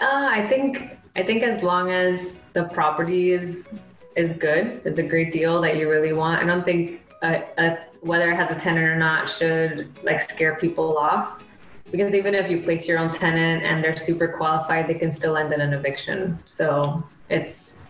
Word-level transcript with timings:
Uh, 0.00 0.28
I 0.30 0.42
think 0.42 0.98
I 1.16 1.22
think 1.22 1.42
as 1.42 1.62
long 1.62 1.90
as 1.90 2.42
the 2.52 2.64
property 2.64 3.32
is 3.32 3.80
is 4.16 4.32
good, 4.34 4.80
it's 4.84 4.98
a 4.98 5.02
great 5.02 5.32
deal 5.32 5.60
that 5.62 5.76
you 5.76 5.90
really 5.90 6.12
want. 6.12 6.42
I 6.42 6.46
don't 6.46 6.64
think 6.64 7.00
a, 7.22 7.44
a, 7.58 7.78
whether 8.00 8.30
it 8.30 8.36
has 8.36 8.50
a 8.50 8.58
tenant 8.58 8.84
or 8.84 8.96
not 8.96 9.28
should 9.28 9.88
like 10.04 10.20
scare 10.20 10.56
people 10.56 10.98
off 10.98 11.44
because 11.90 12.14
even 12.14 12.34
if 12.34 12.50
you 12.50 12.60
place 12.60 12.88
your 12.88 12.98
own 12.98 13.12
tenant 13.12 13.62
and 13.62 13.82
they're 13.82 13.96
super 13.96 14.26
qualified, 14.28 14.88
they 14.88 14.94
can 14.94 15.12
still 15.12 15.36
end 15.36 15.52
in 15.52 15.60
an 15.60 15.72
eviction. 15.72 16.38
So 16.46 17.04
it's 17.30 17.86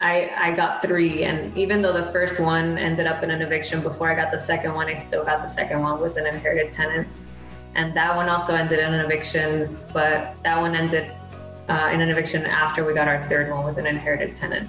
I 0.00 0.30
I 0.36 0.52
got 0.52 0.82
three, 0.82 1.22
and 1.22 1.56
even 1.56 1.80
though 1.80 1.92
the 1.92 2.10
first 2.12 2.40
one 2.40 2.78
ended 2.78 3.06
up 3.06 3.22
in 3.22 3.30
an 3.30 3.42
eviction 3.42 3.80
before 3.80 4.10
I 4.10 4.16
got 4.16 4.32
the 4.32 4.38
second 4.38 4.74
one, 4.74 4.88
I 4.88 4.96
still 4.96 5.24
got 5.24 5.40
the 5.40 5.48
second 5.48 5.80
one 5.80 6.00
with 6.00 6.16
an 6.16 6.26
inherited 6.26 6.72
tenant, 6.72 7.06
and 7.76 7.94
that 7.96 8.14
one 8.14 8.28
also 8.28 8.54
ended 8.54 8.80
in 8.80 8.92
an 8.92 9.04
eviction, 9.04 9.78
but 9.92 10.36
that 10.42 10.60
one 10.60 10.74
ended 10.74 11.14
uh, 11.68 11.90
in 11.92 12.00
an 12.00 12.10
eviction 12.10 12.44
after 12.44 12.84
we 12.84 12.94
got 12.94 13.08
our 13.08 13.26
third 13.28 13.50
one 13.50 13.64
with 13.64 13.78
an 13.78 13.86
inherited 13.86 14.34
tenant. 14.34 14.68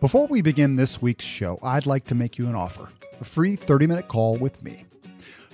Before 0.00 0.26
we 0.26 0.42
begin 0.42 0.74
this 0.74 1.00
week's 1.00 1.24
show, 1.24 1.58
I'd 1.62 1.86
like 1.86 2.04
to 2.04 2.14
make 2.14 2.38
you 2.38 2.48
an 2.48 2.54
offer 2.54 2.88
a 3.20 3.24
free 3.24 3.54
30 3.54 3.86
minute 3.86 4.08
call 4.08 4.36
with 4.36 4.62
me. 4.62 4.84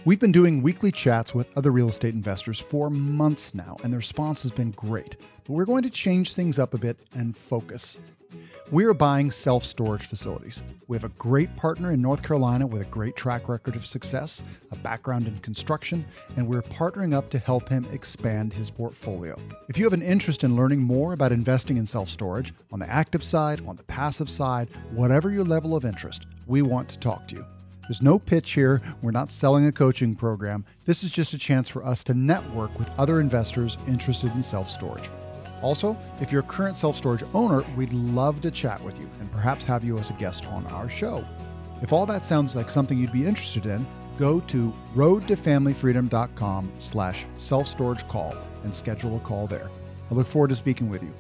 We've 0.05 0.19
been 0.19 0.33
doing 0.33 0.63
weekly 0.63 0.91
chats 0.91 1.35
with 1.35 1.55
other 1.57 1.71
real 1.71 1.91
estate 1.91 2.15
investors 2.15 2.59
for 2.59 2.89
months 2.89 3.55
now, 3.55 3.77
and 3.83 3.93
the 3.93 3.99
response 3.99 4.43
has 4.43 4.53
been 4.53 4.71
great. 4.71 5.17
But 5.45 5.53
we're 5.53 5.67
going 5.67 5.83
to 5.83 5.91
change 5.91 6.33
things 6.33 6.59
up 6.59 6.73
a 6.73 6.79
bit 6.79 6.99
and 7.15 7.37
focus. 7.37 7.99
We 8.71 8.85
are 8.85 8.95
buying 8.95 9.31
self 9.31 9.65
storage 9.65 10.07
facilities. 10.07 10.63
We 10.89 10.97
have 10.97 11.05
a 11.05 11.11
great 11.11 11.55
partner 11.57 11.93
in 11.93 12.03
North 12.03 12.23
Carolina 12.23 12.67
with 12.67 12.83
a 12.83 12.91
great 12.91 13.17
track 13.17 13.49
record 13.49 13.77
of 13.77 13.87
success, 13.87 14.43
a 14.71 14.77
background 14.77 15.27
in 15.27 15.39
construction, 15.39 16.05
and 16.37 16.47
we're 16.47 16.63
partnering 16.63 17.15
up 17.15 17.31
to 17.31 17.39
help 17.39 17.69
him 17.69 17.87
expand 17.93 18.53
his 18.53 18.71
portfolio. 18.71 19.37
If 19.69 19.79
you 19.79 19.85
have 19.85 19.95
an 19.95 20.03
interest 20.03 20.45
in 20.45 20.57
learning 20.57 20.81
more 20.81 21.15
about 21.15 21.33
investing 21.33 21.79
in 21.79 21.87
self 21.87 22.09
storage, 22.11 22.53
on 22.73 22.79
the 22.79 22.91
active 22.91 23.25
side, 23.25 23.67
on 23.67 23.77
the 23.77 23.85
passive 23.85 24.29
side, 24.29 24.69
whatever 24.93 25.31
your 25.31 25.45
level 25.45 25.75
of 25.75 25.85
interest, 25.85 26.27
we 26.47 26.63
want 26.63 26.89
to 26.91 26.99
talk 26.99 27.27
to 27.29 27.37
you. 27.37 27.47
There's 27.89 28.03
no 28.03 28.19
pitch 28.19 28.53
here. 28.53 28.83
We're 29.01 29.13
not 29.13 29.33
selling 29.33 29.67
a 29.67 29.73
coaching 29.73 30.15
program. 30.15 30.67
This 30.85 31.03
is 31.03 31.11
just 31.11 31.33
a 31.33 31.39
chance 31.39 31.71
for 31.71 31.83
us 31.83 32.05
to 32.05 32.13
network 32.13 32.79
with 32.79 32.91
other 32.99 33.19
investors 33.19 33.79
interested 33.87 34.31
in 34.35 34.43
self 34.43 34.69
storage. 34.69 35.09
Also, 35.63 35.99
if 36.21 36.31
you're 36.31 36.41
a 36.41 36.45
current 36.45 36.77
self 36.77 36.97
storage 36.97 37.25
owner, 37.35 37.65
we'd 37.77 37.93
love 37.93 38.41
to 38.43 38.51
chat 38.51 38.83
with 38.83 38.99
you 38.99 39.09
and 39.21 39.31
perhaps 39.33 39.65
have 39.65 39.85
you 39.85 39.99
as 39.99 40.11
a 40.11 40.15
guest 40.15 40.47
on 40.47 40.67
our 40.67 40.89
show. 40.89 41.25
If 41.83 41.93
all 41.93 42.07
that 42.07 42.25
sounds 42.25 42.57
like 42.57 42.71
something 42.71 42.99
you'd 42.99 43.13
be 43.13 43.27
interested 43.27 43.67
in, 43.67 43.87
go 44.19 44.41
to 44.41 44.73
roadtofamilyfreedom.com 44.95 46.73
slash 46.79 47.25
self-storage 47.37 48.07
call 48.09 48.37
and 48.65 48.75
schedule 48.75 49.17
a 49.17 49.21
call 49.21 49.47
there. 49.47 49.71
I 50.11 50.15
look 50.15 50.27
forward 50.27 50.49
to 50.49 50.57
speaking 50.57 50.89
with 50.89 51.03
you. 51.03 51.13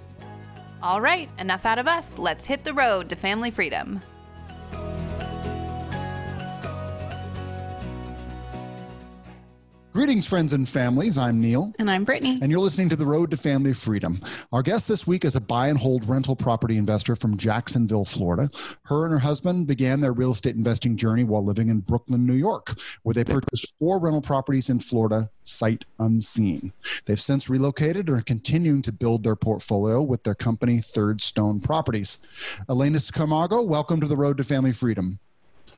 All 0.83 1.00
right, 1.00 1.28
enough 1.39 1.66
out 1.66 1.78
of 1.78 1.89
us. 1.89 2.19
Let's 2.19 2.47
hit 2.47 2.64
the 2.64 2.72
road 2.72 3.09
to 3.11 3.16
family 3.16 3.50
freedom. 3.50 4.00
Greetings, 10.08 10.26
friends 10.26 10.54
and 10.54 10.66
families. 10.66 11.18
I'm 11.18 11.38
Neil. 11.38 11.74
And 11.78 11.90
I'm 11.90 12.02
Brittany. 12.02 12.38
And 12.40 12.50
you're 12.50 12.62
listening 12.62 12.88
to 12.88 12.96
The 12.96 13.04
Road 13.04 13.30
to 13.30 13.36
Family 13.36 13.74
Freedom. 13.74 14.22
Our 14.54 14.62
guest 14.62 14.88
this 14.88 15.06
week 15.06 15.22
is 15.26 15.36
a 15.36 15.40
buy 15.40 15.68
and 15.68 15.78
hold 15.78 16.08
rental 16.08 16.34
property 16.34 16.78
investor 16.78 17.14
from 17.14 17.36
Jacksonville, 17.36 18.06
Florida. 18.06 18.48
Her 18.84 19.04
and 19.04 19.12
her 19.12 19.18
husband 19.18 19.66
began 19.66 20.00
their 20.00 20.14
real 20.14 20.30
estate 20.30 20.56
investing 20.56 20.96
journey 20.96 21.24
while 21.24 21.44
living 21.44 21.68
in 21.68 21.80
Brooklyn, 21.80 22.24
New 22.24 22.32
York, 22.32 22.74
where 23.02 23.12
they 23.12 23.22
purchased 23.22 23.70
four 23.78 23.98
rental 23.98 24.22
properties 24.22 24.70
in 24.70 24.80
Florida, 24.80 25.28
sight 25.42 25.84
unseen. 25.98 26.72
They've 27.04 27.20
since 27.20 27.50
relocated 27.50 28.08
and 28.08 28.18
are 28.18 28.22
continuing 28.22 28.80
to 28.80 28.92
build 28.92 29.24
their 29.24 29.36
portfolio 29.36 30.00
with 30.00 30.22
their 30.22 30.34
company, 30.34 30.80
Third 30.80 31.20
Stone 31.20 31.60
Properties. 31.60 32.26
Elena 32.70 32.98
Camargo, 33.12 33.60
welcome 33.60 34.00
to 34.00 34.06
The 34.06 34.16
Road 34.16 34.38
to 34.38 34.44
Family 34.44 34.72
Freedom. 34.72 35.18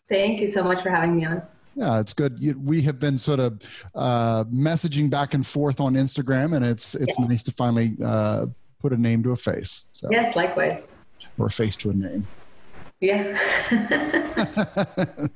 Thank 0.09 0.41
you 0.41 0.49
so 0.49 0.63
much 0.63 0.85
for 0.85 0.91
having 0.91 1.17
me 1.17 1.25
on. 1.25 1.43
Yeah, 1.75 2.01
it's 2.01 2.13
good. 2.13 2.65
We 2.65 2.83
have 2.83 2.99
been 2.99 3.17
sort 3.17 3.41
of 3.41 3.61
uh, 3.95 4.45
messaging 4.45 5.09
back 5.09 5.35
and 5.35 5.47
forth 5.47 5.81
on 5.81 5.95
Instagram, 5.95 6.57
and 6.57 6.65
it's 6.65 6.95
it's 6.95 7.19
yeah. 7.19 7.27
nice 7.27 7.43
to 7.45 7.53
finally 7.53 7.97
uh, 8.05 8.47
put 8.81 8.93
a 8.93 8.97
name 8.97 9.23
to 9.23 9.33
a 9.33 9.37
face. 9.37 9.85
So. 9.93 10.09
Yes, 10.11 10.35
likewise. 10.35 10.97
Or 11.39 11.47
a 11.47 11.51
face 11.51 11.77
to 11.79 11.91
a 11.91 11.95
name. 11.95 12.27
Yeah. 13.01 13.39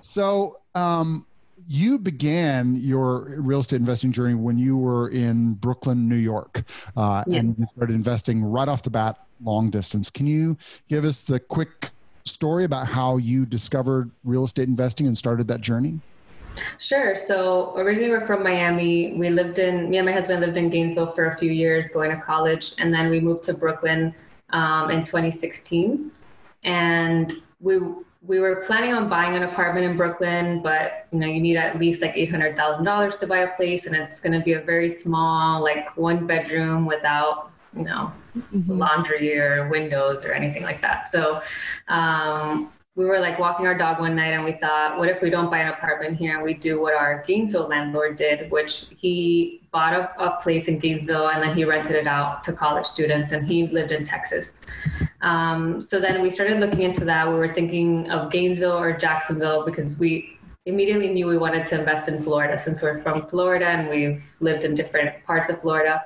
so, 0.00 0.60
um, 0.74 1.26
you 1.66 1.98
began 1.98 2.76
your 2.76 3.40
real 3.40 3.60
estate 3.60 3.80
investing 3.80 4.12
journey 4.12 4.34
when 4.34 4.58
you 4.58 4.76
were 4.76 5.08
in 5.08 5.54
Brooklyn, 5.54 6.08
New 6.08 6.16
York, 6.16 6.64
uh, 6.96 7.24
yes. 7.26 7.40
and 7.40 7.58
you 7.58 7.64
started 7.66 7.94
investing 7.94 8.44
right 8.44 8.68
off 8.68 8.82
the 8.82 8.90
bat, 8.90 9.18
long 9.42 9.70
distance. 9.70 10.10
Can 10.10 10.26
you 10.26 10.56
give 10.88 11.04
us 11.04 11.22
the 11.22 11.40
quick 11.40 11.90
story 12.24 12.64
about 12.64 12.86
how 12.86 13.16
you 13.18 13.44
discovered 13.44 14.10
real 14.24 14.44
estate 14.44 14.68
investing 14.68 15.06
and 15.06 15.16
started 15.16 15.48
that 15.48 15.60
journey? 15.60 16.00
Sure. 16.78 17.16
So 17.16 17.76
originally 17.76 18.10
we're 18.10 18.26
from 18.26 18.42
Miami. 18.42 19.12
We 19.14 19.30
lived 19.30 19.58
in 19.58 19.90
me 19.90 19.98
and 19.98 20.06
my 20.06 20.12
husband 20.12 20.40
lived 20.40 20.56
in 20.56 20.70
Gainesville 20.70 21.12
for 21.12 21.30
a 21.30 21.38
few 21.38 21.50
years, 21.50 21.90
going 21.90 22.10
to 22.10 22.20
college, 22.20 22.74
and 22.78 22.94
then 22.94 23.10
we 23.10 23.20
moved 23.20 23.44
to 23.44 23.54
Brooklyn 23.54 24.14
um, 24.50 24.90
in 24.90 25.04
2016. 25.04 26.10
And 26.62 27.32
we 27.60 27.78
we 28.26 28.40
were 28.40 28.56
planning 28.56 28.94
on 28.94 29.08
buying 29.10 29.36
an 29.36 29.42
apartment 29.42 29.84
in 29.84 29.98
Brooklyn, 29.98 30.62
but 30.62 31.06
you 31.12 31.18
know 31.18 31.26
you 31.26 31.40
need 31.40 31.56
at 31.56 31.78
least 31.78 32.00
like 32.00 32.12
eight 32.14 32.30
hundred 32.30 32.56
thousand 32.56 32.84
dollars 32.84 33.16
to 33.16 33.26
buy 33.26 33.40
a 33.40 33.54
place, 33.54 33.84
and 33.84 33.94
it's 33.94 34.18
going 34.18 34.32
to 34.32 34.42
be 34.42 34.54
a 34.54 34.60
very 34.60 34.88
small, 34.88 35.62
like 35.62 35.94
one 35.96 36.26
bedroom 36.26 36.86
without 36.86 37.50
you 37.76 37.84
know, 37.84 38.12
mm-hmm. 38.36 38.72
laundry 38.72 39.38
or 39.38 39.68
windows 39.68 40.24
or 40.24 40.32
anything 40.32 40.62
like 40.62 40.80
that. 40.80 41.08
So 41.08 41.42
um, 41.88 42.70
we 42.96 43.04
were 43.04 43.18
like 43.18 43.40
walking 43.40 43.66
our 43.66 43.76
dog 43.76 43.98
one 43.98 44.14
night 44.14 44.32
and 44.32 44.44
we 44.44 44.52
thought, 44.52 44.98
what 44.98 45.08
if 45.08 45.20
we 45.20 45.28
don't 45.28 45.50
buy 45.50 45.58
an 45.58 45.68
apartment 45.68 46.16
here 46.16 46.36
and 46.36 46.44
we 46.44 46.54
do 46.54 46.80
what 46.80 46.94
our 46.94 47.24
Gainesville 47.26 47.66
landlord 47.66 48.16
did, 48.16 48.50
which 48.52 48.86
he 48.90 49.62
bought 49.72 49.92
a, 49.92 50.22
a 50.22 50.40
place 50.40 50.68
in 50.68 50.78
Gainesville 50.78 51.28
and 51.28 51.42
then 51.42 51.56
he 51.56 51.64
rented 51.64 51.96
it 51.96 52.06
out 52.06 52.44
to 52.44 52.52
college 52.52 52.86
students 52.86 53.32
and 53.32 53.48
he 53.48 53.66
lived 53.66 53.90
in 53.90 54.04
Texas. 54.04 54.70
Um, 55.22 55.80
so 55.80 55.98
then 55.98 56.22
we 56.22 56.30
started 56.30 56.60
looking 56.60 56.82
into 56.82 57.04
that. 57.06 57.28
We 57.28 57.34
were 57.34 57.52
thinking 57.52 58.08
of 58.10 58.30
Gainesville 58.30 58.78
or 58.78 58.92
Jacksonville 58.92 59.64
because 59.64 59.98
we 59.98 60.38
immediately 60.66 61.08
knew 61.08 61.26
we 61.26 61.36
wanted 61.36 61.66
to 61.66 61.78
invest 61.80 62.08
in 62.08 62.22
Florida 62.22 62.56
since 62.56 62.80
we're 62.80 62.98
from 62.98 63.26
Florida 63.26 63.66
and 63.66 63.88
we've 63.88 64.24
lived 64.38 64.64
in 64.64 64.76
different 64.76 65.22
parts 65.24 65.48
of 65.48 65.60
Florida 65.60 66.04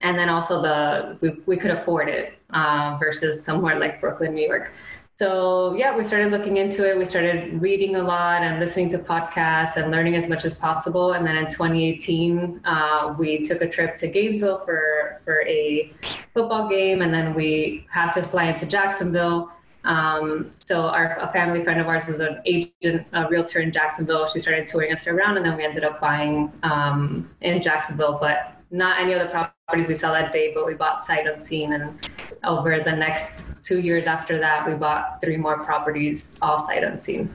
and 0.00 0.18
then 0.18 0.28
also 0.28 0.62
the 0.62 1.18
we, 1.20 1.40
we 1.46 1.56
could 1.56 1.70
afford 1.70 2.08
it 2.08 2.38
uh, 2.50 2.96
versus 3.00 3.44
somewhere 3.44 3.78
like 3.78 4.00
Brooklyn, 4.00 4.34
New 4.34 4.46
York. 4.46 4.72
So 5.18 5.74
yeah, 5.74 5.96
we 5.96 6.04
started 6.04 6.30
looking 6.30 6.58
into 6.58 6.88
it. 6.88 6.96
We 6.96 7.04
started 7.04 7.60
reading 7.60 7.96
a 7.96 8.02
lot 8.02 8.44
and 8.44 8.60
listening 8.60 8.88
to 8.90 8.98
podcasts 8.98 9.76
and 9.76 9.90
learning 9.90 10.14
as 10.14 10.28
much 10.28 10.44
as 10.44 10.54
possible. 10.54 11.14
And 11.14 11.26
then 11.26 11.36
in 11.36 11.46
2018, 11.46 12.60
uh, 12.64 13.16
we 13.18 13.44
took 13.44 13.60
a 13.60 13.68
trip 13.68 13.96
to 13.96 14.06
Gainesville 14.06 14.58
for 14.58 15.20
for 15.24 15.42
a 15.42 15.92
football 16.32 16.68
game, 16.68 17.02
and 17.02 17.12
then 17.12 17.34
we 17.34 17.84
had 17.90 18.12
to 18.12 18.22
fly 18.22 18.44
into 18.44 18.64
Jacksonville. 18.64 19.50
Um, 19.82 20.52
so 20.54 20.82
our 20.82 21.18
a 21.18 21.32
family 21.32 21.64
friend 21.64 21.80
of 21.80 21.88
ours 21.88 22.06
was 22.06 22.20
an 22.20 22.40
agent, 22.44 23.04
a 23.12 23.28
realtor 23.28 23.58
in 23.58 23.72
Jacksonville. 23.72 24.26
She 24.28 24.38
started 24.38 24.68
touring 24.68 24.92
us 24.92 25.08
around, 25.08 25.36
and 25.36 25.44
then 25.44 25.56
we 25.56 25.64
ended 25.64 25.82
up 25.82 26.00
buying 26.00 26.52
um, 26.62 27.28
in 27.40 27.60
Jacksonville, 27.60 28.18
but 28.20 28.57
not 28.70 29.00
any 29.00 29.12
of 29.12 29.20
the 29.20 29.26
properties 29.26 29.88
we 29.88 29.94
saw 29.94 30.12
that 30.12 30.32
day, 30.32 30.52
but 30.54 30.66
we 30.66 30.74
bought 30.74 31.00
sight 31.00 31.26
unseen. 31.26 31.72
And 31.72 32.10
over 32.44 32.80
the 32.80 32.92
next 32.92 33.64
two 33.64 33.80
years 33.80 34.06
after 34.06 34.38
that, 34.38 34.66
we 34.66 34.74
bought 34.74 35.20
three 35.20 35.36
more 35.36 35.64
properties, 35.64 36.38
all 36.42 36.58
sight 36.58 36.84
unseen. 36.84 37.30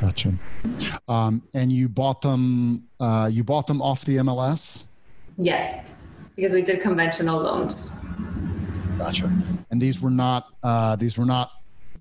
Gotcha. 0.00 0.34
Um, 1.06 1.42
and 1.54 1.70
you 1.70 1.88
bought 1.88 2.22
them. 2.22 2.88
Uh, 2.98 3.28
you 3.30 3.44
bought 3.44 3.68
them 3.68 3.80
off 3.80 4.04
the 4.04 4.16
MLS. 4.16 4.84
Yes, 5.38 5.94
because 6.34 6.52
we 6.52 6.62
did 6.62 6.80
conventional 6.80 7.40
loans. 7.40 8.00
Gotcha. 8.98 9.30
And 9.70 9.80
these 9.80 10.00
were 10.00 10.10
not. 10.10 10.48
Uh, 10.62 10.96
these 10.96 11.16
were 11.16 11.24
not 11.24 11.52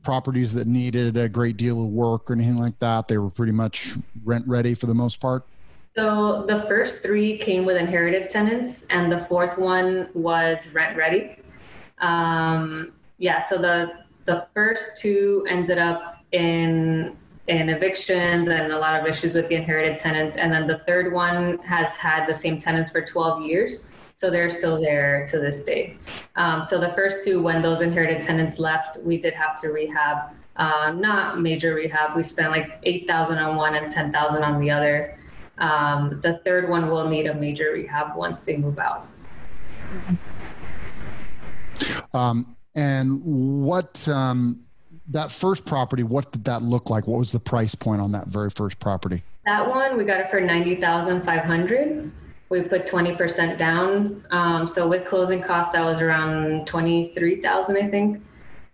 properties 0.01 0.55
that 0.55 0.65
needed 0.65 1.15
a 1.15 1.29
great 1.29 1.57
deal 1.57 1.83
of 1.83 1.91
work 1.91 2.29
or 2.29 2.33
anything 2.33 2.57
like 2.57 2.79
that. 2.79 3.07
They 3.07 3.19
were 3.19 3.29
pretty 3.29 3.51
much 3.51 3.93
rent 4.23 4.47
ready 4.47 4.73
for 4.73 4.87
the 4.87 4.95
most 4.95 5.19
part. 5.19 5.45
So 5.95 6.45
the 6.47 6.59
first 6.63 7.01
three 7.01 7.37
came 7.37 7.65
with 7.65 7.75
inherited 7.75 8.29
tenants, 8.29 8.85
and 8.89 9.11
the 9.11 9.19
fourth 9.19 9.57
one 9.57 10.07
was 10.13 10.73
rent 10.73 10.95
ready. 10.95 11.35
Um, 11.99 12.93
yeah, 13.17 13.39
so 13.39 13.57
the 13.57 13.91
the 14.25 14.47
first 14.53 15.01
two 15.01 15.45
ended 15.49 15.77
up 15.77 16.23
in 16.31 17.17
in 17.47 17.69
evictions 17.69 18.47
and 18.47 18.71
a 18.71 18.79
lot 18.79 18.99
of 18.99 19.05
issues 19.05 19.33
with 19.33 19.49
the 19.49 19.55
inherited 19.55 19.97
tenants, 19.97 20.37
and 20.37 20.53
then 20.53 20.65
the 20.65 20.79
third 20.79 21.11
one 21.11 21.57
has 21.59 21.93
had 21.95 22.25
the 22.25 22.33
same 22.33 22.57
tenants 22.57 22.89
for 22.89 23.01
12 23.01 23.41
years, 23.41 23.91
so 24.15 24.29
they're 24.29 24.49
still 24.49 24.79
there 24.79 25.25
to 25.27 25.39
this 25.39 25.63
day. 25.63 25.97
Um, 26.37 26.63
so 26.63 26.79
the 26.79 26.89
first 26.89 27.25
two, 27.25 27.41
when 27.41 27.61
those 27.61 27.81
inherited 27.81 28.21
tenants 28.21 28.59
left, 28.59 28.97
we 29.01 29.17
did 29.17 29.33
have 29.33 29.59
to 29.61 29.69
rehab. 29.69 30.33
Uh, 30.55 30.93
not 30.95 31.41
major 31.41 31.73
rehab. 31.73 32.15
We 32.15 32.23
spent 32.23 32.51
like 32.51 32.79
eight 32.83 33.07
thousand 33.07 33.39
on 33.39 33.57
one 33.57 33.75
and 33.75 33.89
ten 33.89 34.13
thousand 34.13 34.43
on 34.43 34.61
the 34.61 34.71
other. 34.71 35.17
Um, 35.61 36.19
the 36.21 36.39
third 36.39 36.67
one 36.67 36.89
will 36.89 37.07
need 37.07 37.27
a 37.27 37.33
major 37.33 37.71
rehab 37.71 38.15
once 38.15 38.43
they 38.43 38.57
move 38.57 38.79
out. 38.79 39.07
Um, 42.13 42.57
and 42.75 43.21
what 43.23 44.07
um, 44.07 44.65
that 45.09 45.31
first 45.31 45.65
property? 45.65 46.03
What 46.03 46.31
did 46.31 46.45
that 46.45 46.63
look 46.63 46.89
like? 46.89 47.07
What 47.07 47.19
was 47.19 47.31
the 47.31 47.39
price 47.39 47.75
point 47.75 48.01
on 48.01 48.11
that 48.13 48.27
very 48.27 48.49
first 48.49 48.79
property? 48.79 49.23
That 49.45 49.69
one 49.69 49.97
we 49.97 50.03
got 50.03 50.19
it 50.19 50.31
for 50.31 50.41
ninety 50.41 50.75
thousand 50.75 51.21
five 51.21 51.43
hundred. 51.43 52.11
We 52.49 52.61
put 52.61 52.87
twenty 52.87 53.15
percent 53.15 53.59
down. 53.59 54.23
Um, 54.31 54.67
so 54.67 54.87
with 54.87 55.05
closing 55.05 55.41
costs, 55.41 55.73
that 55.73 55.85
was 55.85 56.01
around 56.01 56.67
twenty 56.67 57.13
three 57.13 57.39
thousand, 57.41 57.77
I 57.77 57.87
think. 57.87 58.23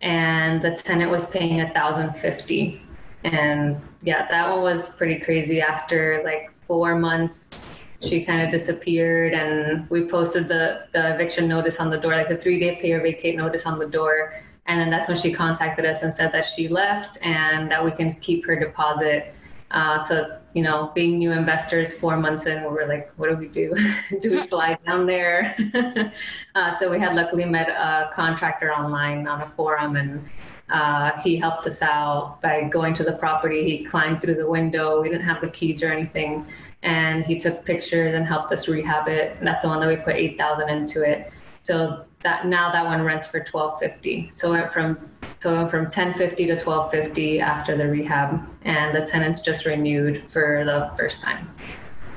And 0.01 0.62
the 0.62 0.72
tenant 0.72 1.12
was 1.12 1.30
paying 1.30 1.62
a 1.62 1.69
thousand 1.74 2.13
fifty. 2.13 2.81
And 3.24 3.81
yeah, 4.04 4.28
that 4.30 4.50
one 4.50 4.62
was 4.62 4.95
pretty 4.95 5.19
crazy. 5.19 5.60
After 5.60 6.22
like 6.24 6.51
four 6.68 6.98
months, 6.98 7.84
she 8.04 8.24
kind 8.24 8.42
of 8.42 8.52
disappeared, 8.52 9.34
and 9.34 9.90
we 9.90 10.06
posted 10.06 10.48
the 10.48 10.88
the 10.92 11.14
eviction 11.14 11.48
notice 11.48 11.80
on 11.80 11.90
the 11.90 11.98
door, 11.98 12.16
like 12.16 12.30
the 12.30 12.38
three 12.38 12.60
day 12.60 12.78
pay 12.81 12.92
or 12.94 13.02
vacate 13.02 13.36
notice 13.36 13.66
on 13.66 13.80
the 13.80 13.88
door. 13.88 14.34
And 14.68 14.81
then 14.81 14.90
that's 14.90 15.08
when 15.08 15.18
she 15.18 15.31
contacted 15.31 15.86
us 15.86 16.04
and 16.04 16.14
said 16.14 16.31
that 16.34 16.46
she 16.46 16.68
left 16.68 17.18
and 17.22 17.72
that 17.72 17.84
we 17.84 17.92
can 17.92 18.14
keep 18.16 18.46
her 18.46 18.60
deposit. 18.60 19.34
Uh, 19.72 19.98
so, 19.98 20.40
you 20.54 20.62
know, 20.62 20.92
being 20.94 21.18
new 21.18 21.31
investors 21.31 21.98
four 21.98 22.18
months 22.18 22.46
in, 22.46 22.62
we 22.62 22.69
were 22.69 22.86
like, 22.86 23.12
what 23.18 23.30
do 23.30 23.36
we 23.36 23.48
do? 23.48 23.74
do 24.22 24.31
we 24.31 24.42
fly 24.42 24.78
down 24.86 25.06
there? 25.06 25.56
uh, 26.56 26.72
so 26.72 26.92
we 26.92 27.00
had 27.00 27.16
luckily 27.16 27.46
met 27.46 27.69
a 27.69 28.10
contractor 28.14 28.74
online 28.74 29.25
on 29.28 29.42
a 29.42 29.48
forum 29.48 29.96
and 29.96 30.25
uh, 30.69 31.19
he 31.22 31.38
helped 31.38 31.66
us 31.66 31.81
out 31.81 32.40
by 32.42 32.64
going 32.64 32.94
to 32.96 33.04
the 33.04 33.14
property. 33.14 33.64
He 33.64 33.86
climbed 33.86 34.22
through 34.22 34.36
the 34.36 34.48
window. 34.48 35.02
We 35.02 35.10
didn't 35.10 35.25
have 35.25 35.42
the 35.42 35.50
keys 35.50 35.81
or 35.81 35.88
anything. 35.88 36.46
And 36.84 37.25
he 37.25 37.40
took 37.40 37.66
pictures 37.66 38.14
and 38.14 38.25
helped 38.25 38.52
us 38.52 38.68
rehab 38.68 39.08
it. 39.08 39.38
And 39.38 39.48
that's 39.48 39.62
the 39.62 39.69
one 39.69 39.80
that 39.80 39.88
we 39.88 39.96
put 39.96 40.16
8000 40.16 40.69
into 40.69 41.10
it. 41.10 41.31
So 41.64 42.06
that 42.22 42.48
now 42.48 42.72
that 42.72 42.84
one 42.84 43.04
rents 43.04 43.28
for 43.28 43.40
1250 43.40 44.31
so 44.34 44.54
it 44.54 44.62
went 44.62 44.74
from 44.74 45.10
so 45.40 45.54
it 45.54 45.58
went 45.58 45.72
from 45.72 45.84
1050 45.84 46.48
to 46.48 46.54
1250 46.54 47.40
after 47.40 47.78
the 47.78 47.88
rehab 47.88 48.42
and 48.64 48.96
the 48.96 49.06
tenants 49.06 49.40
just 49.40 49.66
renewed 49.66 50.24
for 50.30 50.64
the 50.66 50.92
first 50.98 51.22
time 51.22 51.48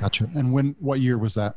gotcha 0.00 0.28
and 0.34 0.52
when 0.52 0.74
what 0.80 1.00
year 1.00 1.18
was 1.18 1.34
that 1.34 1.56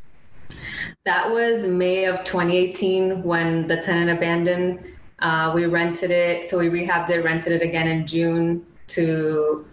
that 1.06 1.30
was 1.30 1.66
may 1.66 2.06
of 2.06 2.24
2018 2.24 3.24
when 3.24 3.66
the 3.68 3.78
tenant 3.78 4.10
abandoned 4.10 4.93
uh, 5.24 5.52
we 5.56 5.66
rented 5.66 6.12
it 6.12 6.46
so 6.46 6.60
we 6.60 6.70
rehabbed 6.70 7.10
it 7.10 7.24
rented 7.24 7.52
it 7.52 7.62
again 7.64 7.88
in 7.88 8.06
june 8.06 8.66
to 8.88 9.66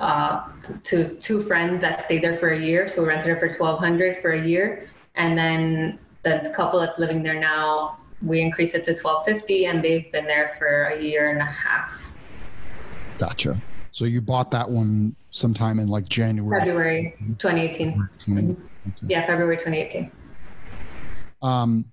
uh, 0.00 0.46
to 0.84 1.04
two 1.16 1.40
friends 1.40 1.80
that 1.80 2.02
stayed 2.02 2.22
there 2.22 2.34
for 2.34 2.50
a 2.50 2.60
year 2.60 2.86
so 2.86 3.02
we 3.02 3.08
rented 3.08 3.30
it 3.30 3.40
for 3.40 3.48
1200 3.48 4.18
for 4.18 4.32
a 4.32 4.46
year 4.46 4.88
and 5.14 5.36
then 5.38 5.98
the 6.22 6.52
couple 6.54 6.78
that's 6.78 6.98
living 6.98 7.22
there 7.22 7.40
now 7.40 7.98
we 8.22 8.40
increased 8.40 8.74
it 8.74 8.84
to 8.84 8.92
1250 8.92 9.66
and 9.66 9.82
they've 9.82 10.10
been 10.12 10.26
there 10.26 10.50
for 10.58 10.84
a 10.84 11.02
year 11.02 11.30
and 11.30 11.40
a 11.40 11.44
half. 11.44 12.14
Gotcha. 13.18 13.56
So 13.92 14.04
you 14.04 14.20
bought 14.20 14.50
that 14.52 14.68
one 14.68 15.14
sometime 15.30 15.78
in 15.78 15.88
like 15.88 16.08
January. 16.08 16.64
February 16.64 17.14
2018. 17.38 17.92
Mm-hmm. 17.92 18.50
Okay. 18.50 18.58
Yeah, 19.02 19.26
February 19.26 19.56
2018. 19.56 20.10
Um, 21.42 21.84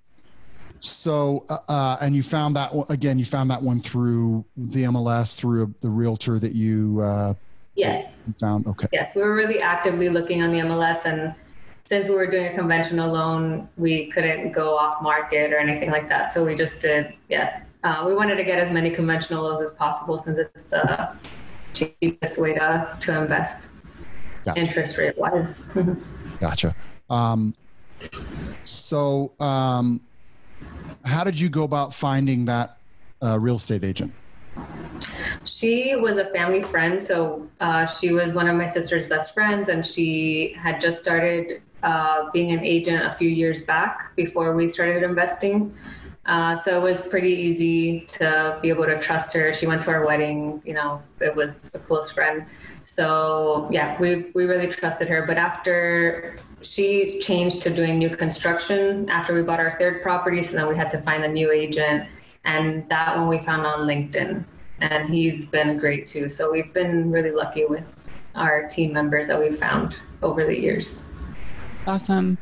so, 0.86 1.46
uh, 1.50 1.58
uh, 1.68 1.98
and 2.02 2.16
you 2.16 2.24
found 2.24 2.56
that 2.56 2.72
again, 2.90 3.20
you 3.20 3.26
found 3.26 3.50
that 3.52 3.62
one 3.62 3.80
through 3.80 4.46
the 4.56 4.84
MLS, 4.84 5.36
through 5.36 5.74
the 5.82 5.90
realtor 5.90 6.40
that 6.40 6.54
you, 6.54 7.02
uh, 7.02 7.34
yes, 7.76 8.34
found. 8.40 8.68
Okay. 8.68 8.88
Yes. 8.94 9.16
We 9.16 9.22
were 9.22 9.36
really 9.36 9.60
actively 9.60 10.10
looking 10.10 10.44
on 10.44 10.52
the 10.52 10.60
MLS 10.60 11.06
and 11.06 11.36
since 11.86 12.08
we 12.08 12.16
were 12.16 12.26
doing 12.26 12.48
a 12.48 12.54
conventional 12.54 13.12
loan, 13.12 13.70
we 13.78 14.08
couldn't 14.08 14.52
go 14.52 14.76
off 14.76 15.02
market 15.04 15.54
or 15.54 15.60
anything 15.60 15.92
like 15.92 16.10
that. 16.10 16.34
So 16.34 16.44
we 16.44 16.56
just 16.56 16.82
did, 16.82 17.16
yeah. 17.30 17.62
Uh, 17.84 18.04
we 18.08 18.16
wanted 18.16 18.38
to 18.38 18.44
get 18.44 18.58
as 18.58 18.72
many 18.72 18.90
conventional 18.90 19.44
loans 19.44 19.62
as 19.62 19.72
possible 19.72 20.18
since 20.18 20.40
it's 20.40 20.66
the 20.66 21.12
cheapest 21.76 22.40
way 22.40 22.54
to, 22.54 22.98
to 23.02 23.22
invest 23.22 23.70
gotcha. 24.44 24.60
interest 24.60 24.98
rate 24.98 25.16
wise. 25.16 25.60
gotcha. 26.40 26.74
Um, 27.08 27.54
so, 28.64 29.34
um, 29.40 30.02
how 31.06 31.24
did 31.24 31.40
you 31.40 31.50
go 31.50 31.63
about 31.63 31.94
finding 31.94 32.46
that 32.46 32.78
uh, 33.22 33.40
real 33.40 33.56
estate 33.56 33.84
agent? 33.84 34.12
She 35.44 35.96
was 35.96 36.18
a 36.18 36.25
family 36.25 36.63
friend. 36.63 37.02
So 37.02 37.48
uh, 37.60 37.86
she 37.86 38.12
was 38.12 38.34
one 38.34 38.48
of 38.48 38.56
my 38.56 38.66
sister's 38.66 39.07
best 39.07 39.34
friends, 39.34 39.69
and 39.69 39.86
she 39.86 40.54
had 40.57 40.81
just 40.81 41.02
started 41.02 41.62
uh, 41.84 42.30
being 42.31 42.52
an 42.52 42.63
agent 42.63 43.06
a 43.06 43.13
few 43.13 43.30
years 43.30 43.66
back 43.66 44.16
before 44.16 44.56
we 44.56 44.68
started 44.68 45.04
investing. 45.04 45.74
Uh, 46.25 46.56
so 46.56 46.80
it 46.80 46.81
was 46.81 47.08
pretty 47.08 47.34
easy 47.34 48.01
to 48.08 48.58
be 48.62 48.69
able 48.69 48.86
to 48.86 49.00
trust 49.00 49.31
her. 49.34 49.54
She 49.54 49.68
went 49.68 49.84
to 49.84 49.92
our 49.92 50.06
wedding, 50.06 50.62
you 50.66 50.74
know, 50.74 51.04
it 51.19 51.36
was 51.36 51.72
a 51.75 51.80
close 51.80 52.10
friend. 52.10 52.46
So 52.84 53.69
yeah, 53.72 54.00
we, 54.00 54.31
we 54.34 54.46
really 54.46 54.68
trusted 54.68 55.08
her. 55.08 55.24
But 55.28 55.38
after 55.38 56.38
she 56.65 57.19
changed 57.19 57.62
to 57.62 57.69
doing 57.69 57.97
new 58.00 58.09
construction, 58.09 59.09
after 59.09 59.33
we 59.33 59.41
bought 59.41 59.59
our 59.59 59.71
third 59.71 60.01
property, 60.01 60.41
so 60.41 60.56
then 60.56 60.67
we 60.67 60.75
had 60.75 60.89
to 60.91 60.97
find 61.00 61.23
a 61.23 61.27
new 61.27 61.51
agent. 61.51 62.07
And 62.44 62.88
that 62.89 63.17
one 63.17 63.27
we 63.27 63.39
found 63.39 63.65
on 63.65 63.88
LinkedIn. 63.88 64.44
And 64.81 65.09
he's 65.09 65.45
been 65.45 65.77
great 65.77 66.06
too. 66.06 66.29
So 66.29 66.51
we've 66.51 66.73
been 66.73 67.12
really 67.12 67.31
lucky 67.31 67.65
with 67.65 67.85
our 68.35 68.67
team 68.67 68.94
members 68.94 69.27
that 69.29 69.39
we've 69.39 69.57
found 69.57 69.95
over 70.21 70.45
the 70.45 70.59
years. 70.59 71.09
Awesome. 71.88 72.38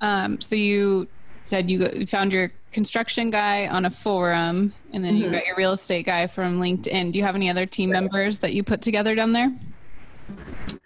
Um, 0.00 0.40
so 0.40 0.54
you 0.54 1.08
said 1.44 1.70
you 1.70 2.06
found 2.06 2.32
your 2.32 2.52
construction 2.72 3.30
guy 3.30 3.66
on 3.66 3.84
a 3.84 3.90
forum 3.90 4.72
and 4.92 5.04
then 5.04 5.14
mm-hmm. 5.14 5.24
you 5.24 5.30
got 5.30 5.46
your 5.46 5.56
real 5.56 5.72
estate 5.72 6.06
guy 6.06 6.26
from 6.26 6.60
LinkedIn. 6.60 7.12
Do 7.12 7.18
you 7.18 7.24
have 7.24 7.34
any 7.34 7.50
other 7.50 7.66
team 7.66 7.90
members 7.90 8.38
that 8.40 8.54
you 8.54 8.62
put 8.62 8.80
together 8.80 9.14
down 9.14 9.32
there? 9.32 9.52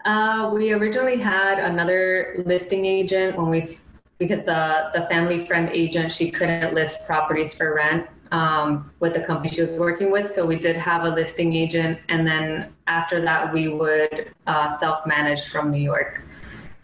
Uh, 0.04 0.50
we 0.54 0.72
originally 0.72 1.16
had 1.16 1.58
another 1.58 2.42
listing 2.46 2.84
agent 2.84 3.36
when 3.36 3.48
we, 3.48 3.78
because 4.18 4.46
uh, 4.48 4.90
the 4.94 5.02
family 5.06 5.44
friend 5.44 5.68
agent, 5.70 6.12
she 6.12 6.30
couldn't 6.30 6.74
list 6.74 7.06
properties 7.06 7.52
for 7.52 7.74
rent 7.74 8.06
um, 8.32 8.90
with 9.00 9.14
the 9.14 9.20
company 9.20 9.48
she 9.48 9.60
was 9.60 9.72
working 9.72 10.10
with. 10.10 10.30
So 10.30 10.46
we 10.46 10.56
did 10.56 10.76
have 10.76 11.04
a 11.04 11.10
listing 11.10 11.54
agent. 11.54 11.98
And 12.08 12.26
then 12.26 12.72
after 12.86 13.20
that, 13.22 13.52
we 13.52 13.68
would 13.68 14.32
uh, 14.46 14.68
self 14.68 15.06
manage 15.06 15.44
from 15.46 15.70
New 15.70 15.82
York. 15.82 16.22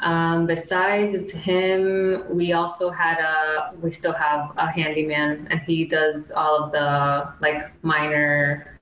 Um, 0.01 0.47
besides 0.47 1.31
him, 1.31 2.25
we 2.29 2.53
also 2.55 2.91
had 2.91 3.21
a, 3.21 3.73
we 3.81 3.93
still 3.93 4.13
have 4.13 4.53
a 4.57 4.67
handyman 4.69 5.47
and 5.49 5.61
he 5.61 5.85
does 5.85 6.33
all 6.33 6.65
of 6.65 6.73
the 6.73 7.33
like 7.41 7.71
minor, 7.85 8.81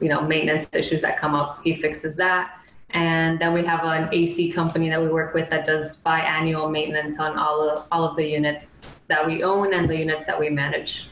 you 0.00 0.08
know, 0.08 0.22
maintenance 0.22 0.68
issues 0.72 1.02
that 1.02 1.18
come 1.18 1.34
up. 1.34 1.60
He 1.64 1.74
fixes 1.74 2.16
that. 2.18 2.61
And 2.94 3.38
then 3.38 3.52
we 3.54 3.64
have 3.64 3.84
an 3.84 4.08
AC 4.12 4.52
company 4.52 4.88
that 4.90 5.00
we 5.00 5.08
work 5.08 5.34
with 5.34 5.48
that 5.50 5.64
does 5.64 6.02
biannual 6.02 6.70
maintenance 6.70 7.18
on 7.18 7.38
all 7.38 7.68
of, 7.68 7.86
all 7.90 8.04
of 8.04 8.16
the 8.16 8.26
units 8.26 8.98
that 9.08 9.26
we 9.26 9.42
own 9.42 9.72
and 9.72 9.88
the 9.88 9.96
units 9.96 10.26
that 10.26 10.38
we 10.38 10.50
manage. 10.50 11.08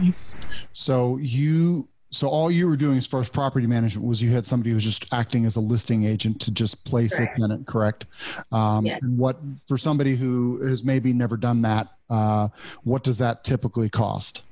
Nice. 0.00 0.34
So 0.72 1.18
you 1.18 1.88
so 2.10 2.28
all 2.28 2.50
you 2.50 2.66
were 2.68 2.76
doing 2.76 2.96
as 2.96 3.06
far 3.06 3.20
as 3.20 3.28
property 3.28 3.66
management 3.66 4.06
was 4.06 4.22
you 4.22 4.30
had 4.30 4.46
somebody 4.46 4.70
who 4.70 4.76
was 4.76 4.84
just 4.84 5.12
acting 5.12 5.44
as 5.44 5.56
a 5.56 5.60
listing 5.60 6.04
agent 6.04 6.40
to 6.42 6.50
just 6.50 6.84
place 6.84 7.14
correct. 7.14 7.36
a 7.36 7.40
tenant, 7.40 7.66
correct? 7.66 8.06
Um, 8.52 8.86
yeah. 8.86 8.98
And 9.02 9.18
what 9.18 9.36
for 9.66 9.76
somebody 9.76 10.16
who 10.16 10.62
has 10.62 10.82
maybe 10.82 11.12
never 11.12 11.36
done 11.36 11.62
that, 11.62 11.88
uh, 12.08 12.48
what 12.84 13.02
does 13.02 13.18
that 13.18 13.44
typically 13.44 13.90
cost? 13.90 14.42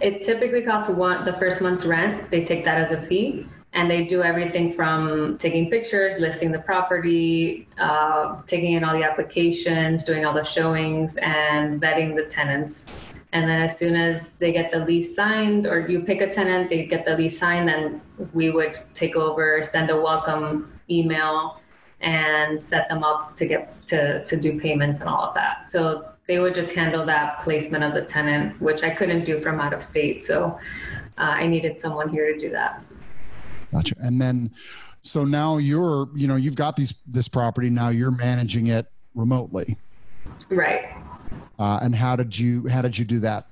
It 0.00 0.22
typically 0.22 0.62
costs 0.62 0.88
one 0.88 1.24
the 1.24 1.32
first 1.34 1.60
month's 1.60 1.84
rent. 1.84 2.30
They 2.30 2.44
take 2.44 2.64
that 2.64 2.78
as 2.78 2.92
a 2.92 3.00
fee, 3.00 3.46
and 3.74 3.90
they 3.90 4.04
do 4.04 4.22
everything 4.22 4.72
from 4.72 5.38
taking 5.38 5.70
pictures, 5.70 6.18
listing 6.18 6.52
the 6.52 6.58
property, 6.58 7.66
uh, 7.78 8.40
taking 8.46 8.74
in 8.74 8.84
all 8.84 8.92
the 8.92 9.02
applications, 9.02 10.04
doing 10.04 10.26
all 10.26 10.34
the 10.34 10.44
showings, 10.44 11.16
and 11.16 11.80
vetting 11.80 12.14
the 12.14 12.24
tenants. 12.24 13.18
And 13.32 13.48
then 13.48 13.62
as 13.62 13.78
soon 13.78 13.96
as 13.96 14.36
they 14.36 14.52
get 14.52 14.72
the 14.72 14.84
lease 14.84 15.16
signed, 15.16 15.66
or 15.66 15.88
you 15.88 16.00
pick 16.00 16.20
a 16.20 16.28
tenant, 16.30 16.68
they 16.68 16.84
get 16.84 17.06
the 17.06 17.16
lease 17.16 17.38
signed, 17.38 17.66
then 17.66 18.02
we 18.34 18.50
would 18.50 18.78
take 18.92 19.16
over, 19.16 19.62
send 19.62 19.88
a 19.88 19.98
welcome 19.98 20.70
email, 20.90 21.58
and 22.02 22.62
set 22.62 22.88
them 22.90 23.02
up 23.04 23.36
to 23.36 23.46
get 23.46 23.86
to 23.86 24.24
to 24.26 24.36
do 24.36 24.60
payments 24.60 25.00
and 25.00 25.08
all 25.08 25.22
of 25.22 25.34
that. 25.34 25.66
So 25.66 26.08
they 26.26 26.40
would 26.40 26.54
just 26.54 26.74
handle 26.74 27.06
that 27.06 27.40
placement 27.40 27.84
of 27.84 27.94
the 27.94 28.02
tenant, 28.02 28.60
which 28.60 28.82
I 28.82 28.90
couldn't 28.90 29.24
do 29.24 29.40
from 29.40 29.60
out 29.60 29.72
of 29.72 29.80
state. 29.82 30.22
So 30.22 30.58
uh, 31.16 31.22
I 31.22 31.46
needed 31.46 31.80
someone 31.80 32.08
here 32.08 32.34
to 32.34 32.38
do 32.38 32.50
that. 32.50 32.82
Gotcha. 33.72 33.94
And 34.00 34.20
then, 34.20 34.50
so 35.00 35.24
now 35.24 35.56
you're, 35.56 36.08
you 36.14 36.28
know, 36.28 36.36
you've 36.36 36.56
got 36.56 36.76
these 36.76 36.94
this 37.06 37.28
property. 37.28 37.70
Now 37.70 37.88
you're 37.88 38.10
managing 38.10 38.68
it 38.68 38.86
remotely. 39.14 39.76
Right. 40.48 40.94
Uh, 41.58 41.80
and 41.82 41.94
how 41.94 42.16
did 42.16 42.38
you 42.38 42.68
how 42.68 42.82
did 42.82 42.96
you 42.96 43.04
do 43.04 43.20
that? 43.20 43.46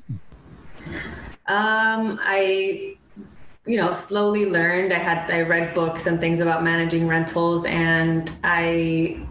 Um, 1.46 2.20
I, 2.22 2.96
you 3.66 3.76
know, 3.76 3.92
slowly 3.92 4.46
learned. 4.46 4.92
I 4.92 4.98
had 4.98 5.30
I 5.30 5.42
read 5.42 5.74
books 5.74 6.06
and 6.06 6.20
things 6.20 6.40
about 6.40 6.62
managing 6.62 7.08
rentals, 7.08 7.64
and 7.64 8.30
I 8.44 9.26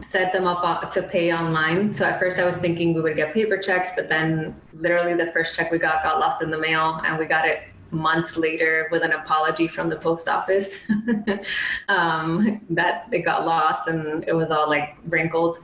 set 0.00 0.32
them 0.32 0.46
up 0.46 0.60
uh, 0.62 0.88
to 0.90 1.02
pay 1.02 1.32
online. 1.32 1.92
So 1.92 2.04
at 2.04 2.18
first 2.18 2.38
I 2.38 2.44
was 2.44 2.58
thinking 2.58 2.94
we 2.94 3.00
would 3.00 3.16
get 3.16 3.34
paper 3.34 3.58
checks, 3.58 3.90
but 3.94 4.08
then 4.08 4.54
literally 4.72 5.14
the 5.14 5.30
first 5.32 5.54
check 5.54 5.70
we 5.70 5.78
got 5.78 6.02
got 6.02 6.18
lost 6.18 6.42
in 6.42 6.50
the 6.50 6.58
mail 6.58 7.00
and 7.04 7.18
we 7.18 7.26
got 7.26 7.46
it 7.46 7.62
months 7.92 8.36
later 8.36 8.88
with 8.90 9.02
an 9.02 9.12
apology 9.12 9.68
from 9.68 9.88
the 9.88 9.96
post 9.96 10.28
office 10.28 10.86
um, 11.88 12.60
that 12.70 13.06
it 13.12 13.20
got 13.20 13.46
lost 13.46 13.88
and 13.88 14.24
it 14.26 14.34
was 14.34 14.50
all 14.50 14.68
like 14.68 14.96
wrinkled. 15.06 15.58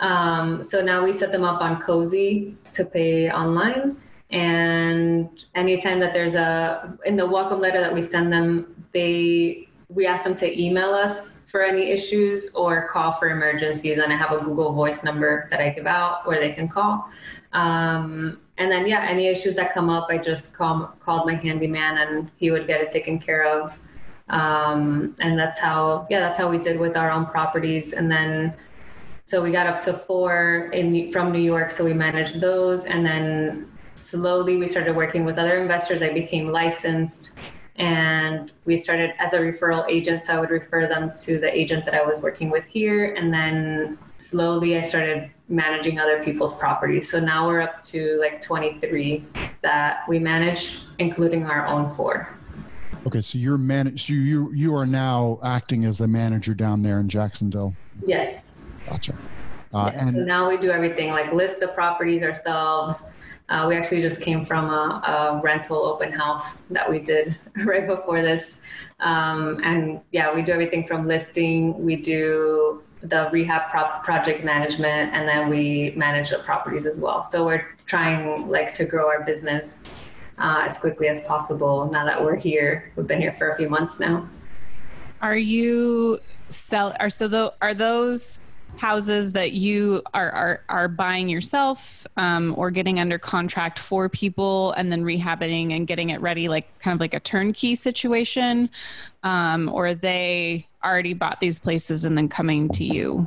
Um, 0.00 0.62
so 0.62 0.82
now 0.82 1.04
we 1.04 1.12
set 1.12 1.30
them 1.30 1.44
up 1.44 1.60
on 1.60 1.80
Cozy 1.80 2.56
to 2.72 2.84
pay 2.84 3.30
online. 3.30 3.96
And 4.30 5.28
anytime 5.54 6.00
that 6.00 6.12
there's 6.12 6.34
a, 6.34 6.96
in 7.04 7.16
the 7.16 7.26
welcome 7.26 7.60
letter 7.60 7.80
that 7.80 7.92
we 7.92 8.00
send 8.00 8.32
them, 8.32 8.86
they, 8.92 9.68
we 9.88 10.06
ask 10.06 10.24
them 10.24 10.34
to 10.36 10.60
email 10.60 10.90
us 10.90 11.46
for 11.46 11.62
any 11.62 11.90
issues 11.90 12.50
or 12.54 12.88
call 12.88 13.12
for 13.12 13.28
emergencies. 13.30 13.98
And 13.98 14.12
I 14.12 14.16
have 14.16 14.32
a 14.32 14.38
Google 14.38 14.72
Voice 14.72 15.02
number 15.02 15.48
that 15.50 15.60
I 15.60 15.70
give 15.70 15.86
out 15.86 16.26
where 16.26 16.40
they 16.40 16.50
can 16.50 16.68
call. 16.68 17.08
Um, 17.52 18.38
and 18.60 18.70
then, 18.70 18.86
yeah, 18.86 19.06
any 19.08 19.26
issues 19.26 19.56
that 19.56 19.74
come 19.74 19.90
up, 19.90 20.06
I 20.10 20.18
just 20.18 20.54
call, 20.56 20.94
called 21.00 21.26
my 21.26 21.34
handyman 21.34 21.98
and 21.98 22.30
he 22.36 22.50
would 22.50 22.66
get 22.66 22.80
it 22.80 22.90
taken 22.90 23.18
care 23.18 23.44
of. 23.44 23.80
Um, 24.28 25.16
and 25.20 25.36
that's 25.36 25.58
how, 25.58 26.06
yeah, 26.08 26.20
that's 26.20 26.38
how 26.38 26.48
we 26.48 26.58
did 26.58 26.78
with 26.78 26.96
our 26.96 27.10
own 27.10 27.26
properties. 27.26 27.94
And 27.94 28.08
then 28.10 28.54
so 29.30 29.40
we 29.40 29.52
got 29.52 29.68
up 29.68 29.80
to 29.82 29.94
four 29.94 30.70
in 30.72 31.12
from 31.12 31.30
New 31.30 31.38
York, 31.38 31.70
so 31.70 31.84
we 31.84 31.92
managed 31.92 32.40
those, 32.40 32.84
and 32.84 33.06
then 33.06 33.70
slowly 33.94 34.56
we 34.56 34.66
started 34.66 34.96
working 34.96 35.24
with 35.24 35.38
other 35.38 35.62
investors. 35.62 36.02
I 36.02 36.12
became 36.12 36.48
licensed, 36.48 37.38
and 37.76 38.50
we 38.64 38.76
started 38.76 39.14
as 39.20 39.32
a 39.32 39.38
referral 39.38 39.88
agent. 39.88 40.24
So 40.24 40.34
I 40.34 40.40
would 40.40 40.50
refer 40.50 40.88
them 40.88 41.12
to 41.18 41.38
the 41.38 41.48
agent 41.56 41.84
that 41.84 41.94
I 41.94 42.02
was 42.02 42.20
working 42.20 42.50
with 42.50 42.66
here, 42.66 43.14
and 43.14 43.32
then 43.32 43.98
slowly 44.16 44.76
I 44.76 44.80
started 44.80 45.30
managing 45.50 45.98
other 45.98 46.22
people's 46.22 46.56
properties. 46.58 47.10
So 47.10 47.20
now 47.20 47.46
we're 47.46 47.60
up 47.60 47.82
to 47.82 48.18
like 48.20 48.40
23 48.40 49.24
that 49.62 50.08
we 50.08 50.18
manage, 50.18 50.78
including 50.98 51.44
our 51.44 51.66
own 51.66 51.88
four. 51.88 52.28
Okay, 53.06 53.20
so 53.20 53.38
you're 53.38 53.58
manage. 53.58 54.06
So 54.06 54.12
you 54.12 54.52
you 54.52 54.74
are 54.74 54.86
now 54.86 55.38
acting 55.42 55.84
as 55.84 56.00
a 56.00 56.06
manager 56.06 56.54
down 56.54 56.82
there 56.82 57.00
in 57.00 57.08
Jacksonville. 57.08 57.74
Yes. 58.06 58.86
Gotcha. 58.88 59.14
Uh, 59.72 59.90
yes, 59.92 60.02
and 60.02 60.12
so 60.12 60.18
now 60.18 60.48
we 60.48 60.56
do 60.56 60.70
everything 60.70 61.10
like 61.10 61.32
list 61.32 61.60
the 61.60 61.68
properties 61.68 62.22
ourselves. 62.22 63.14
Uh, 63.48 63.66
we 63.68 63.76
actually 63.76 64.00
just 64.00 64.20
came 64.20 64.44
from 64.44 64.66
a, 64.66 65.02
a, 65.36 65.40
rental 65.42 65.78
open 65.78 66.12
house 66.12 66.58
that 66.70 66.88
we 66.88 67.00
did 67.00 67.36
right 67.64 67.86
before 67.86 68.22
this. 68.22 68.60
Um, 69.00 69.60
and 69.64 70.00
yeah, 70.12 70.32
we 70.32 70.42
do 70.42 70.52
everything 70.52 70.86
from 70.86 71.08
listing, 71.08 71.82
we 71.82 71.96
do 71.96 72.82
the 73.02 73.28
rehab 73.32 73.70
pro- 73.70 74.00
project 74.02 74.44
management, 74.44 75.12
and 75.14 75.26
then 75.26 75.48
we 75.48 75.92
manage 75.96 76.30
the 76.30 76.38
properties 76.38 76.86
as 76.86 77.00
well. 77.00 77.22
So 77.22 77.46
we're 77.46 77.66
trying 77.86 78.48
like 78.48 78.72
to 78.74 78.84
grow 78.84 79.08
our 79.08 79.24
business 79.24 80.10
uh, 80.38 80.62
as 80.64 80.78
quickly 80.78 81.08
as 81.08 81.24
possible 81.24 81.88
now 81.90 82.04
that 82.04 82.22
we're 82.22 82.36
here. 82.36 82.90
We've 82.96 83.06
been 83.06 83.20
here 83.20 83.34
for 83.38 83.50
a 83.50 83.56
few 83.56 83.68
months 83.68 84.00
now. 84.00 84.28
Are 85.22 85.36
you 85.36 86.20
sell? 86.48 86.94
Are 87.00 87.10
so 87.10 87.28
though? 87.28 87.52
Are 87.60 87.74
those 87.74 88.38
houses 88.80 89.34
that 89.34 89.52
you 89.52 90.02
are 90.14 90.30
are, 90.30 90.64
are 90.70 90.88
buying 90.88 91.28
yourself 91.28 92.06
um, 92.16 92.54
or 92.56 92.70
getting 92.70 92.98
under 92.98 93.18
contract 93.18 93.78
for 93.78 94.08
people 94.08 94.72
and 94.72 94.90
then 94.90 95.04
rehabbing 95.04 95.76
and 95.76 95.86
getting 95.86 96.08
it 96.08 96.20
ready 96.22 96.48
like 96.48 96.66
kind 96.78 96.94
of 96.94 97.00
like 97.00 97.12
a 97.12 97.20
turnkey 97.20 97.74
situation 97.74 98.70
um, 99.22 99.68
or 99.68 99.92
they 99.92 100.66
already 100.82 101.12
bought 101.12 101.40
these 101.40 101.58
places 101.58 102.06
and 102.06 102.16
then 102.16 102.26
coming 102.26 102.70
to 102.70 102.82
you 102.82 103.26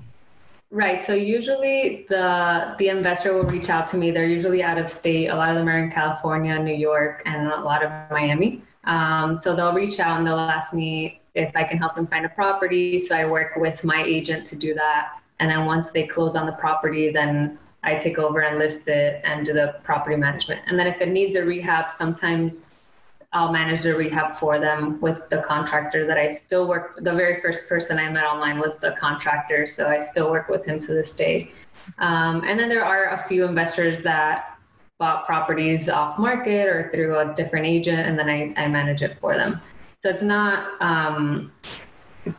right 0.71 1.03
so 1.03 1.13
usually 1.13 2.07
the 2.09 2.73
the 2.79 2.87
investor 2.87 3.35
will 3.35 3.43
reach 3.43 3.69
out 3.69 3.87
to 3.87 3.95
me 3.95 4.09
they're 4.09 4.25
usually 4.25 4.63
out 4.63 4.79
of 4.79 4.89
state 4.89 5.27
a 5.27 5.35
lot 5.35 5.49
of 5.49 5.55
them 5.55 5.69
are 5.69 5.77
in 5.77 5.91
california 5.91 6.57
new 6.57 6.73
york 6.73 7.21
and 7.27 7.47
a 7.47 7.61
lot 7.61 7.85
of 7.85 7.91
miami 8.09 8.59
um, 8.85 9.35
so 9.35 9.55
they'll 9.55 9.73
reach 9.73 9.99
out 9.99 10.17
and 10.17 10.25
they'll 10.25 10.39
ask 10.39 10.73
me 10.73 11.21
if 11.35 11.55
I 11.55 11.63
can 11.63 11.77
help 11.77 11.95
them 11.95 12.05
find 12.05 12.25
a 12.25 12.29
property. 12.29 12.99
So 12.99 13.15
I 13.15 13.25
work 13.25 13.55
with 13.55 13.83
my 13.83 14.03
agent 14.03 14.45
to 14.47 14.55
do 14.55 14.73
that. 14.75 15.19
And 15.43 15.51
then 15.51 15.65
once 15.65 15.91
they 15.91 16.07
close 16.07 16.37
on 16.37 16.45
the 16.45 16.53
property, 16.53 17.11
then 17.11 17.59
I 17.83 17.95
take 17.95 18.17
over 18.17 18.39
and 18.39 18.57
list 18.57 18.87
it 18.87 19.19
and 19.25 19.45
do 19.45 19.51
the 19.51 19.75
property 19.83 20.15
management. 20.15 20.61
And 20.67 20.79
then 20.79 20.87
if 20.87 21.01
it 21.01 21.09
needs 21.09 21.35
a 21.35 21.43
rehab, 21.43 21.91
sometimes 21.91 22.81
I'll 23.33 23.51
manage 23.51 23.81
the 23.81 23.93
rehab 23.93 24.37
for 24.37 24.57
them 24.57 25.01
with 25.01 25.27
the 25.29 25.39
contractor 25.39 26.05
that 26.05 26.17
I 26.17 26.29
still 26.29 26.65
work. 26.65 26.95
The 26.95 27.11
very 27.11 27.41
first 27.41 27.67
person 27.67 27.99
I 27.99 28.09
met 28.09 28.23
online 28.23 28.57
was 28.57 28.77
the 28.77 28.93
contractor, 28.93 29.67
so 29.67 29.89
I 29.89 29.99
still 29.99 30.31
work 30.31 30.47
with 30.47 30.63
him 30.63 30.79
to 30.79 30.93
this 30.93 31.11
day. 31.11 31.51
Um, 31.97 32.45
and 32.45 32.57
then 32.57 32.69
there 32.69 32.85
are 32.85 33.09
a 33.09 33.17
few 33.27 33.43
investors 33.43 34.01
that 34.03 34.57
bought 34.97 35.25
properties 35.25 35.89
off 35.89 36.17
market 36.17 36.69
or 36.69 36.89
through 36.89 37.19
a 37.19 37.33
different 37.35 37.65
agent, 37.65 37.99
and 37.99 38.17
then 38.17 38.29
I, 38.29 38.53
I 38.55 38.69
manage 38.69 39.01
it 39.01 39.19
for 39.19 39.35
them. 39.35 39.59
So 39.99 40.09
it's 40.09 40.23
not 40.23 40.81
um, 40.81 41.51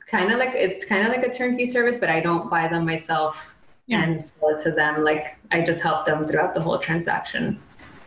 kind 0.07 0.33
of 0.33 0.39
like 0.39 0.55
it's 0.55 0.85
kind 0.85 1.07
of 1.07 1.13
like 1.13 1.27
a 1.27 1.33
turnkey 1.33 1.67
service, 1.67 1.97
but 1.97 2.11
I 2.11 2.21
don't 2.21 2.49
buy 2.51 2.69
them 2.69 2.85
myself 2.85 3.57
yeah. 3.87 4.03
and 4.03 4.23
sell 4.23 4.51
it 4.51 4.63
to 4.65 4.73
them. 4.73 5.05
Like 5.05 5.39
I 5.51 5.63
just 5.63 5.83
help 5.83 6.05
them 6.05 6.27
throughout 6.27 6.55
the 6.55 6.61
whole 6.61 6.79
transaction. 6.79 7.59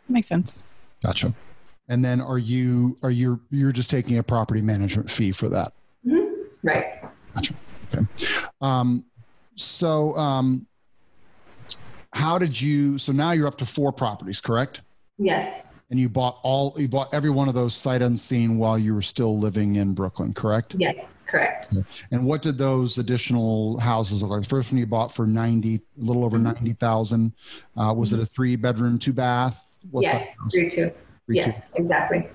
Makes 0.09 0.27
sense. 0.27 0.63
Gotcha. 1.03 1.33
And 1.89 2.03
then 2.03 2.21
are 2.21 2.37
you 2.37 2.97
are 3.03 3.11
you 3.11 3.39
you're 3.49 3.71
just 3.71 3.89
taking 3.89 4.17
a 4.17 4.23
property 4.23 4.61
management 4.61 5.09
fee 5.09 5.31
for 5.31 5.49
that? 5.49 5.73
Mm-hmm. 6.05 6.67
Right. 6.67 7.01
Gotcha. 7.33 7.53
Okay. 7.93 8.05
Um, 8.61 9.05
so 9.55 10.15
um, 10.15 10.67
how 12.13 12.37
did 12.37 12.59
you? 12.59 12.97
So 12.97 13.11
now 13.11 13.31
you're 13.31 13.47
up 13.47 13.57
to 13.59 13.65
four 13.65 13.91
properties, 13.91 14.41
correct? 14.41 14.81
Yes. 15.19 15.83
And 15.89 15.99
you 15.99 16.09
bought 16.09 16.39
all 16.43 16.75
you 16.77 16.87
bought 16.87 17.11
every 17.11 17.31
one 17.31 17.47
of 17.47 17.55
those 17.55 17.73
sight 17.73 18.03
unseen 18.03 18.57
while 18.59 18.77
you 18.77 18.93
were 18.93 19.01
still 19.01 19.39
living 19.39 19.77
in 19.77 19.93
Brooklyn, 19.93 20.33
correct? 20.33 20.75
Yes, 20.77 21.25
correct. 21.27 21.73
And 22.11 22.23
what 22.23 22.43
did 22.43 22.57
those 22.57 22.99
additional 22.99 23.79
houses 23.79 24.21
look 24.21 24.29
like? 24.29 24.41
The 24.41 24.49
first 24.49 24.71
one 24.71 24.77
you 24.77 24.85
bought 24.85 25.11
for 25.11 25.25
ninety, 25.25 25.75
a 25.75 25.79
little 25.97 26.23
over 26.23 26.37
mm-hmm. 26.37 26.53
ninety 26.53 26.73
thousand. 26.73 27.33
Uh, 27.75 27.93
was 27.97 28.11
mm-hmm. 28.11 28.21
it 28.21 28.23
a 28.23 28.25
three 28.27 28.55
bedroom, 28.55 28.99
two 28.99 29.13
bath? 29.13 29.65
What's 29.89 30.05
yes, 30.05 30.37
three 30.51 30.69
two. 30.69 30.91
Three, 31.25 31.37
yes, 31.37 31.69
two. 31.69 31.81
exactly. 31.81 32.27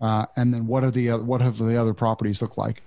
Uh, 0.00 0.24
and 0.36 0.54
then 0.54 0.66
what 0.66 0.84
are 0.84 0.90
the 0.90 1.10
what 1.10 1.42
have 1.42 1.58
the 1.58 1.76
other 1.76 1.92
properties 1.92 2.40
look 2.40 2.56
like? 2.56 2.82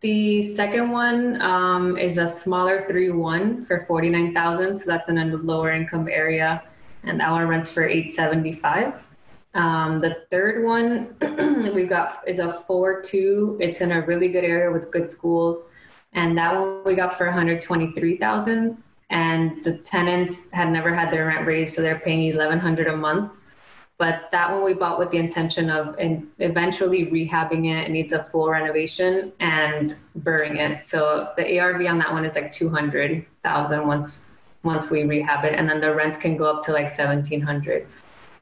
The 0.00 0.42
second 0.42 0.90
one 0.90 1.40
um, 1.40 1.96
is 1.96 2.18
a 2.18 2.26
smaller 2.26 2.84
three 2.88 3.10
one 3.10 3.64
for 3.64 3.84
forty 3.86 4.10
nine 4.10 4.34
thousand. 4.34 4.76
So 4.76 4.90
that's 4.90 5.08
in 5.08 5.18
a 5.18 5.36
lower 5.36 5.70
income 5.70 6.08
area 6.08 6.64
and 7.04 7.18
one 7.20 7.46
rents 7.46 7.68
for 7.68 7.84
875 7.84 9.12
um, 9.54 9.98
the 9.98 10.16
third 10.30 10.64
one 10.64 11.14
we've 11.74 11.88
got 11.88 12.26
is 12.26 12.38
a 12.38 12.46
4-2 12.68 13.60
it's 13.60 13.80
in 13.80 13.92
a 13.92 14.00
really 14.02 14.28
good 14.28 14.44
area 14.44 14.70
with 14.70 14.90
good 14.90 15.08
schools. 15.10 15.70
And 16.14 16.36
that 16.38 16.54
one 16.58 16.84
we 16.84 16.94
got 16.94 17.14
for 17.14 17.26
123000 17.26 18.82
and 19.10 19.64
the 19.64 19.74
tenants 19.78 20.50
had 20.52 20.70
never 20.70 20.94
had 20.94 21.12
their 21.12 21.26
rent 21.26 21.46
raised 21.46 21.74
so 21.74 21.82
they're 21.82 21.98
paying 21.98 22.24
1100 22.24 22.88
a 22.88 22.96
month. 22.96 23.32
But 23.98 24.30
that 24.32 24.50
one 24.50 24.64
we 24.64 24.74
bought 24.74 24.98
with 24.98 25.10
the 25.10 25.18
intention 25.18 25.70
of 25.70 25.98
in 25.98 26.28
eventually 26.38 27.06
rehabbing 27.06 27.70
it. 27.70 27.88
It 27.88 27.90
needs 27.90 28.12
a 28.14 28.24
full 28.24 28.48
renovation 28.48 29.32
and 29.38 29.94
BRRRRing 30.18 30.58
it. 30.58 30.86
So 30.86 31.30
the 31.36 31.58
ARV 31.58 31.86
on 31.86 31.98
that 31.98 32.10
one 32.10 32.24
is 32.24 32.34
like 32.34 32.50
200,000 32.50 33.86
once 33.86 34.31
once 34.62 34.90
we 34.90 35.04
rehab 35.04 35.44
it 35.44 35.54
and 35.54 35.68
then 35.68 35.80
the 35.80 35.94
rents 35.94 36.18
can 36.18 36.36
go 36.36 36.44
up 36.44 36.62
to 36.64 36.72
like 36.72 36.84
1700 36.84 37.86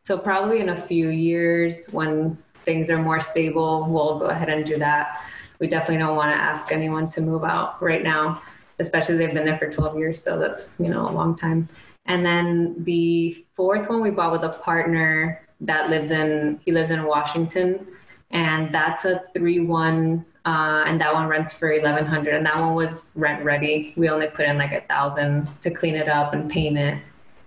so 0.03 0.19
probably 0.19 0.61
in 0.61 0.71
a 0.71 0.87
few 0.87 1.09
years 1.09 1.91
when 1.93 2.37
things 2.65 2.91
are 2.91 2.99
more 2.99 3.21
stable 3.21 3.87
we'll 3.89 4.19
go 4.19 4.27
ahead 4.27 4.49
and 4.49 4.65
do 4.65 4.79
that. 4.79 5.21
We 5.59 5.67
definitely 5.67 5.99
don't 5.99 6.17
want 6.17 6.35
to 6.35 6.41
ask 6.41 6.73
anyone 6.73 7.07
to 7.09 7.21
move 7.21 7.45
out 7.45 7.83
right 7.83 8.03
now 8.03 8.43
especially 8.79 9.17
they've 9.17 9.33
been 9.33 9.45
there 9.45 9.59
for 9.59 9.71
12 9.71 9.99
years 9.99 10.23
so 10.23 10.39
that's 10.39 10.79
you 10.81 10.89
know 10.89 11.09
a 11.09 11.12
long 11.12 11.37
time. 11.37 11.69
And 12.07 12.25
then 12.25 12.83
the 12.83 13.45
fourth 13.55 13.89
one 13.89 14.00
we 14.00 14.11
bought 14.11 14.33
with 14.33 14.43
a 14.43 14.49
partner 14.49 15.47
that 15.61 15.91
lives 15.91 16.11
in 16.11 16.59
he 16.65 16.73
lives 16.73 16.91
in 16.91 17.05
washington 17.05 17.87
and 18.31 18.73
that's 18.75 19.05
a 19.05 19.23
3-1 19.37 20.25
uh, 20.47 20.85
and 20.87 21.01
that 21.01 21.13
one 21.13 21.29
rents 21.29 21.53
for 21.53 21.71
1100 21.71 22.35
and 22.35 22.47
that 22.47 22.59
one 22.59 22.75
was 22.75 23.13
rent 23.15 23.45
ready. 23.45 23.93
We 23.97 24.09
only 24.09 24.29
put 24.29 24.47
in 24.47 24.57
like 24.57 24.73
a 24.73 24.81
thousand 24.83 25.49
to 25.63 25.71
clean 25.71 25.97
it 25.97 26.09
up 26.09 26.33
and 26.33 26.51
paint 26.51 26.79
it 26.79 26.99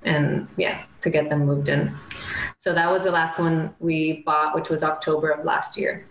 and 0.04 0.48
yeah 0.58 0.84
to 1.02 1.10
get 1.10 1.30
them 1.30 1.46
moved 1.46 1.70
in. 1.70 1.92
So 2.60 2.74
that 2.74 2.90
was 2.92 3.04
the 3.04 3.12
last 3.12 3.40
one 3.40 3.74
we 3.80 4.24
bought 4.26 4.54
which 4.56 4.70
was 4.70 4.84
october 4.84 5.30
of 5.30 5.46
last 5.46 5.78
year. 5.78 6.06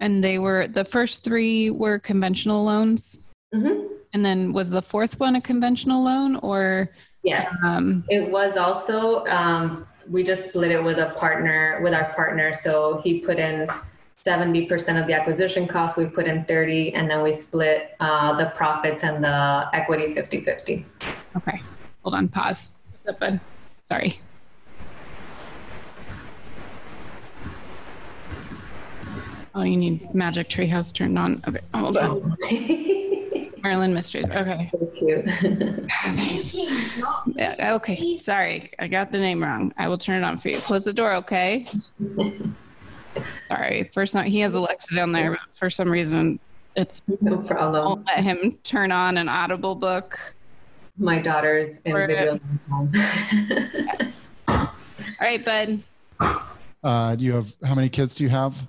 And 0.00 0.22
they 0.22 0.38
were 0.38 0.66
the 0.66 0.84
first 0.84 1.24
three 1.24 1.70
were 1.70 1.98
conventional 1.98 2.64
loans? 2.64 3.20
Mm-hmm. 3.54 3.86
and 4.12 4.26
then 4.26 4.52
was 4.52 4.68
the 4.68 4.82
fourth 4.82 5.18
one 5.18 5.34
a 5.34 5.40
conventional 5.40 6.04
loan 6.04 6.36
or 6.36 6.90
yes. 7.22 7.50
um, 7.64 8.04
it 8.10 8.30
was 8.30 8.58
also 8.58 9.24
um, 9.24 9.86
we 10.10 10.22
just 10.22 10.50
split 10.50 10.70
it 10.70 10.82
with 10.82 10.98
a 10.98 11.10
partner 11.16 11.80
with 11.82 11.94
our 11.94 12.12
partner. 12.14 12.52
So 12.52 13.00
he 13.02 13.20
put 13.20 13.38
in 13.38 13.68
70% 14.28 15.00
of 15.00 15.06
the 15.06 15.14
acquisition 15.14 15.66
cost. 15.66 15.96
We 15.96 16.04
put 16.04 16.26
in 16.26 16.44
30, 16.44 16.92
and 16.92 17.10
then 17.10 17.22
we 17.22 17.32
split 17.32 17.96
uh, 17.98 18.34
the 18.36 18.46
profits 18.46 19.02
and 19.02 19.24
the 19.24 19.68
equity 19.72 20.14
50 20.14 20.42
50. 20.42 20.84
Okay. 21.36 21.62
Hold 22.02 22.14
on. 22.14 22.28
Pause. 22.28 22.72
What's 23.04 23.14
up, 23.14 23.20
bud? 23.20 23.40
Sorry. 23.84 24.20
Oh, 29.54 29.62
you 29.62 29.76
need 29.76 30.14
Magic 30.14 30.48
Treehouse 30.48 30.92
turned 30.92 31.18
on. 31.18 31.42
Okay. 31.48 31.60
Hold 31.74 31.96
on. 31.96 32.36
Maryland 33.62 33.94
Mysteries. 33.94 34.28
Okay. 34.28 34.70
So 34.70 34.86
cute. 34.98 35.24
Yeah, 37.34 37.74
okay. 37.74 38.18
Sorry. 38.18 38.70
I 38.78 38.88
got 38.88 39.10
the 39.10 39.18
name 39.18 39.42
wrong. 39.42 39.72
I 39.78 39.88
will 39.88 39.98
turn 39.98 40.22
it 40.22 40.24
on 40.24 40.38
for 40.38 40.48
you. 40.48 40.58
Close 40.58 40.84
the 40.84 40.92
door, 40.92 41.14
okay? 41.14 41.66
Sorry. 43.48 43.90
First 43.92 44.12
time 44.12 44.26
he 44.26 44.40
has 44.40 44.54
Alexa 44.54 44.94
down 44.94 45.12
there, 45.12 45.32
but 45.32 45.40
for 45.58 45.70
some 45.70 45.90
reason 45.90 46.38
it's 46.76 47.02
no 47.20 47.38
problem. 47.38 47.84
won't 47.84 48.06
let 48.06 48.22
him 48.24 48.58
turn 48.64 48.92
on 48.92 49.18
an 49.18 49.28
audible 49.28 49.74
book. 49.74 50.18
My 50.96 51.18
daughter's 51.18 51.80
in 51.82 51.92
Or- 51.96 52.06
video. 52.06 52.40
All 54.48 54.68
right, 55.20 55.44
bud. 55.44 55.80
Uh, 56.82 57.16
do 57.16 57.24
you 57.24 57.32
have 57.34 57.52
how 57.64 57.74
many 57.74 57.88
kids 57.88 58.14
do 58.14 58.24
you 58.24 58.30
have? 58.30 58.66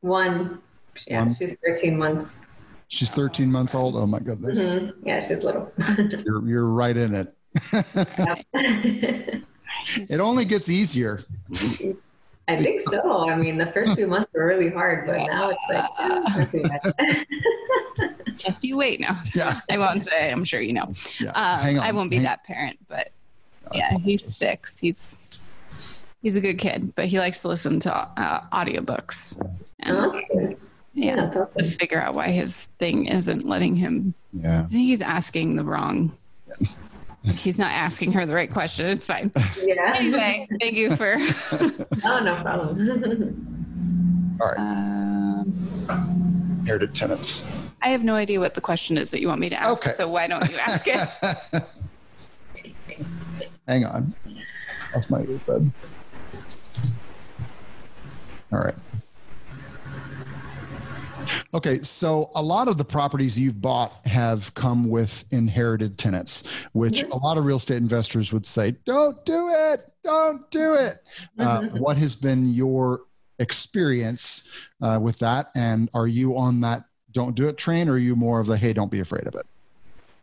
One. 0.00 0.58
Yeah, 1.06 1.24
One. 1.24 1.34
she's 1.34 1.54
13 1.64 1.96
months. 1.96 2.40
She's 2.88 3.10
13 3.10 3.50
months 3.50 3.74
old. 3.74 3.96
Oh 3.96 4.06
my 4.06 4.20
goodness, 4.20 4.58
Mhm. 4.64 4.92
Yeah, 5.04 5.26
she's 5.26 5.42
little. 5.42 5.72
you're 6.24 6.46
you're 6.46 6.66
right 6.68 6.96
in 6.96 7.14
it. 7.14 7.34
it 10.10 10.20
only 10.20 10.44
gets 10.44 10.68
easier. 10.68 11.20
I 12.48 12.56
think 12.62 12.80
so. 12.80 13.28
I 13.28 13.36
mean, 13.36 13.56
the 13.56 13.66
first 13.66 13.94
few 13.94 14.06
months 14.08 14.30
were 14.34 14.46
really 14.46 14.68
hard, 14.70 15.06
but 15.06 15.16
now 15.18 15.50
it's 15.50 15.60
like, 15.70 15.90
not 16.00 16.50
too 16.50 16.62
bad. 16.62 17.26
Just 18.36 18.64
you 18.64 18.76
wait 18.76 18.98
now. 19.00 19.20
Yeah, 19.34 19.60
I 19.70 19.78
won't 19.78 20.04
say. 20.04 20.30
I'm 20.30 20.44
sure 20.44 20.60
you 20.60 20.72
know. 20.72 20.92
yeah. 21.20 21.30
Um, 21.30 21.60
Hang 21.60 21.78
on. 21.78 21.84
I 21.84 21.92
won't 21.92 22.10
be 22.10 22.16
Hang- 22.16 22.24
that 22.24 22.44
parent, 22.44 22.78
but 22.88 23.10
yeah, 23.74 23.96
he's 23.98 24.24
six. 24.24 24.78
He's 24.78 25.20
he's 26.22 26.34
a 26.36 26.40
good 26.40 26.58
kid, 26.58 26.94
but 26.96 27.06
he 27.06 27.18
likes 27.18 27.42
to 27.42 27.48
listen 27.48 27.78
to 27.80 27.94
uh, 27.94 28.40
audiobooks. 28.52 29.40
And 29.80 29.96
Oh, 29.96 30.20
that's 30.34 30.60
yeah, 30.94 31.26
that's 31.26 31.54
to 31.54 31.64
figure 31.64 32.00
out 32.00 32.14
why 32.14 32.28
his 32.28 32.66
thing 32.78 33.06
isn't 33.06 33.46
letting 33.46 33.76
him. 33.76 34.14
Yeah. 34.32 34.60
I 34.60 34.62
think 34.62 34.86
he's 34.86 35.00
asking 35.02 35.56
the 35.56 35.64
wrong. 35.64 36.12
He's 37.24 37.58
not 37.58 37.70
asking 37.70 38.12
her 38.12 38.26
the 38.26 38.34
right 38.34 38.50
question. 38.50 38.86
It's 38.86 39.06
fine. 39.06 39.30
Yeah. 39.62 39.92
Anyway, 39.94 40.48
thank 40.60 40.74
you 40.74 40.96
for. 40.96 41.14
Oh, 42.04 42.18
no 42.18 42.34
problem. 42.42 44.36
All 44.40 44.48
right. 44.48 44.58
Um, 44.58 46.58
Inherited 46.60 46.94
tenants. 46.94 47.42
I 47.80 47.88
have 47.88 48.02
no 48.02 48.14
idea 48.14 48.40
what 48.40 48.54
the 48.54 48.60
question 48.60 48.98
is 48.98 49.10
that 49.12 49.20
you 49.20 49.28
want 49.28 49.40
me 49.40 49.48
to 49.50 49.56
ask. 49.56 49.84
Okay. 49.84 49.92
So 49.92 50.08
why 50.08 50.26
don't 50.26 50.48
you 50.50 50.56
ask 50.58 50.86
it? 50.88 51.08
Hang 53.68 53.84
on. 53.84 54.14
That's 54.92 55.10
my 55.10 55.22
earbud. 55.22 55.70
All 58.52 58.58
right. 58.58 58.74
Okay, 61.54 61.82
so 61.82 62.30
a 62.34 62.42
lot 62.42 62.68
of 62.68 62.76
the 62.78 62.84
properties 62.84 63.38
you've 63.38 63.60
bought 63.60 64.06
have 64.06 64.52
come 64.54 64.88
with 64.88 65.24
inherited 65.30 65.98
tenants, 65.98 66.44
which 66.72 67.02
a 67.04 67.16
lot 67.16 67.38
of 67.38 67.44
real 67.44 67.56
estate 67.56 67.76
investors 67.76 68.32
would 68.32 68.46
say, 68.46 68.72
don't 68.84 69.24
do 69.24 69.48
it, 69.50 69.92
don't 70.04 70.50
do 70.50 70.74
it. 70.74 71.02
Uh, 71.38 71.62
what 71.78 71.96
has 71.96 72.14
been 72.14 72.52
your 72.52 73.02
experience 73.38 74.48
uh, 74.80 74.98
with 75.00 75.18
that? 75.18 75.50
And 75.54 75.90
are 75.94 76.06
you 76.06 76.36
on 76.36 76.60
that 76.60 76.84
don't 77.12 77.34
do 77.34 77.48
it 77.48 77.56
train, 77.56 77.88
or 77.88 77.92
are 77.92 77.98
you 77.98 78.16
more 78.16 78.40
of 78.40 78.46
the 78.46 78.56
hey, 78.56 78.72
don't 78.72 78.90
be 78.90 79.00
afraid 79.00 79.26
of 79.26 79.34
it? 79.34 79.46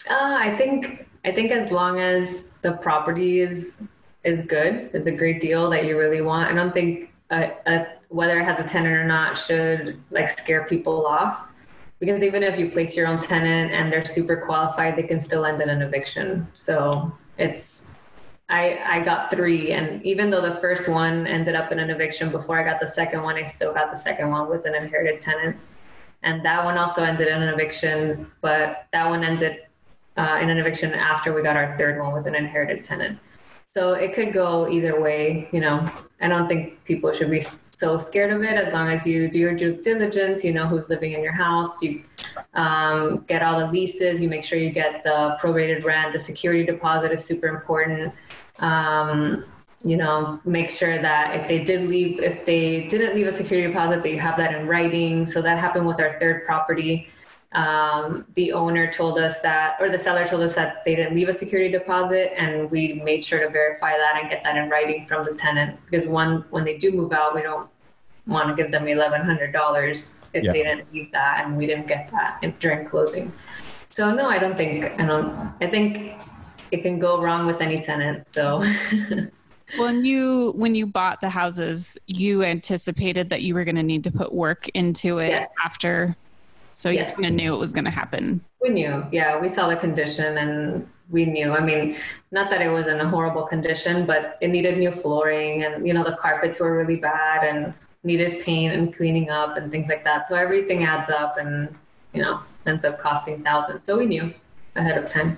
Uh, 0.09 0.37
I 0.39 0.55
think 0.57 1.07
I 1.25 1.31
think 1.31 1.51
as 1.51 1.71
long 1.71 1.99
as 1.99 2.51
the 2.61 2.73
property 2.73 3.41
is 3.41 3.91
is 4.23 4.41
good, 4.41 4.89
it's 4.93 5.07
a 5.07 5.15
great 5.15 5.39
deal 5.39 5.69
that 5.69 5.85
you 5.85 5.97
really 5.97 6.21
want. 6.21 6.51
I 6.51 6.53
don't 6.53 6.73
think 6.73 7.13
a, 7.29 7.51
a, 7.65 7.87
whether 8.09 8.39
it 8.39 8.43
has 8.43 8.59
a 8.59 8.67
tenant 8.67 8.93
or 8.93 9.05
not 9.05 9.37
should 9.37 10.01
like 10.11 10.29
scare 10.29 10.65
people 10.65 11.05
off. 11.05 11.53
Because 11.99 12.23
even 12.23 12.43
if 12.43 12.57
you 12.59 12.69
place 12.69 12.95
your 12.95 13.07
own 13.07 13.19
tenant 13.19 13.71
and 13.71 13.91
they're 13.91 14.05
super 14.05 14.37
qualified, 14.37 14.95
they 14.95 15.03
can 15.03 15.19
still 15.19 15.45
end 15.45 15.61
in 15.61 15.69
an 15.69 15.81
eviction. 15.81 16.47
So 16.55 17.11
it's 17.37 17.95
I 18.49 18.79
I 18.85 18.99
got 19.01 19.31
three, 19.31 19.73
and 19.73 20.03
even 20.03 20.29
though 20.29 20.41
the 20.41 20.55
first 20.55 20.89
one 20.89 21.27
ended 21.27 21.55
up 21.55 21.71
in 21.71 21.79
an 21.79 21.89
eviction 21.89 22.31
before 22.31 22.59
I 22.59 22.63
got 22.63 22.79
the 22.79 22.87
second 22.87 23.21
one, 23.21 23.35
I 23.35 23.43
still 23.43 23.73
got 23.73 23.91
the 23.91 23.97
second 23.97 24.29
one 24.29 24.49
with 24.49 24.65
an 24.65 24.75
inherited 24.75 25.21
tenant, 25.21 25.57
and 26.23 26.43
that 26.43 26.65
one 26.65 26.77
also 26.77 27.03
ended 27.03 27.27
in 27.27 27.41
an 27.41 27.53
eviction, 27.53 28.25
but 28.41 28.87
that 28.91 29.07
one 29.07 29.23
ended 29.23 29.61
uh, 30.17 30.39
in 30.41 30.49
an 30.49 30.57
eviction 30.57 30.93
after 30.93 31.31
we 31.33 31.43
got 31.43 31.55
our 31.55 31.77
third 31.77 31.99
one 31.99 32.11
with 32.11 32.25
an 32.25 32.33
inherited 32.33 32.83
tenant. 32.83 33.19
So 33.71 33.93
it 33.93 34.15
could 34.15 34.33
go 34.33 34.67
either 34.67 34.99
way. 34.99 35.47
You 35.51 35.59
know, 35.59 35.87
I 36.19 36.27
don't 36.27 36.47
think 36.47 36.83
people 36.85 37.11
should 37.13 37.29
be 37.29 37.39
so 37.39 37.99
scared 37.99 38.33
of 38.33 38.41
it 38.43 38.57
as 38.57 38.73
long 38.73 38.87
as 38.89 39.05
you 39.05 39.29
do 39.29 39.37
your 39.37 39.53
due 39.55 39.79
diligence. 39.79 40.43
You 40.43 40.53
know 40.53 40.65
who's 40.65 40.89
living 40.89 41.13
in 41.13 41.21
your 41.21 41.33
house. 41.33 41.79
You 41.83 42.03
um, 42.55 43.25
get 43.27 43.43
all 43.43 43.59
the 43.59 43.67
leases. 43.67 44.21
You 44.21 44.27
make 44.27 44.43
sure 44.43 44.57
you 44.57 44.71
get 44.71 45.03
the 45.03 45.37
prorated 45.39 45.85
rent. 45.85 46.13
The 46.13 46.19
security 46.19 46.65
deposit 46.65 47.11
is 47.11 47.23
super 47.23 47.47
important. 47.47 48.11
Um, 48.57 49.45
you 49.83 49.97
know, 49.97 50.41
make 50.45 50.71
sure 50.71 50.99
that 50.99 51.35
if 51.35 51.47
they 51.47 51.63
did 51.63 51.87
leave, 51.87 52.19
if 52.21 52.45
they 52.47 52.87
didn't 52.87 53.15
leave 53.15 53.27
a 53.27 53.31
security 53.31 53.71
deposit, 53.71 54.01
that 54.01 54.09
you 54.09 54.19
have 54.19 54.35
that 54.37 54.53
in 54.55 54.67
writing. 54.67 55.27
So 55.27 55.43
that 55.43 55.59
happened 55.59 55.85
with 55.85 56.01
our 56.01 56.19
third 56.19 56.43
property 56.43 57.07
um, 57.53 58.25
the 58.35 58.51
owner 58.53 58.91
told 58.91 59.17
us 59.17 59.41
that, 59.41 59.77
or 59.79 59.89
the 59.89 59.97
seller 59.97 60.25
told 60.25 60.43
us 60.43 60.53
that 60.55 60.83
they 60.85 60.95
didn't 60.95 61.15
leave 61.15 61.29
a 61.29 61.33
security 61.33 61.71
deposit, 61.71 62.31
and 62.39 62.69
we 62.69 62.93
made 62.93 63.23
sure 63.25 63.39
to 63.39 63.49
verify 63.49 63.97
that 63.97 64.17
and 64.21 64.29
get 64.29 64.43
that 64.43 64.55
in 64.55 64.69
writing 64.69 65.05
from 65.07 65.23
the 65.23 65.33
tenant. 65.33 65.79
Because 65.85 66.07
one, 66.07 66.45
when 66.51 66.63
they 66.63 66.77
do 66.77 66.91
move 66.91 67.11
out, 67.11 67.33
we 67.33 67.41
don't 67.41 67.67
want 68.27 68.49
to 68.49 68.55
give 68.61 68.71
them 68.71 68.87
eleven 68.87 69.21
hundred 69.21 69.51
dollars 69.51 70.29
if 70.33 70.43
Yeah. 70.43 70.51
they 70.51 70.63
didn't 70.63 70.93
leave 70.93 71.11
that, 71.11 71.43
and 71.43 71.57
we 71.57 71.65
didn't 71.65 71.87
get 71.87 72.09
that 72.11 72.37
in- 72.43 72.53
during 72.59 72.85
closing. 72.85 73.31
So 73.91 74.13
no, 74.13 74.29
I 74.29 74.37
don't 74.37 74.55
think 74.55 74.85
I 74.99 75.05
don't. 75.05 75.29
I 75.59 75.67
think 75.67 76.13
it 76.71 76.83
can 76.83 76.99
go 76.99 77.19
wrong 77.19 77.47
with 77.47 77.61
any 77.61 77.81
tenant. 77.81 78.27
So 78.27 78.63
When 79.77 80.03
you 80.03 80.51
when 80.55 80.73
you 80.75 80.85
bought 80.87 81.21
the 81.21 81.29
houses, 81.29 81.97
you 82.07 82.43
anticipated 82.43 83.29
that 83.29 83.41
you 83.43 83.53
were 83.53 83.63
going 83.63 83.75
to 83.75 83.83
need 83.83 84.03
to 84.03 84.11
put 84.11 84.33
work 84.33 84.67
into 84.69 85.19
it 85.19 85.29
Yes. 85.29 85.51
after, 85.63 86.15
so 86.79 86.89
Yes. 86.89 87.17
you 87.17 87.23
kind 87.23 87.25
of 87.25 87.33
knew 87.33 87.53
it 87.53 87.57
was 87.57 87.73
going 87.73 87.83
to 87.83 87.91
happen. 87.91 88.39
We 88.61 88.69
knew, 88.69 89.05
yeah. 89.11 89.37
We 89.37 89.49
saw 89.49 89.67
the 89.67 89.75
condition 89.75 90.37
and 90.37 90.87
we 91.09 91.25
knew. 91.25 91.51
I 91.51 91.59
mean, 91.59 91.97
not 92.31 92.49
that 92.51 92.61
it 92.61 92.69
was 92.69 92.87
in 92.87 93.01
a 93.01 93.09
horrible 93.09 93.43
condition, 93.43 94.05
but 94.05 94.37
it 94.39 94.47
needed 94.47 94.77
new 94.77 94.91
flooring 94.91 95.65
and, 95.65 95.85
you 95.85 95.93
know, 95.93 96.05
the 96.05 96.15
carpets 96.15 96.57
were 96.61 96.77
really 96.77 96.95
bad 96.95 97.43
and 97.43 97.73
needed 98.05 98.45
paint 98.45 98.73
and 98.73 98.95
cleaning 98.95 99.29
up 99.29 99.57
and 99.57 99.69
things 99.69 99.89
like 99.89 100.05
that. 100.05 100.25
So 100.25 100.37
everything 100.37 100.85
adds 100.85 101.09
up 101.09 101.37
and, 101.37 101.75
you 102.13 102.21
know, 102.21 102.39
ends 102.65 102.85
up 102.85 102.97
costing 102.97 103.43
thousands. 103.43 103.83
So 103.83 103.97
we 103.97 104.05
knew 104.05 104.33
ahead 104.77 104.97
of 104.97 105.09
time. 105.09 105.37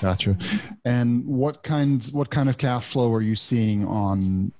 Gotcha. 0.00 0.38
And 0.86 1.26
what 1.26 1.62
kinds, 1.64 2.12
what 2.12 2.30
kind 2.30 2.48
of 2.48 2.56
cash 2.56 2.86
flow 2.86 3.12
are 3.12 3.20
you 3.20 3.36
seeing 3.36 3.84
on 3.86 4.52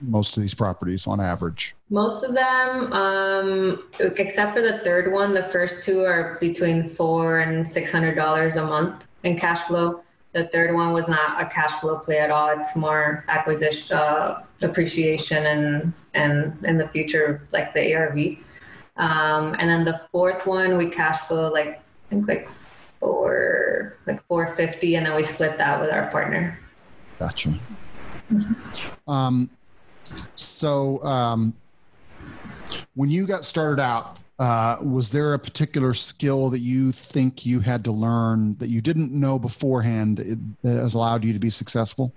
most 0.00 0.36
of 0.36 0.42
these 0.42 0.54
properties 0.54 1.06
on 1.06 1.20
average? 1.20 1.74
Most 1.90 2.22
of 2.24 2.34
them, 2.34 2.92
um, 2.92 3.82
except 4.00 4.54
for 4.54 4.62
the 4.62 4.78
third 4.78 5.12
one, 5.12 5.32
the 5.32 5.42
first 5.42 5.84
two 5.84 6.04
are 6.04 6.38
between 6.40 6.88
four 6.88 7.40
and 7.40 7.66
six 7.66 7.90
hundred 7.90 8.14
dollars 8.14 8.56
a 8.56 8.64
month 8.64 9.06
in 9.24 9.38
cash 9.38 9.60
flow. 9.60 10.02
The 10.32 10.44
third 10.44 10.74
one 10.74 10.92
was 10.92 11.08
not 11.08 11.40
a 11.42 11.46
cash 11.46 11.72
flow 11.72 11.98
play 11.98 12.18
at 12.18 12.30
all. 12.30 12.50
It's 12.58 12.76
more 12.76 13.24
acquisition, 13.28 13.96
uh, 13.96 14.42
appreciation, 14.62 15.46
and 15.46 15.92
and 16.14 16.64
in 16.64 16.78
the 16.78 16.88
future, 16.88 17.46
like 17.52 17.74
the 17.74 17.94
ARV. 17.94 18.38
Um, 18.96 19.54
and 19.58 19.68
then 19.70 19.84
the 19.84 20.00
fourth 20.12 20.46
one, 20.46 20.76
we 20.76 20.90
cash 20.90 21.20
flow 21.20 21.50
like 21.50 21.68
I 21.68 22.10
think 22.10 22.28
like 22.28 22.48
four, 22.48 23.96
like 24.06 24.22
four 24.24 24.54
fifty, 24.54 24.96
and 24.96 25.06
then 25.06 25.14
we 25.14 25.22
split 25.22 25.56
that 25.58 25.80
with 25.80 25.90
our 25.90 26.10
partner. 26.10 26.58
Gotcha. 27.18 27.54
Um, 29.06 29.50
so, 30.34 31.02
um, 31.04 31.54
when 32.94 33.10
you 33.10 33.26
got 33.26 33.44
started 33.44 33.80
out, 33.80 34.18
uh, 34.38 34.76
was 34.82 35.10
there 35.10 35.34
a 35.34 35.38
particular 35.38 35.94
skill 35.94 36.48
that 36.50 36.60
you 36.60 36.92
think 36.92 37.44
you 37.44 37.60
had 37.60 37.84
to 37.84 37.92
learn 37.92 38.56
that 38.58 38.68
you 38.68 38.80
didn't 38.80 39.12
know 39.12 39.38
beforehand 39.38 40.18
that 40.62 40.68
has 40.68 40.94
allowed 40.94 41.24
you 41.24 41.32
to 41.32 41.38
be 41.38 41.50
successful? 41.50 42.12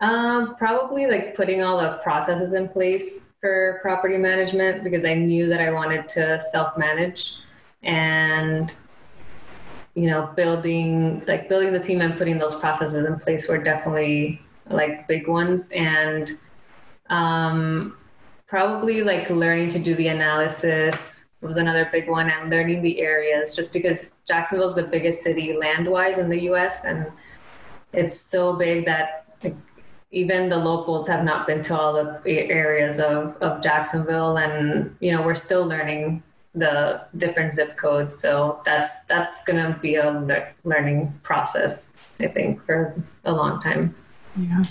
Um, 0.00 0.56
probably 0.56 1.06
like 1.06 1.36
putting 1.36 1.62
all 1.62 1.80
the 1.80 1.92
processes 2.02 2.54
in 2.54 2.68
place 2.68 3.32
for 3.40 3.78
property 3.82 4.18
management 4.18 4.82
because 4.82 5.04
I 5.04 5.14
knew 5.14 5.48
that 5.48 5.60
I 5.60 5.70
wanted 5.70 6.08
to 6.10 6.40
self 6.40 6.76
manage 6.76 7.34
and 7.84 8.74
you 9.94 10.08
know 10.08 10.30
building 10.34 11.22
like 11.26 11.48
building 11.48 11.72
the 11.72 11.78
team 11.78 12.00
and 12.00 12.16
putting 12.16 12.38
those 12.38 12.54
processes 12.56 13.06
in 13.06 13.16
place 13.18 13.48
were 13.48 13.58
definitely 13.58 14.40
like 14.68 15.06
big 15.08 15.28
ones. 15.28 15.70
And 15.72 16.30
um, 17.08 17.96
probably 18.46 19.02
like 19.02 19.30
learning 19.30 19.68
to 19.68 19.78
do 19.78 19.94
the 19.94 20.08
analysis 20.08 21.28
was 21.40 21.56
another 21.56 21.88
big 21.90 22.08
one 22.08 22.30
and 22.30 22.50
learning 22.50 22.82
the 22.82 23.00
areas 23.00 23.54
just 23.54 23.72
because 23.72 24.12
Jacksonville 24.28 24.68
is 24.68 24.76
the 24.76 24.84
biggest 24.84 25.22
city 25.22 25.56
land 25.56 25.88
wise 25.88 26.18
in 26.18 26.28
the 26.28 26.42
US 26.50 26.84
and 26.84 27.10
it's 27.92 28.18
so 28.20 28.54
big 28.54 28.84
that 28.86 29.34
even 30.10 30.48
the 30.50 30.56
locals 30.56 31.08
have 31.08 31.24
not 31.24 31.46
been 31.46 31.62
to 31.62 31.78
all 31.78 31.94
the 31.94 32.50
areas 32.50 33.00
of, 33.00 33.36
of 33.42 33.62
Jacksonville. 33.62 34.36
And 34.36 34.94
you 35.00 35.12
know 35.12 35.22
we're 35.22 35.34
still 35.34 35.66
learning 35.66 36.22
the 36.54 37.00
different 37.16 37.54
zip 37.54 37.76
codes. 37.76 38.18
So 38.18 38.60
that's 38.64 39.04
that's 39.04 39.42
gonna 39.44 39.78
be 39.80 39.96
a 39.96 40.10
le- 40.10 40.48
learning 40.64 41.18
process 41.22 42.16
I 42.20 42.26
think 42.28 42.64
for 42.64 42.94
a 43.24 43.32
long 43.32 43.60
time 43.60 43.94
yeah 44.36 44.62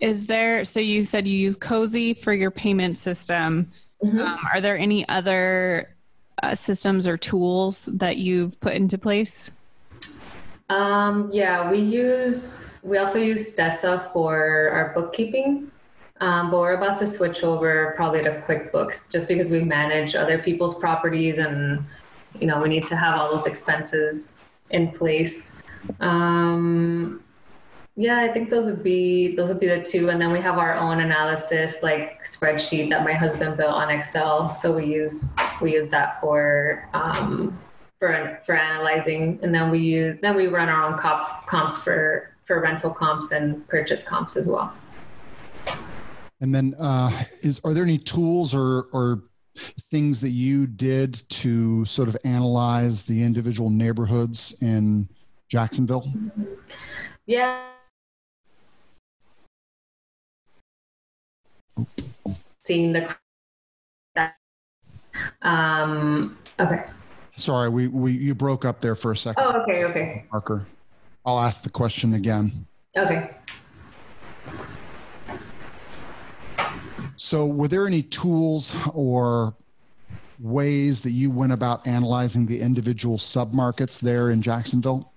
is 0.00 0.26
there 0.26 0.64
so 0.64 0.80
you 0.80 1.04
said 1.04 1.26
you 1.26 1.36
use 1.36 1.56
cozy 1.56 2.14
for 2.14 2.32
your 2.32 2.50
payment 2.50 2.98
system 2.98 3.70
mm-hmm. 4.02 4.20
um, 4.20 4.38
are 4.52 4.60
there 4.60 4.76
any 4.76 5.08
other 5.08 5.94
uh, 6.42 6.54
systems 6.54 7.06
or 7.06 7.16
tools 7.16 7.88
that 7.92 8.16
you've 8.16 8.58
put 8.60 8.74
into 8.74 8.98
place 8.98 9.50
um, 10.70 11.30
yeah 11.32 11.70
we 11.70 11.78
use 11.78 12.70
we 12.82 12.98
also 12.98 13.18
use 13.18 13.56
Stessa 13.56 14.12
for 14.12 14.70
our 14.72 14.92
bookkeeping 14.94 15.70
um, 16.20 16.50
but 16.50 16.60
we're 16.60 16.74
about 16.74 16.96
to 16.98 17.06
switch 17.06 17.42
over 17.42 17.92
probably 17.96 18.22
to 18.22 18.40
QuickBooks 18.40 19.10
just 19.10 19.26
because 19.26 19.50
we 19.50 19.62
manage 19.62 20.14
other 20.14 20.38
people's 20.38 20.74
properties 20.74 21.38
and 21.38 21.84
you 22.40 22.46
know 22.46 22.60
we 22.60 22.68
need 22.68 22.86
to 22.86 22.96
have 22.96 23.18
all 23.18 23.34
those 23.36 23.46
expenses 23.46 24.50
in 24.70 24.90
place. 24.90 25.62
Um, 26.00 27.23
yeah, 27.96 28.18
I 28.18 28.28
think 28.28 28.50
those 28.50 28.66
would 28.66 28.82
be 28.82 29.36
those 29.36 29.48
would 29.48 29.60
be 29.60 29.68
the 29.68 29.80
two, 29.80 30.10
and 30.10 30.20
then 30.20 30.32
we 30.32 30.40
have 30.40 30.58
our 30.58 30.74
own 30.74 31.00
analysis 31.00 31.82
like 31.82 32.24
spreadsheet 32.24 32.90
that 32.90 33.04
my 33.04 33.12
husband 33.12 33.56
built 33.56 33.72
on 33.72 33.88
Excel. 33.88 34.52
So 34.52 34.74
we 34.76 34.86
use 34.86 35.32
we 35.62 35.74
use 35.74 35.90
that 35.90 36.20
for 36.20 36.88
um, 36.92 37.56
for 38.00 38.40
for 38.44 38.56
analyzing, 38.56 39.38
and 39.42 39.54
then 39.54 39.70
we 39.70 39.78
use 39.78 40.18
then 40.22 40.34
we 40.34 40.48
run 40.48 40.68
our 40.68 40.82
own 40.82 40.98
comps 40.98 41.28
comps 41.46 41.76
for 41.76 42.34
for 42.44 42.60
rental 42.60 42.90
comps 42.90 43.30
and 43.30 43.66
purchase 43.68 44.02
comps 44.02 44.36
as 44.36 44.48
well. 44.48 44.74
And 46.40 46.52
then, 46.52 46.74
uh, 46.78 47.10
is 47.42 47.60
are 47.62 47.72
there 47.72 47.84
any 47.84 47.98
tools 47.98 48.56
or 48.56 48.88
or 48.92 49.22
things 49.90 50.20
that 50.20 50.30
you 50.30 50.66
did 50.66 51.14
to 51.28 51.84
sort 51.84 52.08
of 52.08 52.16
analyze 52.24 53.04
the 53.04 53.22
individual 53.22 53.70
neighborhoods 53.70 54.52
in 54.60 55.08
Jacksonville? 55.48 56.12
Yeah. 57.26 57.73
Seeing 62.64 62.92
the. 62.92 63.14
Um, 65.42 66.36
okay. 66.58 66.84
Sorry, 67.36 67.68
we, 67.68 67.88
we 67.88 68.12
you 68.12 68.34
broke 68.34 68.64
up 68.64 68.80
there 68.80 68.94
for 68.94 69.12
a 69.12 69.16
second. 69.16 69.44
Oh, 69.44 69.60
okay, 69.62 69.84
okay. 69.84 70.24
Parker, 70.30 70.66
I'll 71.26 71.40
ask 71.40 71.62
the 71.62 71.70
question 71.70 72.14
again. 72.14 72.66
Okay. 72.96 73.30
So, 77.16 77.46
were 77.46 77.68
there 77.68 77.86
any 77.86 78.02
tools 78.02 78.74
or 78.94 79.54
ways 80.38 81.02
that 81.02 81.10
you 81.10 81.30
went 81.30 81.52
about 81.52 81.86
analyzing 81.86 82.46
the 82.46 82.60
individual 82.60 83.18
submarkets 83.18 84.00
there 84.00 84.30
in 84.30 84.42
Jacksonville? 84.42 85.12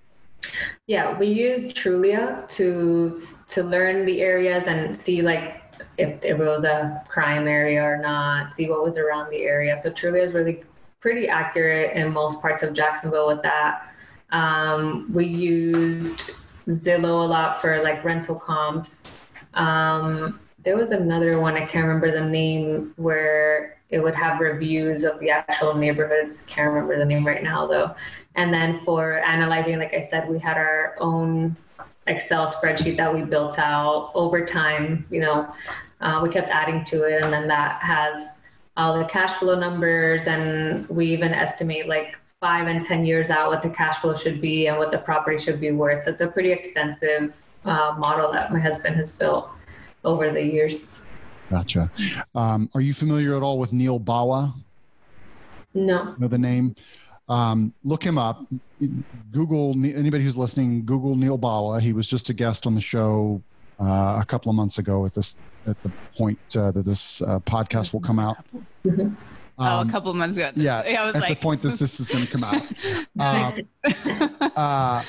Yeah, 0.88 1.18
we 1.18 1.28
use 1.28 1.72
Trulia 1.74 2.48
to 2.56 3.12
to 3.54 3.64
learn 3.64 4.06
the 4.06 4.22
areas 4.22 4.68
and 4.68 4.96
see 4.96 5.22
like 5.22 5.67
if, 5.98 6.24
it 6.24 6.38
was 6.38 6.64
a 6.64 7.04
crime 7.08 7.48
area 7.48 7.82
or 7.84 7.98
not, 7.98 8.50
see 8.52 8.70
what 8.70 8.84
was 8.84 8.98
around 8.98 9.30
the 9.30 9.42
area. 9.42 9.76
So 9.78 9.90
Trulia 9.90 10.24
is 10.24 10.34
really 10.34 10.64
pretty 11.00 11.28
accurate 11.28 11.96
in 11.96 12.12
most 12.12 12.42
parts 12.42 12.64
of 12.64 12.74
Jacksonville 12.74 13.28
with 13.28 13.42
that. 13.44 13.94
Um, 14.32 15.10
we 15.14 15.26
used 15.26 16.32
Zillow 16.68 17.24
a 17.24 17.28
lot 17.28 17.62
for 17.62 17.82
like 17.82 18.04
rental 18.04 18.36
comps. 18.36 19.38
Um, 19.54 20.40
there 20.64 20.76
was 20.76 20.92
another 20.92 21.40
one, 21.40 21.56
I 21.56 21.66
can't 21.66 21.86
remember 21.86 22.12
the 22.12 22.26
name, 22.26 22.94
where 22.98 23.78
it 23.90 24.00
would 24.00 24.16
have 24.16 24.42
reviews 24.42 25.06
of 25.06 25.18
the 25.20 25.30
actual 25.30 25.74
neighborhoods. 25.74 26.46
Can't 26.46 26.70
remember 26.74 26.98
the 26.98 27.06
name 27.06 27.26
right 27.26 27.42
now 27.42 27.66
though. 27.66 27.96
And 28.36 28.54
then 28.54 28.82
for 28.82 29.20
analyzing, 29.20 29.80
like 29.80 29.94
I 29.94 30.02
said, 30.02 30.28
we 30.28 30.40
had 30.40 30.58
our 30.58 30.96
own 31.00 31.56
Excel 32.06 32.48
spreadsheet 32.48 32.98
that 32.98 33.14
we 33.14 33.22
built 33.22 33.60
out 33.60 34.12
over 34.14 34.46
time. 34.46 35.06
You 35.10 35.22
know, 35.22 35.54
uh, 36.02 36.20
we 36.24 36.30
kept 36.30 36.50
adding 36.50 36.84
to 36.86 37.04
it, 37.04 37.24
and 37.24 37.34
then 37.34 37.48
that 37.48 37.82
has 37.82 38.44
all 38.76 38.98
the 38.98 39.06
cash 39.06 39.34
flow 39.34 39.58
numbers, 39.58 40.28
and 40.28 40.88
we 40.90 41.08
even 41.08 41.34
estimate 41.34 41.88
like 41.88 42.18
five 42.40 42.68
and 42.68 42.84
ten 42.84 43.06
years 43.06 43.32
out 43.32 43.50
what 43.50 43.62
the 43.62 43.70
cash 43.70 43.98
flow 43.98 44.16
should 44.16 44.40
be 44.40 44.68
and 44.68 44.78
what 44.78 44.92
the 44.92 44.98
property 44.98 45.38
should 45.38 45.60
be 45.60 45.72
worth. 45.72 46.04
So 46.04 46.12
it's 46.12 46.22
a 46.22 46.28
pretty 46.28 46.52
extensive 46.52 47.42
uh, 47.66 47.96
model 47.98 48.32
that 48.32 48.52
my 48.52 48.60
husband 48.60 48.96
has 48.98 49.18
built 49.18 49.50
over 50.06 50.32
the 50.32 50.44
years. 50.44 51.04
Gotcha. 51.50 51.90
Um, 52.36 52.70
are 52.74 52.82
you 52.82 52.94
familiar 52.94 53.36
at 53.36 53.42
all 53.42 53.58
with 53.58 53.74
Neal 53.74 54.00
Bawa? 54.00 54.54
No. 55.74 56.16
Know 56.18 56.28
the 56.28 56.38
name? 56.38 56.76
Um, 57.30 57.74
look 57.84 58.04
him 58.04 58.18
up. 58.18 58.46
Google 59.32 59.72
anybody 59.72 60.24
who's 60.24 60.38
listening. 60.38 60.86
Google 60.86 61.16
Neal 61.16 61.38
Bawa. 61.38 61.82
He 61.82 61.94
was 61.94 62.08
just 62.08 62.30
a 62.30 62.34
guest 62.34 62.68
on 62.68 62.76
the 62.76 62.82
show 62.82 63.42
uh, 63.80 64.20
a 64.22 64.26
couple 64.26 64.50
of 64.50 64.56
months 64.56 64.78
ago 64.78 65.06
at 65.06 65.14
this 65.14 65.36
at 65.68 65.82
the 65.84 65.90
point 66.18 66.40
uh, 66.56 66.72
that 66.72 66.86
this 66.86 67.22
uh, 67.22 67.40
podcast 67.40 67.94
will 67.94 68.02
come 68.02 68.20
out. 68.20 68.38
Mm-hmm. 68.86 69.14
Um, 69.60 69.66
oh, 69.66 69.70
a 69.70 69.82
um, 69.82 69.90
couple 69.90 70.12
of 70.12 70.18
months 70.18 70.38
ago. 70.38 70.52
yeah, 70.56 70.84
I 70.86 71.04
was 71.04 71.16
at 71.16 71.22
like, 71.24 71.30
the 71.30 71.44
point 71.44 71.64
that 71.64 71.80
this 71.80 72.00
is 72.00 72.10
going 72.10 72.24
to 72.24 72.32
come 72.32 72.44
out. 72.44 72.62
Um, 73.20 73.68
uh, 74.56 75.04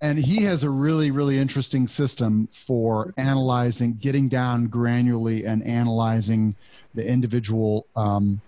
and 0.00 0.18
he 0.18 0.42
has 0.42 0.64
a 0.64 0.70
really 0.70 1.10
really 1.12 1.38
interesting 1.38 1.86
system 1.88 2.48
for 2.52 3.14
analyzing 3.16 3.94
getting 3.94 4.28
down 4.28 4.68
granularly 4.68 5.46
and 5.46 5.62
analyzing 5.64 6.54
the 6.94 7.06
individual 7.06 7.86
um, 7.96 8.40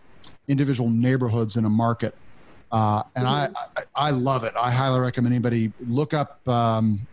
individual 0.49 0.91
neighborhoods 0.91 1.57
in 1.57 1.65
a 1.65 1.71
market 1.71 2.15
uh, 2.73 3.05
and 3.15 3.29
I, 3.29 3.49
I, 3.77 4.09
I 4.09 4.11
love 4.11 4.45
it 4.45 4.55
i 4.57 4.71
highly 4.71 5.01
recommend 5.01 5.33
anybody 5.33 5.73
look 5.87 6.13
up 6.13 6.47
um, 6.49 7.07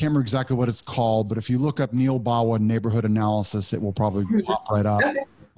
can't 0.00 0.08
remember 0.08 0.22
exactly 0.22 0.56
what 0.56 0.68
it's 0.68 0.80
called 0.80 1.28
but 1.28 1.36
if 1.36 1.50
you 1.50 1.58
look 1.58 1.78
up 1.78 1.92
neal 1.92 2.18
bawa 2.18 2.58
neighborhood 2.58 3.04
analysis 3.04 3.74
it 3.74 3.82
will 3.82 3.92
probably 3.92 4.42
pop 4.42 4.66
right 4.70 4.86
up. 4.86 5.00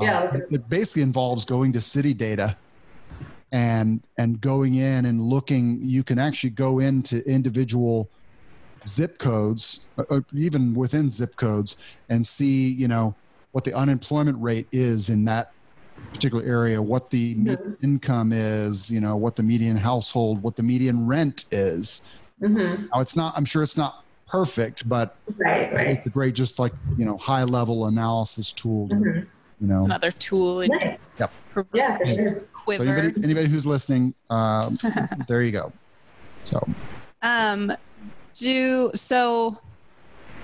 Yeah, 0.00 0.20
uh, 0.20 0.38
it 0.50 0.68
basically 0.68 1.02
involves 1.02 1.44
going 1.44 1.72
to 1.74 1.80
city 1.80 2.12
data 2.12 2.56
and 3.52 4.02
and 4.18 4.40
going 4.40 4.74
in 4.74 5.04
and 5.04 5.20
looking 5.20 5.78
you 5.80 6.02
can 6.02 6.18
actually 6.18 6.50
go 6.50 6.80
into 6.80 7.24
individual 7.28 8.08
zip 8.84 9.18
codes 9.18 9.80
uh, 9.96 10.04
uh, 10.10 10.20
even 10.34 10.74
within 10.74 11.08
zip 11.08 11.36
codes 11.36 11.76
and 12.08 12.26
see 12.26 12.68
you 12.68 12.88
know 12.88 13.14
what 13.52 13.62
the 13.62 13.72
unemployment 13.74 14.42
rate 14.42 14.66
is 14.72 15.08
in 15.08 15.24
that 15.26 15.52
particular 16.12 16.42
area 16.44 16.82
what 16.82 17.10
the 17.10 17.36
median 17.36 17.76
income 17.80 18.32
is 18.32 18.90
you 18.90 19.00
know 19.00 19.14
what 19.14 19.36
the 19.36 19.42
median 19.42 19.76
household 19.76 20.42
what 20.42 20.56
the 20.56 20.62
median 20.64 21.06
rent 21.06 21.44
is. 21.52 22.02
Mm-hmm. 22.40 22.86
now 22.92 23.00
it's 23.00 23.14
not 23.14 23.34
i'm 23.36 23.44
sure 23.44 23.62
it's 23.62 23.76
not 23.76 24.02
perfect 24.32 24.88
but 24.88 25.16
right, 25.36 25.72
right. 25.72 25.86
it's 25.88 26.06
a 26.06 26.10
great 26.10 26.34
just 26.34 26.58
like 26.58 26.72
you 26.96 27.04
know 27.04 27.16
high 27.18 27.44
level 27.44 27.86
analysis 27.86 28.50
tool 28.50 28.88
to, 28.88 28.94
mm-hmm. 28.94 29.18
you 29.60 29.68
know 29.68 29.76
it's 29.76 29.84
another 29.84 30.10
tool 30.10 30.62
in 30.62 30.70
nice. 30.70 31.20
yep. 31.20 31.30
yeah 31.74 31.98
for 31.98 32.06
sure 32.06 32.42
quiver. 32.62 32.84
So 32.84 32.92
anybody, 32.92 33.24
anybody 33.24 33.48
who's 33.48 33.66
listening, 33.66 34.14
um, 34.30 34.78
there 35.28 35.42
you 35.42 35.52
go. 35.52 35.72
So, 36.44 36.66
um, 37.22 37.72
do 38.34 38.90
so. 38.94 39.58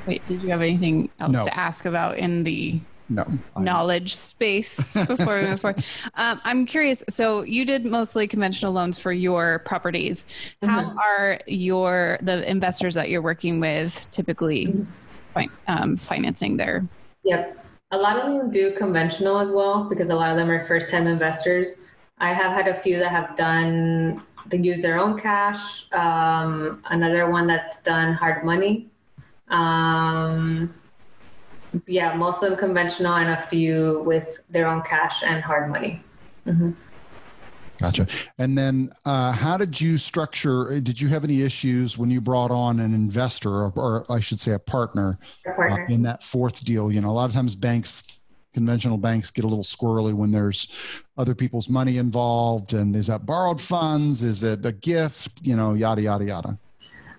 Wait, 0.07 0.27
did 0.29 0.43
you 0.43 0.49
have 0.51 0.63
anything 0.63 1.11
else 1.21 1.33
no. 1.33 1.45
to 1.45 1.57
ask 1.59 1.85
about 1.85 2.19
in 2.19 2.45
the 2.45 2.81
no 3.09 3.27
knowledge 3.57 4.15
space 4.15 4.95
before 5.07 5.41
we 5.41 5.47
move 5.47 5.61
forward? 5.61 5.85
Um, 6.15 6.41
I'm 6.45 6.67
curious. 6.67 7.05
So 7.09 7.43
you 7.43 7.65
did 7.65 7.85
mostly 7.85 8.27
conventional 8.27 8.73
loans 8.73 8.99
for 8.99 9.13
your 9.13 9.61
properties. 9.61 10.27
Mm-hmm. 10.63 10.67
How 10.67 10.97
are 10.97 11.41
your 11.47 12.19
the 12.23 12.49
investors 12.49 12.95
that 12.95 13.11
you're 13.11 13.23
working 13.23 13.59
with 13.59 14.11
typically 14.11 14.75
um, 15.67 15.97
financing 15.97 16.57
their? 16.57 16.87
Yep, 17.25 17.65
a 17.91 17.97
lot 17.97 18.19
of 18.19 18.25
them 18.25 18.51
do 18.51 18.73
conventional 18.73 19.39
as 19.39 19.51
well 19.51 19.85
because 19.85 20.11
a 20.11 20.15
lot 20.15 20.31
of 20.31 20.37
them 20.37 20.51
are 20.51 20.67
first 20.67 20.91
time 20.91 21.07
investors. 21.07 21.87
I 22.19 22.33
have 22.33 22.53
had 22.53 22.69
a 22.69 22.81
few 22.81 22.99
that 22.99 23.11
have 23.11 23.37
done 23.37 24.23
they 24.49 24.59
use 24.59 24.83
their 24.83 24.99
own 24.99 25.19
cash. 25.19 25.91
Um, 25.93 26.83
another 26.87 27.31
one 27.31 27.47
that's 27.47 27.83
done 27.83 28.15
hard 28.15 28.45
money. 28.45 28.87
Um, 29.49 30.75
yeah, 31.87 32.15
most 32.15 32.43
of 32.43 32.51
them 32.51 32.59
conventional, 32.59 33.15
and 33.15 33.31
a 33.31 33.41
few 33.41 34.03
with 34.05 34.41
their 34.51 34.67
own 34.67 34.83
cash 34.83 35.23
and 35.23 35.43
hard 35.43 35.71
money. 35.71 36.03
Mm-hmm. 36.47 36.71
Gotcha. 37.79 38.09
And 38.39 38.59
then, 38.59 38.91
uh, 39.05 39.31
how 39.31 39.57
did 39.57 39.81
you 39.81 39.99
structure? 39.99 40.81
Did 40.81 41.01
you 41.01 41.09
have 41.09 41.23
any 41.23 41.43
issues 41.43 41.97
when 41.97 42.11
you 42.11 42.21
brought 42.21 42.51
on 42.51 42.81
an 42.81 42.93
investor, 42.93 43.51
or, 43.51 43.73
or 43.77 44.13
I 44.13 44.19
should 44.19 44.41
say, 44.41 44.53
a 44.53 44.59
partner, 44.59 45.19
a 45.47 45.53
partner. 45.53 45.87
Uh, 45.89 45.95
in 45.95 46.03
that 46.03 46.23
fourth 46.25 46.65
deal? 46.65 46.91
You 46.91 47.01
know, 47.01 47.11
a 47.11 47.13
lot 47.13 47.27
of 47.27 47.33
times 47.33 47.55
banks 47.55 48.19
conventional 48.55 48.97
banks 48.97 49.31
get 49.31 49.45
a 49.45 49.49
little 49.49 49.63
squirrely 49.65 50.13
when 50.13 50.33
there's 50.33 50.69
other 51.17 51.35
people's 51.35 51.69
money 51.69 51.99
involved? 51.99 52.73
And 52.73 52.97
is 52.97 53.07
that 53.07 53.25
borrowed 53.25 53.61
funds? 53.61 54.25
Is 54.25 54.43
it 54.43 54.67
a 54.67 54.73
gift? 54.73 55.41
You 55.43 55.55
know, 55.55 55.75
yada, 55.75 56.03
yada, 56.03 56.25
yada. 56.25 56.59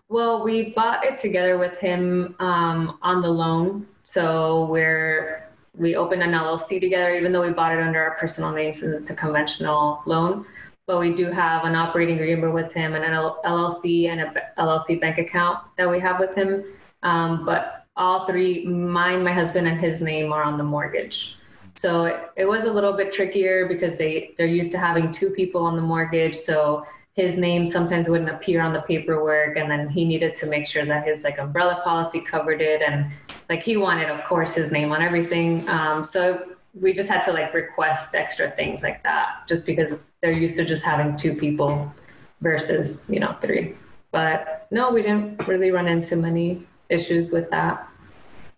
Well, 0.10 0.44
we 0.44 0.74
bought 0.74 1.06
it 1.06 1.20
together 1.20 1.58
with 1.58 1.78
him 1.78 2.36
um, 2.40 2.98
on 3.02 3.22
the 3.22 3.30
loan. 3.30 3.88
So 4.10 4.66
we're 4.66 5.48
we 5.76 5.96
opened 5.96 6.24
an 6.24 6.32
LLC 6.32 6.82
together, 6.82 7.14
even 7.14 7.32
though 7.32 7.46
we 7.46 7.52
bought 7.52 7.74
it 7.74 7.80
under 7.80 8.02
our 8.02 8.18
personal 8.18 8.52
names 8.52 8.80
since 8.80 9.00
it's 9.00 9.12
a 9.12 9.16
conventional 9.16 10.02
loan. 10.08 10.48
But 10.88 11.00
we 11.00 11.14
do 11.14 11.30
have 11.30 11.64
an 11.64 11.76
operating 11.76 12.16
agreement 12.16 12.56
with 12.56 12.74
him 12.74 12.96
and 12.96 13.06
an 13.06 13.12
LLC 13.12 14.08
and 14.08 14.22
a 14.22 14.34
LLC 14.58 15.00
bank 15.00 15.20
account 15.20 15.60
that 15.78 15.88
we 15.88 16.00
have 16.00 16.20
with 16.20 16.34
him. 16.34 16.64
Um, 17.04 17.46
but 17.46 17.86
all 17.96 18.26
three, 18.26 18.66
mine, 18.66 19.24
my 19.24 19.32
husband, 19.32 19.68
and 19.68 19.80
his 19.80 20.02
name 20.02 20.34
are 20.34 20.42
on 20.42 20.58
the 20.58 20.64
mortgage. 20.64 21.38
So 21.76 22.06
it, 22.06 22.32
it 22.36 22.46
was 22.46 22.64
a 22.64 22.72
little 22.72 22.94
bit 22.94 23.14
trickier 23.14 23.68
because 23.68 24.00
they 24.00 24.34
they're 24.40 24.48
used 24.48 24.72
to 24.72 24.80
having 24.80 25.12
two 25.12 25.30
people 25.30 25.62
on 25.62 25.76
the 25.76 25.84
mortgage. 25.84 26.36
So 26.36 26.84
his 27.20 27.38
name 27.38 27.68
sometimes 27.68 28.08
wouldn't 28.08 28.30
appear 28.30 28.62
on 28.62 28.72
the 28.72 28.82
paperwork 28.82 29.58
and 29.58 29.70
then 29.70 29.90
he 29.90 30.06
needed 30.06 30.36
to 30.38 30.46
make 30.46 30.66
sure 30.66 30.86
that 30.86 31.06
his 31.06 31.26
like 31.26 31.38
umbrella 31.38 31.82
policy 31.84 32.22
covered 32.22 32.62
it 32.62 32.82
and 32.82 33.12
like 33.50 33.62
he 33.62 33.76
wanted 33.76 34.10
of 34.10 34.24
course 34.24 34.56
his 34.56 34.72
name 34.72 34.94
on 34.94 35.02
everything. 35.02 35.68
Um, 35.68 36.06
so 36.06 36.56
we 36.74 36.94
just 36.94 37.10
had 37.10 37.22
to 37.24 37.34
like 37.34 37.54
request 37.54 38.16
extra 38.16 38.50
things 38.52 38.84
like 38.84 39.04
that 39.04 39.46
just 39.50 39.66
because 39.66 40.00
they're 40.22 40.32
used 40.32 40.56
to 40.56 40.64
just 40.64 40.86
having 40.86 41.18
two 41.18 41.36
people 41.36 41.94
versus 42.40 43.10
you 43.10 43.20
know 43.20 43.36
three. 43.42 43.76
But 44.12 44.68
no 44.72 44.90
we 44.90 45.02
didn't 45.02 45.46
really 45.46 45.72
run 45.72 45.90
into 45.90 46.16
many 46.16 46.66
issues 46.88 47.32
with 47.32 47.50
that. 47.50 47.86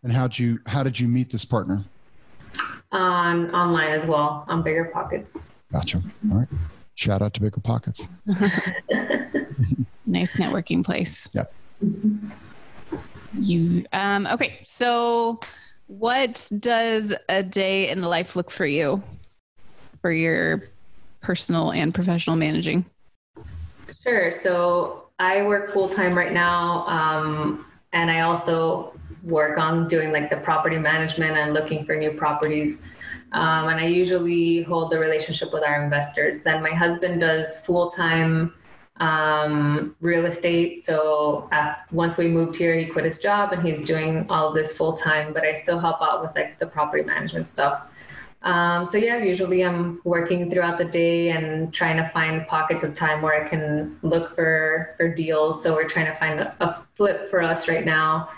And 0.04 0.14
how'd 0.14 0.38
you 0.38 0.60
how 0.68 0.84
did 0.84 1.00
you 1.00 1.08
meet 1.08 1.32
this 1.32 1.46
partner? 1.46 1.84
On 2.92 3.50
online 3.56 3.92
as 3.94 4.06
well 4.06 4.46
on 4.48 4.64
BiggerPockets. 4.64 5.52
Gotcha. 5.72 6.04
All 6.30 6.38
right 6.38 6.50
shout 6.96 7.22
out 7.22 7.34
to 7.36 7.42
BiggerPockets. 7.42 8.08
Nice 10.08 10.36
networking 10.36 10.84
place. 10.84 11.30
Yep 11.32 11.54
you 13.38 13.86
um 13.94 14.28
okay 14.28 14.60
so 14.66 15.40
what 15.88 16.50
does 16.60 17.14
a 17.30 17.44
day 17.44 17.90
in 17.90 18.02
the 18.02 18.08
life 18.08 18.36
look 18.36 18.50
for 18.50 18.66
you 18.66 19.02
for 20.02 20.12
your 20.12 20.64
personal 21.20 21.72
and 21.72 21.94
professional 21.94 22.36
managing? 22.36 22.86
Sure 24.04 24.32
so 24.32 25.06
i 25.20 25.44
work 25.44 25.72
full-time 25.72 26.18
right 26.18 26.34
now 26.34 26.88
um, 26.88 27.66
and 27.94 28.10
i 28.10 28.22
also 28.22 28.94
work 29.24 29.58
on 29.58 29.88
doing 29.88 30.12
like 30.12 30.30
the 30.30 30.38
property 30.38 30.78
management 30.78 31.38
and 31.38 31.54
looking 31.54 31.86
for 31.86 31.96
new 31.96 32.12
properties 32.12 32.96
um, 33.34 33.70
and 33.70 33.80
i 33.80 33.86
usually 33.86 34.64
hold 34.64 34.92
the 34.92 34.98
relationship 34.98 35.52
with 35.54 35.64
our 35.64 35.84
investors 35.84 36.44
then 36.44 36.62
my 36.62 36.72
husband 36.72 37.20
does 37.20 37.66
full-time 37.66 38.54
um, 39.02 39.96
real 40.00 40.26
estate. 40.28 40.80
So 40.80 41.50
uh, 41.52 41.74
once 41.92 42.18
we 42.18 42.28
moved 42.28 42.56
here, 42.56 42.76
he 42.76 42.86
quit 42.86 43.04
his 43.04 43.18
job 43.18 43.52
and 43.52 43.62
he's 43.66 43.82
doing 43.82 44.28
all 44.30 44.50
of 44.50 44.54
this 44.54 44.78
full 44.78 44.94
time. 44.94 45.34
But 45.34 45.44
I 45.44 45.56
still 45.56 45.80
help 45.80 46.02
out 46.02 46.22
with 46.22 46.36
like 46.36 46.60
the 46.60 46.68
property 46.68 47.04
management 47.04 47.48
stuff. 47.48 47.88
Um, 48.44 48.86
so 48.86 48.98
yeah, 48.98 49.18
usually 49.18 49.64
I'm 49.64 50.02
working 50.04 50.50
throughout 50.50 50.78
the 50.78 50.86
day 50.86 51.30
and 51.30 51.74
trying 51.74 51.98
to 51.98 52.08
find 52.08 52.48
pockets 52.48 52.84
of 52.84 52.94
time 52.94 53.22
where 53.22 53.44
I 53.44 53.48
can 53.48 53.98
look 54.02 54.32
for 54.36 54.94
for 54.98 55.08
deals. 55.08 55.62
So 55.62 55.76
we're 55.76 55.88
trying 55.88 56.08
to 56.08 56.14
find 56.14 56.40
a, 56.40 56.56
a 56.60 56.74
flip 56.96 57.30
for 57.30 57.44
us 57.44 57.68
right 57.68 57.86
now, 57.86 58.30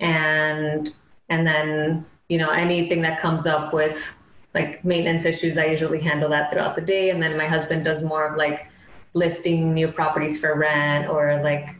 and 0.00 0.92
and 1.28 1.46
then 1.46 2.04
you 2.28 2.38
know 2.38 2.50
anything 2.50 3.02
that 3.02 3.20
comes 3.20 3.46
up 3.46 3.72
with 3.72 4.20
like 4.54 4.84
maintenance 4.84 5.24
issues, 5.24 5.56
I 5.56 5.66
usually 5.66 6.00
handle 6.00 6.28
that 6.30 6.50
throughout 6.50 6.76
the 6.76 6.82
day. 6.82 7.10
And 7.10 7.22
then 7.22 7.36
my 7.36 7.46
husband 7.46 7.84
does 7.84 8.02
more 8.02 8.26
of 8.26 8.36
like 8.36 8.68
listing 9.14 9.74
new 9.74 9.88
properties 9.88 10.38
for 10.38 10.56
rent 10.56 11.08
or 11.08 11.40
like 11.42 11.76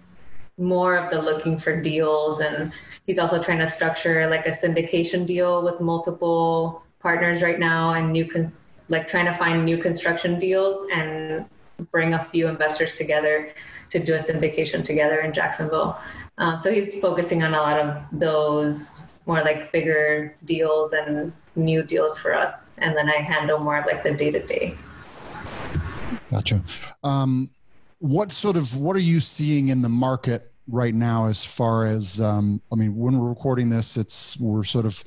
more 0.59 0.97
of 0.97 1.11
the 1.11 1.21
looking 1.21 1.59
for 1.59 1.81
deals 1.81 2.41
and 2.41 2.73
he's 3.07 3.19
also 3.19 3.43
trying 3.43 3.59
to 3.59 3.67
structure 3.67 4.29
like 4.29 4.47
a 4.47 4.51
syndication 4.51 5.27
deal 5.27 5.63
with 5.63 5.81
multiple 5.81 6.83
partners 7.01 7.43
right 7.43 7.59
now 7.59 7.95
and 7.95 8.13
new 8.13 8.29
con- 8.29 8.53
like 8.89 9.09
trying 9.09 9.25
to 9.25 9.35
find 9.35 9.65
new 9.65 9.79
construction 9.79 10.39
deals 10.39 10.87
and 10.93 11.47
bring 11.91 12.15
a 12.15 12.25
few 12.25 12.47
investors 12.49 12.93
together 12.95 13.51
to 13.89 13.99
do 13.99 14.15
a 14.15 14.19
syndication 14.19 14.85
together 14.85 15.21
in 15.21 15.33
Jacksonville. 15.33 15.99
Um, 16.39 16.59
so 16.59 16.71
he's 16.71 17.01
focusing 17.01 17.43
on 17.43 17.55
a 17.55 17.61
lot 17.61 17.81
of 17.81 18.03
those 18.13 19.09
more 19.27 19.43
like 19.43 19.73
bigger 19.73 20.35
deals 20.45 20.93
and 20.93 21.33
new 21.57 21.83
deals 21.83 22.17
for 22.19 22.35
us. 22.35 22.75
And 22.79 22.97
then 22.97 23.09
I 23.09 23.17
handle 23.17 23.59
more 23.59 23.79
of 23.79 23.87
like 23.87 24.03
the 24.03 24.15
day 24.15 24.31
to 24.31 24.45
day. 24.45 24.75
Gotcha. 26.31 26.63
Um, 27.05 27.51
what 27.99 28.33
sort 28.33 28.57
of 28.57 28.77
what 28.77 28.97
are 28.97 29.01
you 29.01 29.21
seeing 29.21 29.69
in 29.69 29.83
the 29.83 29.89
market 29.89 30.53
right 30.69 30.95
now 30.95 31.27
as 31.27 31.45
far 31.45 31.87
as 31.87 32.21
um, 32.21 32.61
I 32.73 32.75
mean, 32.75 32.97
when 32.97 33.19
we're 33.19 33.29
recording 33.29 33.69
this, 33.69 33.97
it's 33.97 34.39
we're 34.39 34.65
sort 34.65 34.87
of 34.87 35.03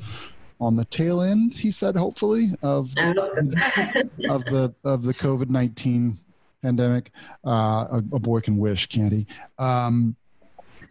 on 0.60 0.76
the 0.76 0.86
tail 0.86 1.22
end. 1.22 1.54
He 1.54 1.72
said, 1.72 1.96
hopefully, 1.96 2.52
of 2.62 2.90
of 2.98 4.46
the 4.46 4.74
of 4.84 5.04
the 5.04 5.14
COVID 5.14 5.50
nineteen 5.50 6.20
pandemic. 6.62 7.12
Uh, 7.46 7.88
a, 7.92 7.98
a, 7.98 8.20
boy 8.20 8.40
can 8.42 8.58
wish, 8.58 8.88
can't 8.88 9.14
he? 9.14 9.28
Um, 9.60 10.16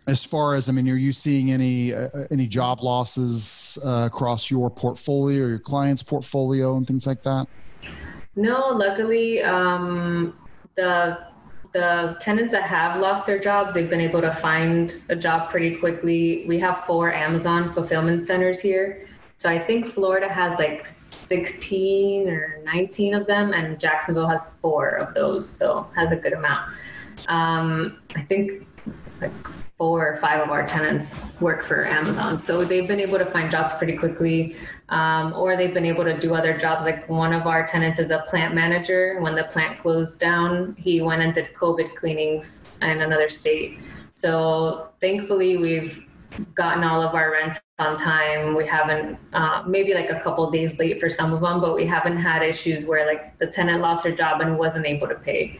as 0.06 0.22
far 0.22 0.54
as 0.54 0.68
I 0.68 0.72
mean, 0.72 0.88
are 0.88 0.96
you 0.96 1.12
seeing 1.12 1.50
any 1.50 1.94
uh, 1.94 2.08
any 2.30 2.46
job 2.46 2.82
losses 2.82 3.78
uh, 3.84 4.08
across 4.12 4.50
your 4.50 4.70
portfolio, 4.70 5.44
or 5.44 5.48
your 5.48 5.58
client's 5.58 6.02
portfolio, 6.02 6.76
and 6.76 6.86
things 6.86 7.06
like 7.06 7.22
that? 7.22 7.46
No, 8.36 8.68
luckily, 8.68 9.42
um, 9.42 10.36
the 10.74 11.18
the 11.72 12.16
tenants 12.20 12.52
that 12.52 12.62
have 12.62 13.00
lost 13.00 13.26
their 13.26 13.38
jobs, 13.38 13.74
they've 13.74 13.90
been 13.90 14.00
able 14.00 14.20
to 14.20 14.32
find 14.32 15.00
a 15.08 15.16
job 15.16 15.50
pretty 15.50 15.74
quickly. 15.74 16.44
We 16.46 16.58
have 16.60 16.84
four 16.84 17.12
Amazon 17.12 17.72
fulfillment 17.72 18.22
centers 18.22 18.60
here. 18.60 19.08
So 19.38 19.50
I 19.50 19.58
think 19.58 19.88
Florida 19.88 20.28
has 20.28 20.60
like 20.60 20.86
16 20.86 22.28
or 22.28 22.60
19 22.64 23.14
of 23.14 23.26
them, 23.26 23.52
and 23.52 23.80
Jacksonville 23.80 24.28
has 24.28 24.56
four 24.62 24.90
of 24.90 25.14
those, 25.14 25.48
so 25.48 25.88
has 25.96 26.12
a 26.12 26.16
good 26.16 26.32
amount. 26.32 26.70
Um, 27.28 27.98
I 28.14 28.22
think 28.22 28.66
like 29.20 29.32
four 29.76 30.06
or 30.06 30.16
five 30.16 30.40
of 30.40 30.50
our 30.50 30.66
tenants 30.66 31.32
work 31.40 31.64
for 31.64 31.84
Amazon. 31.84 32.38
So 32.38 32.64
they've 32.64 32.86
been 32.86 33.00
able 33.00 33.18
to 33.18 33.26
find 33.26 33.50
jobs 33.50 33.72
pretty 33.72 33.96
quickly, 33.96 34.56
um, 34.88 35.32
or 35.32 35.56
they've 35.56 35.74
been 35.74 35.84
able 35.84 36.04
to 36.04 36.16
do 36.16 36.34
other 36.34 36.56
jobs. 36.56 36.86
Like 36.86 37.08
one 37.08 37.32
of 37.32 37.46
our 37.46 37.66
tenants 37.66 37.98
is 37.98 38.10
a 38.10 38.20
plant 38.28 38.54
manager. 38.54 39.18
When 39.20 39.34
the 39.34 39.44
plant 39.44 39.78
closed 39.78 40.20
down, 40.20 40.76
he 40.78 41.02
went 41.02 41.22
and 41.22 41.34
did 41.34 41.52
COVID 41.54 41.96
cleanings 41.96 42.78
in 42.82 43.02
another 43.02 43.28
state. 43.28 43.80
So 44.14 44.90
thankfully, 45.00 45.56
we've 45.56 46.06
gotten 46.54 46.84
all 46.84 47.02
of 47.02 47.14
our 47.14 47.32
rents 47.32 47.60
on 47.80 47.96
time. 47.96 48.54
We 48.54 48.66
haven't, 48.66 49.18
uh, 49.32 49.64
maybe 49.66 49.92
like 49.94 50.10
a 50.10 50.20
couple 50.20 50.48
days 50.50 50.78
late 50.78 51.00
for 51.00 51.08
some 51.08 51.32
of 51.32 51.40
them, 51.40 51.60
but 51.60 51.74
we 51.74 51.84
haven't 51.84 52.18
had 52.18 52.42
issues 52.42 52.84
where 52.84 53.06
like 53.06 53.38
the 53.38 53.46
tenant 53.48 53.80
lost 53.80 54.04
their 54.04 54.14
job 54.14 54.40
and 54.40 54.56
wasn't 54.56 54.86
able 54.86 55.08
to 55.08 55.16
pay. 55.16 55.58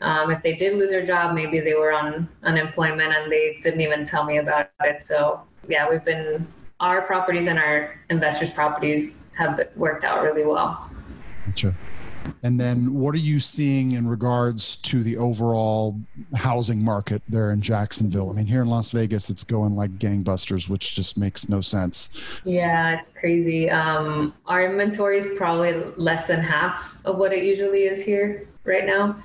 Um, 0.00 0.30
if 0.30 0.42
they 0.42 0.54
did 0.54 0.76
lose 0.76 0.90
their 0.90 1.04
job, 1.04 1.34
maybe 1.34 1.60
they 1.60 1.74
were 1.74 1.92
on 1.92 2.28
unemployment 2.42 3.14
and 3.14 3.30
they 3.30 3.58
didn't 3.62 3.80
even 3.80 4.04
tell 4.04 4.24
me 4.24 4.38
about 4.38 4.70
it. 4.84 5.02
So 5.02 5.42
yeah, 5.68 5.88
we've 5.88 6.04
been 6.04 6.46
our 6.80 7.02
properties 7.02 7.46
and 7.46 7.58
our 7.58 7.98
investors' 8.10 8.50
properties 8.50 9.30
have 9.36 9.68
worked 9.76 10.04
out 10.04 10.22
really 10.22 10.44
well. 10.44 10.90
Gotcha. 11.46 11.74
And 12.42 12.60
then, 12.60 12.94
what 12.94 13.14
are 13.14 13.18
you 13.18 13.38
seeing 13.38 13.92
in 13.92 14.06
regards 14.06 14.76
to 14.78 15.02
the 15.04 15.16
overall 15.16 15.98
housing 16.34 16.84
market 16.84 17.22
there 17.28 17.52
in 17.52 17.60
Jacksonville? 17.60 18.30
I 18.30 18.32
mean, 18.32 18.46
here 18.46 18.62
in 18.62 18.68
Las 18.68 18.90
Vegas, 18.90 19.30
it's 19.30 19.44
going 19.44 19.76
like 19.76 19.98
gangbusters, 19.98 20.68
which 20.68 20.94
just 20.94 21.16
makes 21.16 21.48
no 21.48 21.60
sense. 21.60 22.10
Yeah, 22.44 22.98
it's 22.98 23.12
crazy. 23.12 23.70
Um, 23.70 24.34
our 24.46 24.64
inventory 24.64 25.18
is 25.18 25.38
probably 25.38 25.74
less 25.96 26.26
than 26.26 26.40
half 26.40 27.00
of 27.04 27.16
what 27.16 27.32
it 27.32 27.44
usually 27.44 27.84
is 27.84 28.04
here 28.04 28.42
right 28.64 28.86
now. 28.86 29.16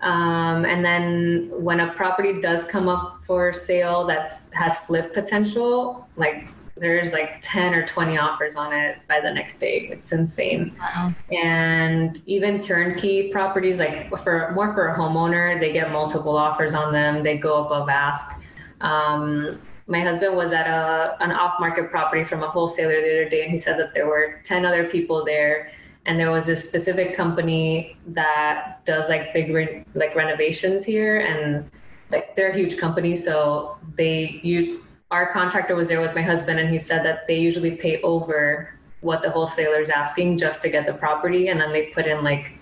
Um, 0.00 0.64
and 0.64 0.84
then 0.84 1.50
when 1.50 1.80
a 1.80 1.92
property 1.94 2.40
does 2.40 2.64
come 2.64 2.88
up 2.88 3.20
for 3.24 3.52
sale 3.52 4.06
that 4.06 4.34
has 4.52 4.78
flip 4.80 5.14
potential, 5.14 6.06
like 6.16 6.48
there's 6.76 7.12
like 7.12 7.38
10 7.40 7.74
or 7.74 7.86
20 7.86 8.18
offers 8.18 8.56
on 8.56 8.72
it 8.72 8.98
by 9.08 9.20
the 9.20 9.32
next 9.32 9.58
day. 9.58 9.88
It's 9.90 10.12
insane. 10.12 10.74
Wow. 10.78 11.14
And 11.32 12.20
even 12.26 12.60
turnkey 12.60 13.30
properties, 13.30 13.78
like 13.78 14.08
for 14.18 14.52
more 14.54 14.74
for 14.74 14.88
a 14.88 14.98
homeowner, 14.98 15.58
they 15.58 15.72
get 15.72 15.90
multiple 15.90 16.36
offers 16.36 16.74
on 16.74 16.92
them. 16.92 17.22
They 17.22 17.38
go 17.38 17.64
above 17.64 17.88
ask. 17.88 18.42
Um, 18.82 19.58
my 19.86 20.00
husband 20.00 20.36
was 20.36 20.52
at 20.52 20.66
a 20.66 21.16
an 21.20 21.30
off 21.30 21.54
market 21.60 21.90
property 21.90 22.24
from 22.24 22.42
a 22.42 22.48
wholesaler 22.48 23.00
the 23.00 23.20
other 23.22 23.28
day, 23.28 23.42
and 23.42 23.52
he 23.52 23.56
said 23.56 23.78
that 23.78 23.94
there 23.94 24.06
were 24.06 24.40
10 24.44 24.66
other 24.66 24.84
people 24.84 25.24
there 25.24 25.70
and 26.06 26.18
there 26.18 26.30
was 26.30 26.48
a 26.48 26.56
specific 26.56 27.14
company 27.14 27.96
that 28.08 28.84
does 28.84 29.08
like 29.08 29.32
big 29.34 29.52
re- 29.52 29.84
like 29.94 30.14
renovations 30.14 30.84
here. 30.84 31.18
And 31.20 31.70
like 32.10 32.36
they're 32.36 32.50
a 32.50 32.56
huge 32.56 32.78
company. 32.78 33.16
So 33.16 33.76
they 33.96 34.40
you 34.42 34.84
our 35.10 35.32
contractor 35.32 35.76
was 35.76 35.88
there 35.88 36.00
with 36.00 36.14
my 36.14 36.22
husband 36.22 36.58
and 36.58 36.68
he 36.70 36.78
said 36.78 37.04
that 37.04 37.26
they 37.26 37.38
usually 37.38 37.72
pay 37.72 38.00
over 38.02 38.76
what 39.00 39.22
the 39.22 39.30
wholesaler 39.30 39.80
is 39.80 39.90
asking 39.90 40.38
just 40.38 40.62
to 40.62 40.68
get 40.68 40.86
the 40.86 40.92
property, 40.92 41.48
and 41.48 41.60
then 41.60 41.72
they 41.72 41.86
put 41.86 42.06
in 42.06 42.24
like 42.24 42.58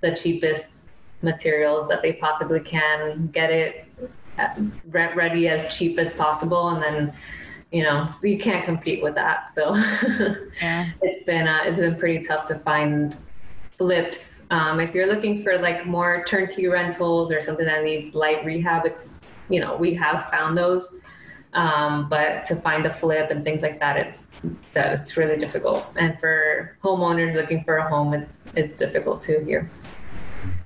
the 0.00 0.14
cheapest 0.14 0.84
materials 1.22 1.88
that 1.88 2.02
they 2.02 2.12
possibly 2.12 2.60
can, 2.60 3.26
get 3.28 3.50
it 3.50 3.86
uh, 4.38 4.48
rent 4.88 5.16
ready 5.16 5.48
as 5.48 5.76
cheap 5.76 5.98
as 5.98 6.12
possible, 6.12 6.68
and 6.70 6.82
then 6.82 7.12
you 7.72 7.82
know 7.82 8.08
you 8.22 8.38
can't 8.38 8.64
compete 8.64 9.02
with 9.02 9.14
that. 9.14 9.48
So 9.48 9.74
Yeah. 10.62 10.90
it's 11.00 11.24
been 11.24 11.48
uh, 11.48 11.60
it's 11.64 11.80
been 11.80 11.96
pretty 11.96 12.22
tough 12.22 12.46
to 12.48 12.56
find 12.60 13.16
flips. 13.72 14.46
Um, 14.50 14.78
if 14.78 14.94
you're 14.94 15.06
looking 15.06 15.42
for 15.42 15.58
like 15.58 15.86
more 15.86 16.22
turnkey 16.24 16.68
rentals 16.68 17.32
or 17.32 17.40
something 17.40 17.66
that 17.66 17.82
needs 17.82 18.14
light 18.14 18.44
rehab, 18.44 18.84
it's 18.86 19.40
you 19.48 19.58
know 19.60 19.76
we 19.76 19.94
have 19.94 20.30
found 20.30 20.56
those. 20.56 21.00
Um, 21.54 22.08
but 22.08 22.46
to 22.46 22.56
find 22.56 22.86
a 22.86 22.92
flip 22.92 23.30
and 23.30 23.44
things 23.44 23.60
like 23.60 23.78
that, 23.80 23.96
it's 23.98 24.46
that 24.72 25.00
it's 25.00 25.16
really 25.18 25.36
difficult. 25.38 25.86
And 25.96 26.18
for 26.18 26.76
homeowners 26.82 27.34
looking 27.34 27.62
for 27.64 27.76
a 27.78 27.88
home, 27.88 28.14
it's 28.14 28.56
it's 28.56 28.78
difficult 28.78 29.20
too 29.20 29.40
here, 29.44 29.70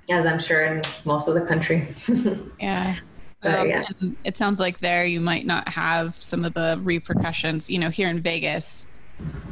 as 0.08 0.26
I'm 0.26 0.38
sure 0.38 0.64
in 0.64 0.82
most 1.04 1.26
of 1.28 1.34
the 1.34 1.40
country. 1.40 1.88
Yeah. 2.60 2.96
But, 3.42 3.58
Um, 3.60 3.68
yeah. 3.68 3.84
It 4.24 4.38
sounds 4.38 4.58
like 4.60 4.78
there 4.80 5.04
you 5.04 5.20
might 5.20 5.46
not 5.46 5.68
have 5.68 6.20
some 6.20 6.44
of 6.44 6.54
the 6.54 6.78
repercussions. 6.82 7.68
You 7.70 7.78
know, 7.78 7.90
here 7.90 8.08
in 8.08 8.20
Vegas, 8.20 8.86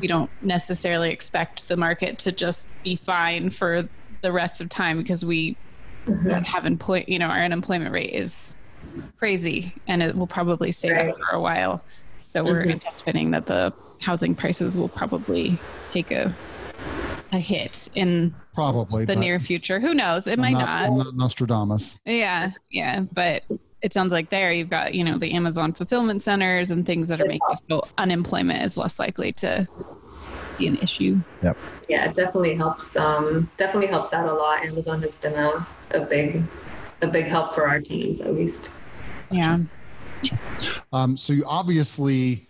we 0.01 0.07
don't 0.07 0.31
necessarily 0.43 1.11
expect 1.11 1.69
the 1.69 1.77
market 1.77 2.19
to 2.21 2.33
just 2.33 2.71
be 2.83 2.97
fine 2.97 3.51
for 3.51 3.89
the 4.23 4.33
rest 4.33 4.61
of 4.61 4.69
time 4.69 4.99
because 4.99 5.25
we 5.25 5.57
Mm-hmm. 6.07 6.29
don't 6.29 6.45
have 6.47 6.67
employ. 6.67 7.03
You 7.09 7.19
know, 7.19 7.29
our 7.29 7.39
unemployment 7.43 7.91
rate 7.95 8.11
is 8.11 8.55
crazy, 9.17 9.73
and 9.89 10.03
it 10.03 10.15
will 10.15 10.27
probably 10.27 10.71
stay 10.71 10.93
Right. 10.93 11.07
that 11.07 11.17
for 11.17 11.35
a 11.35 11.41
while. 11.41 11.83
So 12.31 12.45
we're 12.45 12.63
Mhm. 12.67 12.73
anticipating 12.73 13.31
that 13.31 13.47
the 13.47 13.73
housing 14.03 14.35
prices 14.35 14.77
will 14.77 14.91
probably 14.91 15.57
take 15.95 16.11
a 16.11 16.35
a 17.33 17.39
hit 17.39 17.89
in 17.95 18.35
Probably. 18.55 19.07
the 19.07 19.17
near 19.17 19.41
future. 19.41 19.81
Who 19.81 19.95
knows? 19.95 20.27
It 20.27 20.35
I'm 20.35 20.41
might 20.43 20.53
not, 20.53 20.67
not. 20.67 20.83
I'm 20.91 20.99
not 20.99 21.17
Nostradamus. 21.17 21.99
Yeah, 22.05 22.51
yeah, 22.71 23.01
but 23.11 23.45
it 23.85 23.93
sounds 23.93 24.13
like 24.13 24.31
there 24.31 24.51
you've 24.51 24.71
got 24.71 24.95
you 24.95 25.05
know 25.05 25.19
the 25.19 25.33
Amazon 25.33 25.73
fulfillment 25.75 26.23
centers 26.23 26.71
and 26.71 26.87
things 26.87 27.07
that 27.09 27.21
are 27.21 27.27
making 27.27 27.57
so 27.69 27.83
unemployment 27.99 28.63
is 28.63 28.79
less 28.79 28.99
likely 28.99 29.31
to 29.33 29.69
be 30.59 30.67
an 30.67 30.77
issue. 30.79 31.21
Yep. 31.43 31.57
yeah, 31.89 32.09
it 32.09 32.15
definitely 32.15 32.55
helps. 32.55 32.97
Um, 32.97 33.51
definitely 33.59 33.89
helps 33.89 34.13
out 34.15 34.27
a 34.29 34.33
lot. 34.33 34.65
Amazon 34.65 35.03
has 35.03 35.17
been 35.17 35.35
a, 35.35 35.67
a 35.93 36.01
big 36.01 36.43
a 37.03 37.07
big 37.07 37.27
help 37.27 37.55
for 37.55 37.69
our 37.69 37.79
teams 37.81 38.21
at 38.23 38.35
least. 38.35 38.71
Yeah, 39.31 39.59
Um, 40.93 41.17
so 41.17 41.33
you 41.35 41.45
obviously 41.47 42.49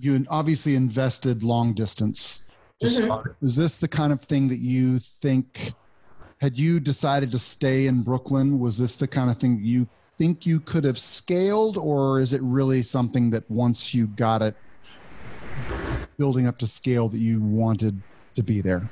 you 0.00 0.24
obviously 0.30 0.76
invested 0.76 1.42
long 1.42 1.74
distance 1.74 2.46
to 2.80 2.86
Mhm. 2.86 3.04
start. 3.04 3.36
Is 3.42 3.56
this 3.56 3.76
the 3.78 3.88
kind 3.88 4.12
of 4.14 4.22
thing 4.22 4.48
that 4.48 4.60
you 4.60 4.98
think 4.98 5.74
had 6.40 6.58
you 6.58 6.80
decided 6.80 7.30
to 7.32 7.38
stay 7.38 7.86
in 7.86 8.02
Brooklyn? 8.02 8.58
Was 8.58 8.78
this 8.78 8.96
the 8.96 9.06
kind 9.08 9.30
of 9.30 9.36
thing 9.36 9.60
you 9.62 9.86
think 10.20 10.44
you 10.44 10.60
could 10.60 10.84
have 10.84 10.98
scaled, 10.98 11.78
or 11.78 12.20
is 12.20 12.34
it 12.34 12.42
really 12.42 12.82
something 12.82 13.30
that 13.30 13.50
once 13.50 13.94
you 13.94 14.06
got 14.06 14.42
it 14.42 14.54
building 16.18 16.46
up 16.46 16.58
to 16.58 16.66
scale 16.66 17.08
that 17.08 17.16
you 17.16 17.40
wanted 17.40 17.98
to 18.34 18.42
be 18.42 18.60
there? 18.60 18.82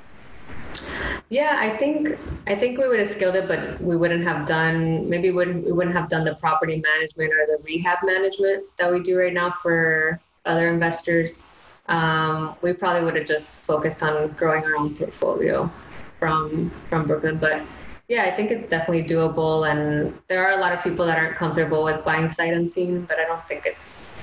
Yeah, 1.29 1.57
I 1.59 1.77
think 1.77 2.17
I 2.47 2.55
think 2.55 2.79
we 2.79 2.87
would 2.87 2.97
have 2.97 3.11
scaled 3.11 3.35
it, 3.35 3.47
but 3.47 3.79
we 3.79 3.95
wouldn't 3.95 4.23
have 4.23 4.47
done 4.47 5.07
maybe 5.07 5.29
wouldn't 5.29 5.63
we 5.63 5.71
wouldn't 5.71 5.95
have 5.95 6.09
done 6.09 6.23
the 6.23 6.33
property 6.33 6.81
management 6.81 7.31
or 7.31 7.45
the 7.45 7.61
rehab 7.63 7.99
management 8.03 8.63
that 8.79 8.91
we 8.91 8.99
do 9.03 9.15
right 9.15 9.31
now 9.31 9.51
for 9.51 10.19
other 10.47 10.67
investors. 10.69 11.43
Um, 11.89 12.55
we 12.63 12.73
probably 12.73 13.03
would 13.03 13.15
have 13.15 13.27
just 13.27 13.63
focused 13.67 14.01
on 14.01 14.29
growing 14.29 14.63
our 14.63 14.75
own 14.75 14.95
portfolio 14.95 15.71
from 16.17 16.71
from 16.89 17.05
Brooklyn. 17.05 17.37
But 17.37 17.61
yeah, 18.09 18.23
I 18.23 18.31
think 18.31 18.49
it's 18.49 18.67
definitely 18.67 19.03
doable, 19.03 19.69
and 19.69 20.19
there 20.27 20.43
are 20.43 20.57
a 20.57 20.59
lot 20.59 20.73
of 20.73 20.83
people 20.83 21.05
that 21.05 21.19
aren't 21.19 21.35
comfortable 21.37 21.83
with 21.83 22.03
buying 22.03 22.27
sight 22.27 22.53
unseen. 22.53 23.05
But 23.05 23.19
I 23.19 23.25
don't 23.25 23.47
think 23.47 23.67
it's 23.67 24.17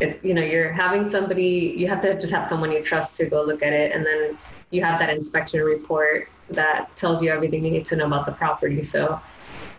it, 0.00 0.24
you 0.24 0.32
know 0.32 0.42
you're 0.42 0.70
having 0.70 1.08
somebody 1.08 1.74
you 1.76 1.88
have 1.88 2.00
to 2.02 2.18
just 2.18 2.32
have 2.32 2.46
someone 2.46 2.70
you 2.70 2.82
trust 2.82 3.16
to 3.16 3.26
go 3.26 3.42
look 3.42 3.64
at 3.64 3.72
it, 3.72 3.90
and 3.92 4.06
then 4.06 4.38
you 4.70 4.82
have 4.84 5.00
that 5.00 5.10
inspection 5.10 5.60
report 5.60 6.28
that 6.50 6.94
tells 6.96 7.20
you 7.20 7.30
everything 7.30 7.64
you 7.64 7.72
need 7.72 7.84
to 7.86 7.96
know 7.96 8.06
about 8.06 8.26
the 8.26 8.32
property. 8.32 8.84
So 8.84 9.20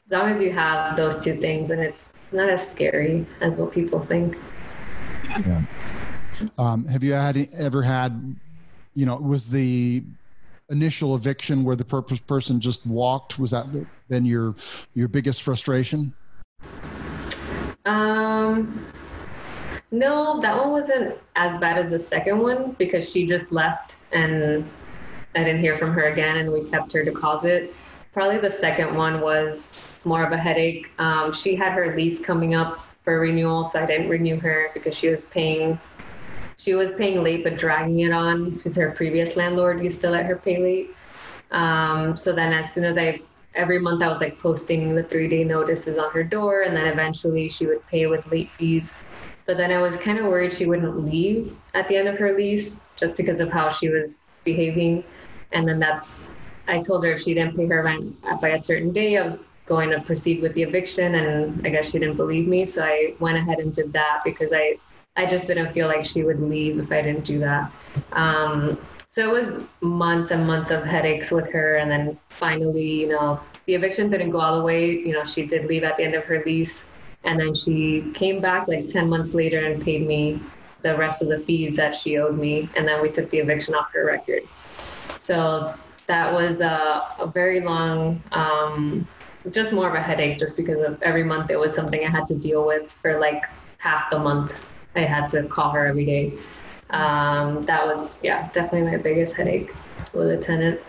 as 0.06 0.12
long 0.12 0.30
as 0.30 0.42
you 0.42 0.52
have 0.52 0.98
those 0.98 1.24
two 1.24 1.40
things, 1.40 1.70
and 1.70 1.82
it's 1.82 2.12
not 2.34 2.50
as 2.50 2.70
scary 2.70 3.26
as 3.40 3.56
what 3.56 3.72
people 3.72 4.02
think. 4.02 4.38
Um, 6.58 6.86
have 6.86 7.02
you 7.02 7.14
had 7.14 7.48
ever 7.58 7.82
had, 7.82 8.36
you 8.94 9.06
know, 9.06 9.16
was 9.16 9.48
the 9.48 10.04
initial 10.74 11.16
eviction 11.16 11.64
where 11.64 11.78
the 11.78 11.86
purpose 11.86 12.20
person 12.20 12.60
just 12.60 12.86
walked? 12.86 13.40
Was 13.40 13.52
that 13.52 13.68
been 14.10 14.26
your 14.26 14.56
your 14.94 15.08
biggest 15.08 15.44
frustration? 15.44 16.14
Um, 17.86 18.86
no, 19.92 20.42
that 20.42 20.58
one 20.58 20.72
wasn't 20.72 21.18
as 21.36 21.58
bad 21.60 21.78
as 21.78 21.92
the 21.92 22.00
second 22.00 22.40
one 22.40 22.72
because 22.74 23.10
she 23.10 23.26
just 23.26 23.52
left 23.52 23.96
and 24.12 24.66
I 25.36 25.44
didn't 25.44 25.62
hear 25.62 25.78
from 25.78 25.94
her 25.94 26.06
again, 26.06 26.38
and 26.38 26.52
we 26.52 26.64
kept 26.70 26.94
her 26.94 27.04
deposit. 27.04 27.74
Probably 28.14 28.38
the 28.38 28.52
second 28.52 28.96
one 28.96 29.22
was 29.22 30.04
more 30.06 30.24
of 30.24 30.32
a 30.32 30.38
headache. 30.38 30.92
Um, 31.00 31.34
she 31.34 31.56
had 31.56 31.74
her 31.74 31.96
lease 31.96 32.20
coming 32.20 32.54
up 32.54 32.86
for 33.04 33.20
renewal, 33.20 33.64
so 33.64 33.82
I 33.82 33.86
didn't 33.86 34.10
renew 34.10 34.40
her 34.40 34.70
because 34.74 34.96
she 34.96 35.10
was 35.10 35.26
paying. 35.26 35.80
She 36.64 36.76
was 36.76 36.94
paying 36.94 37.22
late, 37.24 37.44
but 37.44 37.58
dragging 37.58 38.00
it 38.00 38.14
on 38.14 38.52
because 38.52 38.78
her 38.78 38.92
previous 38.92 39.36
landlord 39.36 39.84
used 39.84 40.00
to 40.02 40.10
let 40.10 40.26
her 40.26 40.38
pay 40.38 40.64
late. 40.64 40.98
Um, 41.52 42.16
so 42.16 42.32
then, 42.32 42.54
as 42.54 42.74
soon 42.74 42.86
as 42.86 42.98
I 42.98 43.20
every 43.54 43.80
month 43.80 44.02
I 44.02 44.08
was 44.08 44.22
like 44.22 44.40
posting 44.40 44.96
the 44.96 45.04
three 45.04 45.28
day 45.28 45.44
notices 45.44 45.98
on 45.98 46.10
her 46.12 46.24
door, 46.24 46.62
and 46.62 46.74
then 46.76 46.88
eventually 46.88 47.50
she 47.50 47.66
would 47.68 47.86
pay 47.88 48.06
with 48.08 48.26
late 48.28 48.54
fees. 48.58 49.04
But 49.46 49.58
then 49.58 49.72
I 49.72 49.82
was 49.82 49.98
kind 49.98 50.18
of 50.20 50.26
worried 50.28 50.54
she 50.54 50.66
wouldn't 50.66 51.04
leave 51.04 51.58
at 51.74 51.90
the 51.90 51.98
end 51.98 52.08
of 52.08 52.18
her 52.18 52.34
lease 52.38 52.80
just 52.96 53.18
because 53.18 53.42
of 53.42 53.52
how 53.52 53.70
she 53.70 53.90
was 53.90 54.16
behaving. 54.46 55.04
And 55.52 55.68
then 55.68 55.80
that's, 55.80 56.38
I 56.68 56.80
told 56.80 57.04
her 57.04 57.12
if 57.12 57.22
she 57.22 57.34
didn't 57.34 57.58
pay 57.58 57.68
her 57.68 57.84
rent 57.84 58.16
by 58.42 58.50
a 58.50 58.60
certain 58.60 58.94
day, 58.94 59.18
I 59.18 59.24
was 59.26 59.38
going 59.66 59.90
to 59.90 60.00
proceed 60.02 60.42
with 60.42 60.54
the 60.54 60.64
eviction. 60.64 61.16
And 61.16 61.68
I 61.68 61.70
guess 61.72 61.92
she 61.92 62.00
didn't 62.00 62.16
believe 62.16 62.48
me. 62.48 62.66
So 62.66 62.84
I 62.84 63.16
went 63.20 63.38
ahead 63.38 63.60
and 63.60 63.74
did 63.74 63.92
that 63.94 64.22
because 64.24 64.54
I, 64.54 64.78
I 65.16 65.26
just 65.26 65.46
didn't 65.46 65.74
feel 65.74 65.88
like 65.88 66.06
she 66.06 66.24
would 66.24 66.40
leave 66.40 66.80
if 66.80 66.92
I 66.92 67.02
didn't 67.02 67.24
do 67.26 67.40
that. 67.40 67.72
Um, 68.14 68.78
so 69.08 69.30
it 69.30 69.32
was 69.32 69.60
months 69.82 70.32
and 70.32 70.48
months 70.48 70.72
of 70.72 70.84
headaches 70.84 71.30
with 71.30 71.52
her. 71.52 71.76
And 71.76 71.92
then 71.92 72.18
finally, 72.30 73.02
you 73.02 73.10
know, 73.10 73.40
the 73.68 73.76
eviction 73.76 74.10
didn't 74.10 74.32
go 74.32 74.40
all 74.40 74.58
the 74.58 74.64
way. 74.64 74.90
You 74.90 75.12
know, 75.14 75.24
she 75.24 75.46
did 75.46 75.66
leave 75.66 75.84
at 75.84 75.98
the 75.98 76.04
end 76.04 76.16
of 76.16 76.24
her 76.26 76.44
lease. 76.44 76.86
And 77.24 77.40
then 77.40 77.54
she 77.54 78.12
came 78.16 78.42
back 78.42 78.68
like 78.68 78.88
10 78.88 79.08
months 79.08 79.36
later 79.36 79.66
and 79.66 79.82
paid 79.82 80.06
me 80.06 80.40
the 80.82 80.98
rest 80.98 81.22
of 81.22 81.30
the 81.30 81.38
fees 81.38 81.76
that 81.76 81.96
she 81.96 82.18
owed 82.18 82.38
me. 82.38 82.68
And 82.76 82.88
then 82.88 83.02
we 83.02 83.10
took 83.10 83.30
the 83.30 83.38
eviction 83.38 83.76
off 83.76 83.94
her 83.94 84.06
record. 84.06 84.44
So 85.20 85.76
that 86.08 86.34
was 86.34 86.62
a, 86.62 87.04
a 87.20 87.28
very 87.28 87.62
long, 87.62 88.22
um, 88.32 89.08
just 89.52 89.74
more 89.74 89.88
of 89.88 89.94
a 89.94 90.02
headache 90.02 90.40
just 90.40 90.58
because 90.58 90.82
of 90.82 91.02
every 91.04 91.24
month 91.24 91.52
it 91.52 91.60
was 91.60 91.74
something 91.74 92.04
I 92.04 92.10
had 92.10 92.26
to 92.28 92.36
deal 92.36 92.66
with 92.66 92.92
for 92.92 93.20
like 93.20 93.44
half 93.78 94.10
the 94.10 94.18
month. 94.18 94.60
I 94.96 95.02
had 95.02 95.30
to 95.30 95.44
call 95.44 95.72
her 95.72 95.86
every 95.86 96.06
day. 96.06 96.34
Um, 96.90 97.66
that 97.66 97.86
was, 97.86 98.20
yeah, 98.22 98.50
definitely 98.54 98.92
my 98.92 98.98
biggest 98.98 99.36
headache 99.36 99.72
with 100.14 100.30
a 100.30 100.38
tenant. 100.38 100.80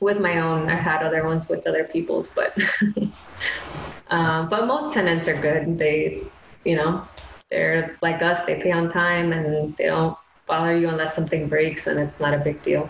With 0.00 0.18
my 0.18 0.40
own, 0.40 0.68
I 0.68 0.74
had 0.74 1.02
other 1.02 1.24
ones 1.24 1.48
with 1.48 1.66
other 1.66 1.84
people's, 1.84 2.30
but 2.30 2.56
um, 4.08 4.48
but 4.48 4.66
most 4.66 4.94
tenants 4.94 5.28
are 5.28 5.40
good. 5.40 5.78
They, 5.78 6.24
you 6.64 6.74
know, 6.74 7.06
they're 7.50 7.96
like 8.02 8.22
us. 8.22 8.42
They 8.44 8.60
pay 8.60 8.72
on 8.72 8.88
time 8.88 9.32
and 9.32 9.76
they 9.76 9.86
don't 9.86 10.16
bother 10.46 10.76
you 10.76 10.88
unless 10.88 11.14
something 11.14 11.48
breaks, 11.48 11.86
and 11.86 12.00
it's 12.00 12.18
not 12.18 12.34
a 12.34 12.38
big 12.38 12.62
deal. 12.62 12.88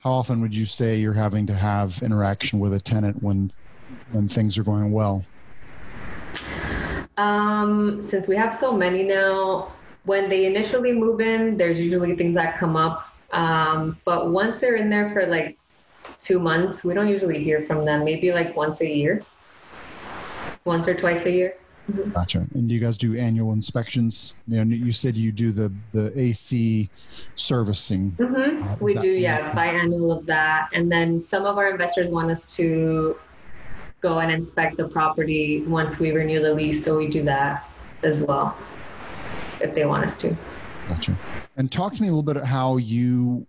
How 0.00 0.12
often 0.12 0.40
would 0.40 0.54
you 0.54 0.64
say 0.64 0.96
you're 0.96 1.12
having 1.12 1.46
to 1.48 1.54
have 1.54 2.02
interaction 2.02 2.58
with 2.58 2.72
a 2.72 2.80
tenant 2.80 3.22
when 3.22 3.52
when 4.12 4.28
things 4.28 4.56
are 4.56 4.62
going 4.62 4.92
well? 4.92 5.24
Um, 7.20 8.00
since 8.00 8.26
we 8.28 8.36
have 8.36 8.52
so 8.52 8.74
many 8.76 9.02
now, 9.02 9.72
when 10.04 10.30
they 10.30 10.46
initially 10.46 10.92
move 10.92 11.20
in, 11.20 11.56
there's 11.56 11.78
usually 11.78 12.16
things 12.16 12.34
that 12.34 12.56
come 12.56 12.76
up. 12.76 12.96
Um, 13.32 13.98
but 14.04 14.30
once 14.30 14.60
they're 14.60 14.76
in 14.76 14.88
there 14.88 15.10
for 15.10 15.26
like 15.26 15.58
two 16.20 16.38
months, 16.38 16.82
we 16.82 16.94
don't 16.94 17.08
usually 17.08 17.42
hear 17.44 17.60
from 17.62 17.84
them. 17.84 18.04
Maybe 18.04 18.32
like 18.32 18.56
once 18.56 18.80
a 18.80 18.88
year, 18.88 19.22
once 20.64 20.88
or 20.88 20.94
twice 20.94 21.26
a 21.26 21.30
year. 21.30 21.54
Gotcha. 22.14 22.46
And 22.54 22.68
do 22.68 22.74
you 22.74 22.80
guys 22.80 22.96
do 22.96 23.16
annual 23.16 23.52
inspections? 23.52 24.34
You 24.48 24.64
know, 24.64 24.74
you 24.74 24.92
said 24.92 25.16
you 25.16 25.32
do 25.32 25.52
the 25.52 25.72
the 25.92 26.18
AC 26.18 26.88
servicing. 27.36 28.10
hmm 28.18 28.62
Uh, 28.62 28.76
We 28.80 28.94
do, 28.94 29.08
yeah, 29.08 29.52
biannual 29.52 30.16
of 30.16 30.26
that. 30.26 30.68
And 30.72 30.90
then 30.90 31.18
some 31.20 31.44
of 31.44 31.58
our 31.58 31.68
investors 31.70 32.08
want 32.08 32.30
us 32.30 32.42
to 32.56 33.16
go 34.00 34.20
and 34.20 34.30
inspect 34.30 34.76
the 34.76 34.88
property 34.88 35.62
once 35.62 35.98
we 35.98 36.10
renew 36.12 36.42
the 36.42 36.52
lease. 36.52 36.84
So 36.84 36.96
we 36.96 37.08
do 37.08 37.22
that 37.24 37.68
as 38.02 38.22
well 38.22 38.56
if 39.60 39.74
they 39.74 39.84
want 39.84 40.04
us 40.04 40.16
to. 40.18 40.34
Gotcha. 40.88 41.14
And 41.56 41.70
talk 41.70 41.94
to 41.94 42.02
me 42.02 42.08
a 42.08 42.10
little 42.10 42.22
bit 42.22 42.36
about 42.36 42.48
how 42.48 42.76
you 42.78 43.46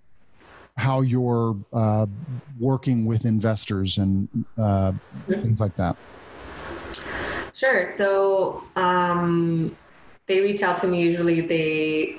how 0.77 1.01
you're 1.01 1.55
uh, 1.73 2.07
working 2.59 3.05
with 3.05 3.25
investors 3.25 3.97
and 3.97 4.27
uh, 4.57 4.93
things 5.27 5.59
like 5.59 5.75
that. 5.75 5.95
Sure. 7.53 7.85
So 7.85 8.63
um, 8.75 9.75
they 10.27 10.39
reach 10.39 10.63
out 10.63 10.77
to 10.79 10.87
me. 10.87 11.01
Usually, 11.01 11.41
they 11.41 12.17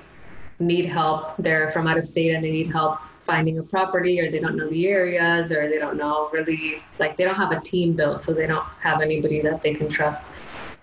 need 0.61 0.87
help. 0.87 1.37
They're 1.39 1.73
from 1.73 1.87
out 1.87 1.99
of 1.99 2.05
state 2.05 2.35
and 2.35 2.45
they 2.45 2.51
need 2.51 2.71
help 2.71 3.01
finding 3.25 3.59
a 3.59 3.63
property, 3.63 4.21
or 4.21 4.31
they 4.31 4.39
don't 4.39 4.57
know 4.57 4.69
the 4.69 4.87
areas, 4.87 5.53
or 5.53 5.69
they 5.69 5.79
don't 5.79 5.97
know 5.97 6.29
really 6.33 6.87
like 6.99 7.17
they 7.17 7.25
don't 7.25 7.37
have 7.37 7.53
a 7.53 7.61
team 7.61 7.95
built, 7.95 8.23
so 8.23 8.33
they 8.33 8.47
don't 8.47 8.67
have 8.81 9.01
anybody 9.01 9.41
that 9.43 9.63
they 9.63 9.75
can 9.75 9.89
trust. 9.89 10.31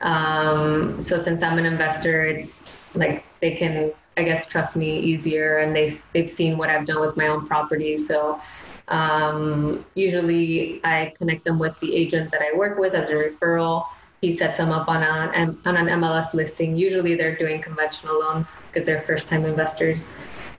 Um, 0.02 1.02
so 1.02 1.18
since 1.18 1.44
I'm 1.44 1.58
an 1.58 1.66
investor, 1.66 2.26
it's 2.26 2.86
like 2.96 3.26
they 3.42 3.52
can 3.52 3.94
I 4.18 4.24
guess 4.24 4.46
trust 4.48 4.76
me 4.76 5.00
easier 5.00 5.60
and 5.60 5.76
they 5.76 5.90
they've 6.14 6.30
seen 6.30 6.58
what 6.58 6.70
I've 6.70 6.86
done 6.86 7.00
with 7.00 7.16
my 7.16 7.28
own 7.28 7.48
property 7.48 7.98
so 7.98 8.42
um, 8.90 9.86
usually 9.96 10.82
I 10.84 11.14
connect 11.18 11.46
them 11.46 11.60
with 11.60 11.76
the 11.80 11.96
agent 11.96 12.32
that 12.32 12.42
I 12.42 12.56
work 12.58 12.80
with 12.80 12.94
as 12.94 13.10
a 13.10 13.14
referral. 13.14 13.86
He 14.22 14.32
sets 14.32 14.58
them 14.58 14.72
up 14.72 14.90
on, 14.90 15.04
a, 15.04 15.56
on 15.66 15.78
an 15.78 15.86
MLS 15.86 16.34
listing. 16.34 16.76
Usually 16.76 17.16
they're 17.16 17.36
doing 17.36 17.62
conventional 17.62 18.20
loans 18.20 18.64
because 18.72 18.86
they're 18.86 19.02
first 19.02 19.28
time 19.28 19.46
investors 19.46 20.10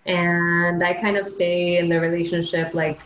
and 0.07 0.83
I 0.83 0.95
kind 0.95 1.17
of 1.17 1.27
stay 1.27 1.79
in 1.79 1.89
the 1.89 2.01
relationship 2.01 2.75
like 2.75 3.01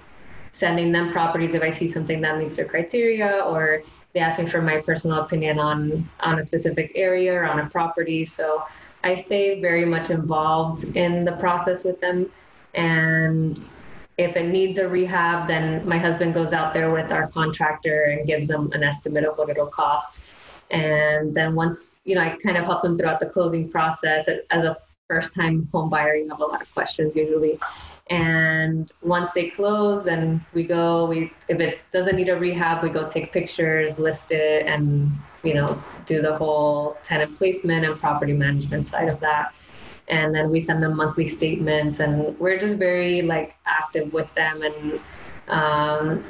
sending 0.53 0.92
them 0.92 1.12
properties 1.12 1.55
if 1.55 1.62
I 1.62 1.70
see 1.70 1.90
something 1.90 2.20
that 2.20 2.38
meets 2.38 2.57
their 2.57 2.64
criteria 2.64 3.40
or 3.45 3.82
they 4.12 4.20
ask 4.20 4.38
me 4.38 4.47
for 4.47 4.62
my 4.62 4.80
personal 4.80 5.22
opinion 5.22 5.59
on 5.59 6.09
on 6.20 6.38
a 6.38 6.42
specific 6.42 6.92
area 6.95 7.34
or 7.34 7.45
on 7.45 7.59
a 7.59 7.66
property 7.68 8.24
so 8.24 8.64
I 9.05 9.14
stay 9.16 9.61
very 9.61 9.84
much 9.84 10.09
involved 10.11 10.97
in 10.97 11.24
the 11.24 11.32
process 11.32 11.84
with 11.84 12.01
them. 12.01 12.30
And 12.74 13.62
if 14.16 14.34
it 14.34 14.49
needs 14.49 14.78
a 14.78 14.88
rehab, 14.88 15.47
then 15.47 15.86
my 15.86 15.99
husband 15.99 16.32
goes 16.32 16.55
out 16.55 16.72
there 16.72 16.90
with 16.90 17.12
our 17.12 17.28
contractor 17.28 18.05
and 18.05 18.26
gives 18.26 18.49
them 18.49 18.72
an 18.72 18.82
estimate 18.82 19.24
of 19.24 19.36
what 19.36 19.51
it'll 19.51 19.66
cost. 19.66 20.20
And 20.70 21.34
then 21.34 21.55
once, 21.55 21.90
you 22.05 22.14
know, 22.14 22.22
I 22.22 22.38
kind 22.42 22.57
of 22.57 22.64
help 22.64 22.80
them 22.80 22.97
throughout 22.97 23.20
the 23.20 23.26
closing 23.26 23.70
process. 23.70 24.26
As 24.51 24.64
a 24.64 24.78
first 25.09 25.34
time 25.34 25.68
home 25.72 25.90
buyer, 25.90 26.14
you 26.14 26.28
have 26.28 26.40
a 26.40 26.44
lot 26.44 26.62
of 26.62 26.72
questions 26.72 27.14
usually. 27.14 27.59
And 28.11 28.90
once 29.02 29.32
they 29.32 29.48
close 29.50 30.07
and 30.07 30.40
we 30.52 30.64
go, 30.64 31.07
we 31.07 31.32
if 31.48 31.61
it 31.61 31.78
doesn't 31.92 32.16
need 32.16 32.28
a 32.28 32.36
rehab, 32.36 32.82
we 32.82 32.90
go 32.90 33.09
take 33.09 33.32
pictures, 33.32 33.98
list 33.98 34.30
it, 34.30 34.66
and 34.66 35.11
you 35.42 35.55
know 35.55 35.82
do 36.05 36.20
the 36.20 36.36
whole 36.36 36.98
tenant 37.02 37.36
placement 37.36 37.84
and 37.84 37.98
property 37.98 38.34
management 38.34 38.86
side 38.86 39.09
of 39.09 39.20
that. 39.20 39.55
And 40.09 40.34
then 40.34 40.50
we 40.50 40.61
send 40.61 40.82
them 40.82 40.96
monthly 40.96 41.26
statements, 41.26 42.00
and 42.00 42.38
we're 42.38 42.59
just 42.59 42.76
very 42.76 43.22
like 43.22 43.57
active 43.64 44.12
with 44.12 44.32
them. 44.34 44.62
And 44.62 45.00
um, 45.48 46.24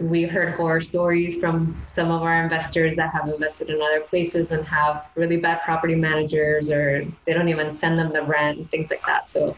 we've 0.00 0.30
heard 0.30 0.54
horror 0.54 0.80
stories 0.80 1.36
from 1.40 1.76
some 1.86 2.10
of 2.10 2.22
our 2.22 2.42
investors 2.42 2.96
that 2.96 3.12
have 3.12 3.28
invested 3.28 3.70
in 3.70 3.80
other 3.80 4.00
places 4.00 4.50
and 4.50 4.64
have 4.66 5.06
really 5.14 5.38
bad 5.38 5.62
property 5.62 5.94
managers, 5.94 6.70
or 6.70 7.04
they 7.24 7.32
don't 7.32 7.48
even 7.48 7.74
send 7.74 7.96
them 7.96 8.12
the 8.12 8.22
rent 8.22 8.70
things 8.70 8.90
like 8.90 9.04
that. 9.06 9.30
So 9.30 9.56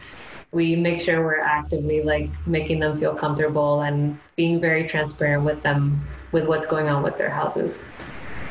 we 0.53 0.77
make 0.77 1.01
sure 1.01 1.23
we're 1.23 1.41
actively 1.41 2.03
like 2.03 2.31
making 2.47 2.79
them 2.79 2.99
feel 2.99 3.15
comfortable 3.15 3.83
and 3.83 4.19
being 4.37 4.61
very 4.61 4.87
transparent 4.87 5.45
with 5.45 5.63
them 5.63 6.01
with 6.33 6.47
what's 6.47 6.67
going 6.67 6.89
on 6.89 7.03
with 7.03 7.19
their 7.19 7.31
houses. 7.31 7.87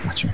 Gotcha. 0.04 0.34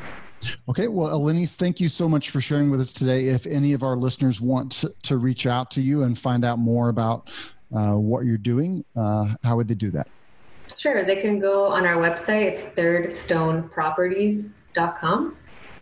Okay, 0.67 0.89
well, 0.89 1.17
Elenice, 1.17 1.55
thank 1.55 1.79
you 1.79 1.87
so 1.87 2.09
much 2.09 2.29
for 2.29 2.41
sharing 2.41 2.69
with 2.69 2.81
us 2.81 2.91
today. 2.91 3.27
If 3.27 3.45
any 3.47 3.71
of 3.73 3.83
our 3.83 3.95
listeners 3.95 4.41
want 4.41 4.83
to, 5.03 5.17
reach 5.17 5.45
out 5.45 5.71
to 5.71 5.81
you 5.81 6.03
and 6.03 6.17
find 6.17 6.43
out 6.43 6.59
more 6.59 6.89
about 6.89 7.31
uh, 7.73 7.95
what 7.95 8.25
you're 8.25 8.37
doing, 8.37 8.83
uh, 8.95 9.35
how 9.41 9.55
would 9.55 9.69
they 9.69 9.75
do 9.75 9.91
that? 9.91 10.09
Sure, 10.77 11.03
they 11.03 11.17
can 11.17 11.39
go 11.39 11.65
on 11.67 11.85
our 11.85 11.95
website. 11.95 12.45
It's 12.45 12.73
thirdstoneproperties.com. 12.73 15.37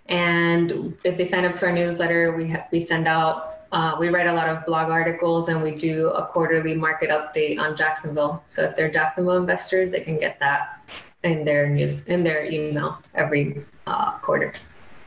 And 0.10 0.98
if 1.04 1.18
they 1.18 1.26
sign 1.26 1.46
up 1.46 1.54
to 1.56 1.68
our 1.68 1.72
newsletter, 1.72 2.36
we, 2.36 2.50
ha- 2.50 2.66
we 2.72 2.80
send 2.80 3.08
out 3.08 3.52
uh, 3.72 3.96
we 3.98 4.10
write 4.10 4.28
a 4.28 4.34
lot 4.34 4.50
of 4.50 4.66
blog 4.66 4.90
articles 4.90 5.48
and 5.48 5.64
we 5.64 5.74
do 5.74 6.10
a 6.10 6.26
quarterly 6.26 6.76
market 6.76 7.10
update 7.10 7.58
on 7.58 7.76
Jacksonville. 7.76 8.44
So 8.48 8.64
if 8.64 8.76
they're 8.76 8.92
Jacksonville 8.92 9.38
investors, 9.38 9.92
they 9.92 10.02
can 10.02 10.18
get 10.18 10.40
that 10.40 10.86
in 11.24 11.46
their 11.46 11.70
news 11.70 12.04
in 12.04 12.24
their 12.24 12.46
email 12.46 13.02
every 13.16 13.64
uh, 13.88 14.18
quarter. 14.18 14.54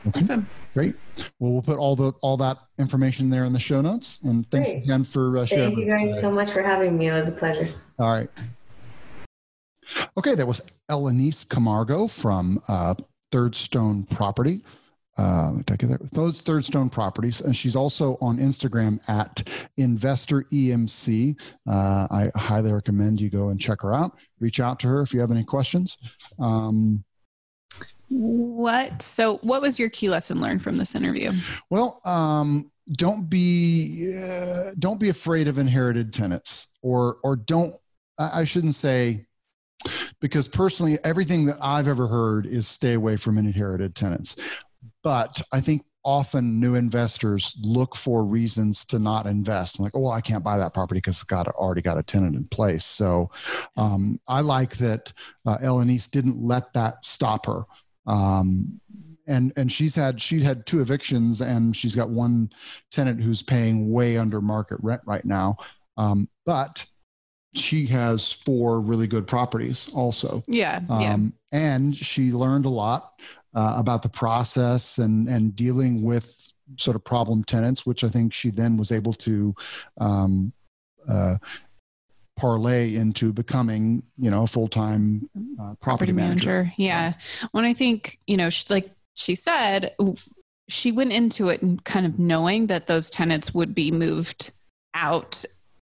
Okay. 0.07 0.19
Awesome. 0.19 0.47
Great. 0.73 0.95
Well, 1.39 1.53
we'll 1.53 1.61
put 1.61 1.77
all 1.77 1.95
the 1.95 2.13
all 2.21 2.37
that 2.37 2.57
information 2.79 3.29
there 3.29 3.45
in 3.45 3.53
the 3.53 3.59
show 3.59 3.81
notes. 3.81 4.19
And 4.23 4.49
thanks 4.49 4.71
Great. 4.71 4.83
again 4.83 5.03
for 5.03 5.37
uh, 5.37 5.45
sharing. 5.45 5.75
Thank 5.75 5.87
you 5.87 6.09
guys 6.09 6.19
so 6.19 6.31
much 6.31 6.51
for 6.51 6.63
having 6.63 6.97
me. 6.97 7.07
It 7.07 7.13
was 7.13 7.27
a 7.27 7.33
pleasure. 7.33 7.69
All 7.99 8.11
right. 8.11 8.29
Okay, 10.17 10.35
that 10.35 10.47
was 10.47 10.71
Elenice 10.89 11.47
Camargo 11.47 12.07
from 12.07 12.59
uh, 12.67 12.95
Third 13.31 13.55
Stone 13.55 14.03
Property 14.05 14.61
uh, 15.17 15.51
let 15.51 15.57
me 15.57 15.63
take 15.63 15.83
it 15.83 16.11
Those 16.11 16.41
Third 16.41 16.65
Stone 16.65 16.89
Properties, 16.89 17.41
and 17.41 17.55
she's 17.55 17.75
also 17.75 18.17
on 18.19 18.37
Instagram 18.37 18.99
at 19.07 19.47
Investor 19.77 20.43
EMC. 20.51 21.39
Uh, 21.67 22.07
I 22.11 22.31
highly 22.35 22.73
recommend 22.73 23.21
you 23.21 23.29
go 23.29 23.49
and 23.49 23.59
check 23.59 23.81
her 23.81 23.93
out. 23.93 24.17
Reach 24.39 24.59
out 24.59 24.79
to 24.81 24.87
her 24.87 25.01
if 25.01 25.13
you 25.13 25.21
have 25.21 25.31
any 25.31 25.43
questions. 25.43 25.97
Um, 26.37 27.03
what? 28.09 29.01
So, 29.01 29.37
what 29.37 29.61
was 29.61 29.79
your 29.79 29.89
key 29.89 30.09
lesson 30.09 30.41
learned 30.41 30.61
from 30.61 30.77
this 30.77 30.95
interview? 30.95 31.31
Well, 31.69 32.01
um, 32.05 32.71
don't 32.91 33.29
be 33.29 34.13
uh, 34.21 34.71
don't 34.77 34.99
be 34.99 35.09
afraid 35.09 35.47
of 35.47 35.57
inherited 35.59 36.11
tenants, 36.13 36.67
or 36.81 37.17
or 37.23 37.37
don't. 37.37 37.73
I 38.17 38.43
shouldn't 38.45 38.75
say 38.75 39.25
because 40.25 40.47
personally, 40.47 40.97
everything 41.03 41.45
that 41.45 41.59
I've 41.61 41.87
ever 41.87 42.07
heard 42.07 42.47
is 42.47 42.67
stay 42.67 42.93
away 42.93 43.15
from 43.15 43.37
inherited 43.37 43.93
tenants. 43.93 44.35
But 45.03 45.39
I 45.53 45.61
think 45.61 45.85
often 46.03 46.59
new 46.59 46.73
investors 46.73 47.55
look 47.61 47.95
for 47.95 48.25
reasons 48.25 48.85
to 48.85 48.97
not 48.97 49.27
invest. 49.27 49.79
like, 49.79 49.91
oh, 49.93 50.09
I 50.09 50.21
can't 50.21 50.43
buy 50.43 50.57
that 50.57 50.73
property 50.73 50.97
because 50.97 51.17
it's 51.17 51.25
got 51.25 51.47
already 51.49 51.83
got 51.83 51.99
a 51.99 52.03
tenant 52.03 52.35
in 52.35 52.45
place. 52.45 52.83
So 52.83 53.29
um, 53.77 54.19
I 54.27 54.41
like 54.41 54.77
that 54.77 55.13
uh, 55.45 55.59
Elenice 55.59 56.09
didn't 56.09 56.41
let 56.41 56.73
that 56.73 57.05
stop 57.05 57.45
her. 57.45 57.65
Um, 58.07 58.81
and 59.27 59.53
and 59.55 59.71
she's 59.71 59.93
had 59.93 60.19
she 60.19 60.39
had 60.39 60.65
two 60.65 60.81
evictions 60.81 61.39
and 61.41 61.75
she's 61.75 61.93
got 61.93 62.09
one 62.09 62.49
tenant 62.89 63.21
who's 63.21 63.43
paying 63.43 63.91
way 63.91 64.17
under 64.17 64.41
market 64.41 64.79
rent 64.81 65.01
right 65.05 65.25
now. 65.25 65.57
Um, 65.97 66.29
but 66.47 66.83
she 67.57 67.85
has 67.87 68.31
four 68.31 68.81
really 68.81 69.07
good 69.07 69.27
properties 69.27 69.89
also. 69.93 70.43
Yeah. 70.47 70.81
Um, 70.89 71.01
yeah. 71.01 71.17
And 71.51 71.95
she 71.95 72.31
learned 72.31 72.65
a 72.65 72.69
lot 72.69 73.19
uh, 73.53 73.75
about 73.77 74.03
the 74.03 74.09
process 74.09 74.97
and 74.97 75.27
and 75.29 75.55
dealing 75.55 76.03
with 76.03 76.53
sort 76.77 76.95
of 76.95 77.03
problem 77.03 77.43
tenants, 77.43 77.85
which 77.85 78.03
I 78.03 78.09
think 78.09 78.33
she 78.33 78.49
then 78.49 78.77
was 78.77 78.91
able 78.91 79.13
to 79.13 79.55
um, 79.99 80.51
uh, 81.07 81.37
parlay 82.35 82.95
into 82.95 83.31
becoming, 83.31 84.03
you 84.17 84.29
know, 84.29 84.43
a 84.43 84.47
full 84.47 84.67
time 84.67 85.27
uh, 85.35 85.39
property, 85.57 85.77
property 85.81 86.11
manager. 86.11 86.63
manager. 86.63 86.73
Yeah. 86.77 87.13
When 87.51 87.65
I 87.65 87.73
think, 87.73 88.19
you 88.27 88.37
know, 88.37 88.49
she, 88.49 88.65
like 88.69 88.91
she 89.13 89.35
said, 89.35 89.95
she 90.67 90.91
went 90.91 91.13
into 91.13 91.49
it 91.49 91.61
and 91.61 91.83
kind 91.83 92.05
of 92.05 92.19
knowing 92.19 92.67
that 92.67 92.87
those 92.87 93.09
tenants 93.09 93.53
would 93.53 93.73
be 93.75 93.91
moved 93.91 94.51
out 94.93 95.45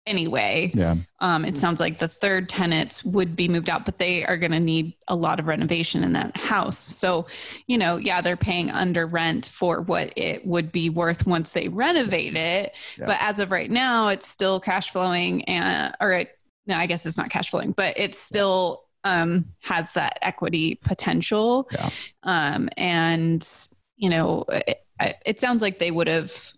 anyway. 0.08 0.72
Yeah. 0.74 0.96
Um, 1.20 1.46
it 1.46 1.60
sounds 1.60 1.80
like 1.80 2.00
the 2.00 2.08
third 2.08 2.50
tenants 2.50 3.06
would 3.06 3.36
be 3.36 3.48
moved 3.48 3.70
out, 3.70 3.86
but 3.86 4.00
they 4.00 4.26
are 4.26 4.36
going 4.36 4.52
to 4.52 4.60
need 4.60 4.96
a 5.08 5.16
lot 5.16 5.40
of 5.40 5.46
renovation 5.46 6.04
in 6.04 6.14
that 6.14 6.36
house. 6.36 6.78
So, 6.78 7.28
you 7.68 7.78
know, 7.78 7.98
yeah, 7.98 8.20
they're 8.20 8.36
paying 8.36 8.72
under 8.72 9.06
rent 9.06 9.50
for 9.54 9.82
what 9.82 10.12
it 10.16 10.46
would 10.46 10.72
be 10.72 10.90
worth 10.90 11.28
once 11.28 11.52
they 11.52 11.68
renovate 11.68 12.36
it. 12.36 12.74
Yeah. 12.98 13.06
But 13.06 13.18
as 13.20 13.40
of 13.40 13.52
right 13.52 13.70
now, 13.70 14.08
it's 14.08 14.28
still 14.28 14.60
cash 14.60 14.90
flowing 14.90 15.44
and, 15.46 15.94
or 16.00 16.14
it, 16.14 16.38
no, 16.66 16.78
I 16.78 16.88
guess 16.88 17.06
it's 17.06 17.18
not 17.18 17.30
cash 17.30 17.52
flowing, 17.52 17.72
but 17.72 18.00
it 18.00 18.16
still 18.16 18.86
um, 19.04 19.46
has 19.62 19.92
that 19.94 20.18
equity 20.22 20.76
potential. 20.76 21.70
Yeah. 21.72 21.90
Um, 22.24 22.70
and, 22.78 23.48
you 23.98 24.10
know, 24.10 24.46
it, 24.50 24.84
it 25.26 25.40
sounds 25.40 25.62
like 25.62 25.80
they 25.80 25.92
would 25.92 26.08
have, 26.08 26.54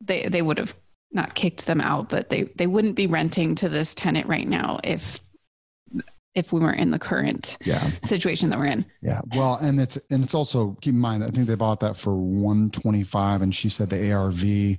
they, 0.00 0.28
they 0.28 0.42
would 0.42 0.58
have 0.58 0.74
not 1.14 1.34
kicked 1.34 1.66
them 1.66 1.80
out, 1.80 2.08
but 2.08 2.28
they 2.28 2.44
they 2.56 2.66
wouldn't 2.66 2.96
be 2.96 3.06
renting 3.06 3.54
to 3.56 3.68
this 3.68 3.94
tenant 3.94 4.26
right 4.26 4.48
now 4.48 4.80
if 4.84 5.20
if 6.34 6.52
we 6.52 6.60
were 6.60 6.72
in 6.72 6.90
the 6.90 6.98
current 6.98 7.56
yeah. 7.64 7.88
situation 8.02 8.50
that 8.50 8.58
we're 8.58 8.66
in. 8.66 8.84
Yeah. 9.02 9.20
Well, 9.34 9.56
and 9.56 9.80
it's 9.80 9.96
and 10.10 10.24
it's 10.24 10.34
also 10.34 10.76
keep 10.80 10.94
in 10.94 11.00
mind 11.00 11.22
I 11.22 11.30
think 11.30 11.46
they 11.46 11.54
bought 11.54 11.80
that 11.80 11.96
for 11.96 12.16
125 12.16 13.42
and 13.42 13.54
she 13.54 13.68
said 13.68 13.90
the 13.90 14.12
ARV 14.12 14.78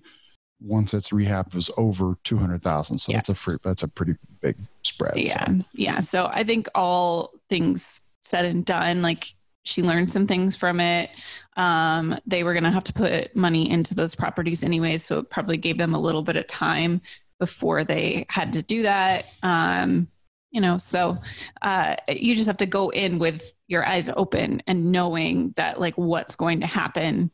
once 0.61 0.93
it's 0.93 1.09
rehabbed 1.09 1.53
was 1.53 1.69
over 1.77 2.17
200,000. 2.23 2.97
So 2.97 3.11
yeah. 3.11 3.17
that's 3.17 3.29
a 3.29 3.36
free, 3.36 3.57
that's 3.63 3.83
a 3.83 3.88
pretty 3.88 4.15
big 4.41 4.57
spread. 4.83 5.17
Yeah. 5.17 5.45
So. 5.45 5.61
Yeah. 5.73 5.99
So 5.99 6.29
I 6.33 6.43
think 6.43 6.67
all 6.75 7.31
things 7.49 8.01
said 8.23 8.45
and 8.45 8.65
done 8.65 9.01
like 9.01 9.33
she 9.66 9.82
learned 9.84 10.09
some 10.09 10.28
things 10.28 10.55
from 10.55 10.80
it. 10.80 11.09
Um, 11.57 12.18
they 12.26 12.43
were 12.43 12.53
going 12.53 12.63
to 12.63 12.72
have 12.72 12.84
to 12.86 12.93
put 12.93 13.36
money 13.36 13.70
into 13.70 13.93
those 13.93 14.16
properties 14.16 14.63
anyway, 14.63 14.97
so 14.97 15.20
it 15.20 15.30
probably 15.30 15.57
gave 15.57 15.78
them 15.78 15.93
a 15.93 15.99
little 15.99 16.24
bit 16.24 16.36
of 16.36 16.47
time 16.47 17.01
before 17.39 17.84
they 17.84 18.26
had 18.30 18.53
to 18.53 18.63
do 18.63 18.84
that. 18.84 19.26
Um, 19.43 20.07
you 20.51 20.61
know, 20.61 20.78
so 20.78 21.18
uh, 21.61 21.95
you 22.07 22.36
just 22.36 22.47
have 22.47 22.57
to 22.57 22.66
go 22.66 22.89
in 22.89 23.20
with 23.20 23.53
your 23.68 23.86
eyes 23.86 24.09
open 24.16 24.63
and 24.68 24.91
knowing 24.91 25.53
that 25.57 25.82
like 25.82 25.95
what's 25.95 26.38
going 26.38 26.61
to 26.61 26.68
happen 26.68 27.30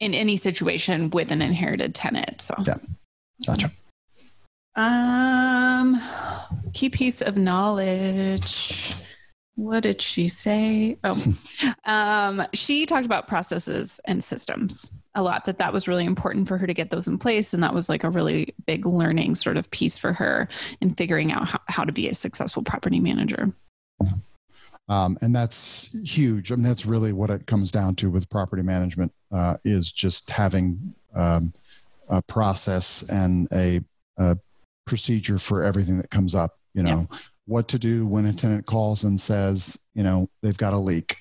in 0.00 0.14
any 0.14 0.36
situation 0.36 1.10
with 1.10 1.30
an 1.30 1.42
inherited 1.42 1.94
tenant. 1.94 2.40
So, 2.40 2.54
Yeah. 2.66 2.74
Gotcha. 3.46 3.70
um, 4.76 6.00
key 6.72 6.88
piece 6.88 7.20
of 7.20 7.36
knowledge. 7.36 8.94
What 9.54 9.82
did 9.82 10.00
she 10.00 10.28
say? 10.28 10.96
Oh, 11.04 11.34
um, 11.84 12.42
she 12.54 12.86
talked 12.86 13.06
about 13.06 13.28
processes 13.28 14.00
and 14.06 14.22
systems 14.22 14.98
a 15.14 15.22
lot. 15.22 15.44
That 15.44 15.58
that 15.58 15.72
was 15.72 15.86
really 15.86 16.06
important 16.06 16.48
for 16.48 16.56
her 16.56 16.66
to 16.66 16.74
get 16.74 16.90
those 16.90 17.06
in 17.06 17.18
place, 17.18 17.52
and 17.52 17.62
that 17.62 17.74
was 17.74 17.88
like 17.88 18.04
a 18.04 18.10
really 18.10 18.54
big 18.66 18.86
learning 18.86 19.34
sort 19.34 19.56
of 19.56 19.70
piece 19.70 19.98
for 19.98 20.12
her 20.14 20.48
in 20.80 20.94
figuring 20.94 21.32
out 21.32 21.46
how, 21.46 21.60
how 21.68 21.84
to 21.84 21.92
be 21.92 22.08
a 22.08 22.14
successful 22.14 22.62
property 22.62 22.98
manager. 22.98 23.52
Um, 24.88 25.16
and 25.20 25.34
that's 25.34 25.90
huge. 26.04 26.50
I 26.50 26.56
mean, 26.56 26.64
that's 26.64 26.84
really 26.84 27.12
what 27.12 27.30
it 27.30 27.46
comes 27.46 27.70
down 27.70 27.94
to 27.96 28.10
with 28.10 28.28
property 28.28 28.62
management 28.62 29.12
uh, 29.30 29.56
is 29.64 29.92
just 29.92 30.30
having 30.30 30.94
um, 31.14 31.52
a 32.08 32.20
process 32.22 33.02
and 33.04 33.48
a, 33.52 33.80
a 34.18 34.36
procedure 34.84 35.38
for 35.38 35.62
everything 35.62 35.98
that 35.98 36.10
comes 36.10 36.34
up. 36.34 36.58
You 36.74 36.82
know, 36.82 37.08
what 37.46 37.68
to 37.68 37.78
do 37.78 38.06
when 38.06 38.26
a 38.26 38.32
tenant 38.32 38.66
calls 38.66 39.04
and 39.04 39.20
says, 39.20 39.78
you 39.94 40.02
know, 40.02 40.28
they've 40.42 40.56
got 40.56 40.72
a 40.72 40.78
leak. 40.78 41.16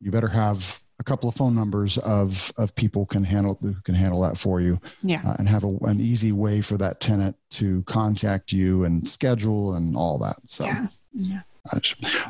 You 0.00 0.10
better 0.10 0.28
have 0.28 0.80
a 0.98 1.04
couple 1.04 1.28
of 1.28 1.34
phone 1.34 1.54
numbers 1.54 1.96
of 1.98 2.52
of 2.58 2.74
people 2.74 3.06
can 3.06 3.24
handle 3.24 3.56
who 3.60 3.74
can 3.84 3.94
handle 3.94 4.20
that 4.22 4.36
for 4.36 4.60
you, 4.60 4.80
Yeah. 5.02 5.22
uh, 5.24 5.36
and 5.38 5.48
have 5.48 5.64
a, 5.64 5.74
an 5.82 6.00
easy 6.00 6.32
way 6.32 6.60
for 6.60 6.76
that 6.78 7.00
tenant 7.00 7.36
to 7.52 7.82
contact 7.84 8.52
you 8.52 8.84
and 8.84 9.08
schedule 9.08 9.74
and 9.74 9.96
all 9.96 10.18
that. 10.18 10.36
So. 10.44 10.64
Yeah. 10.64 10.86
Yeah. 11.12 11.40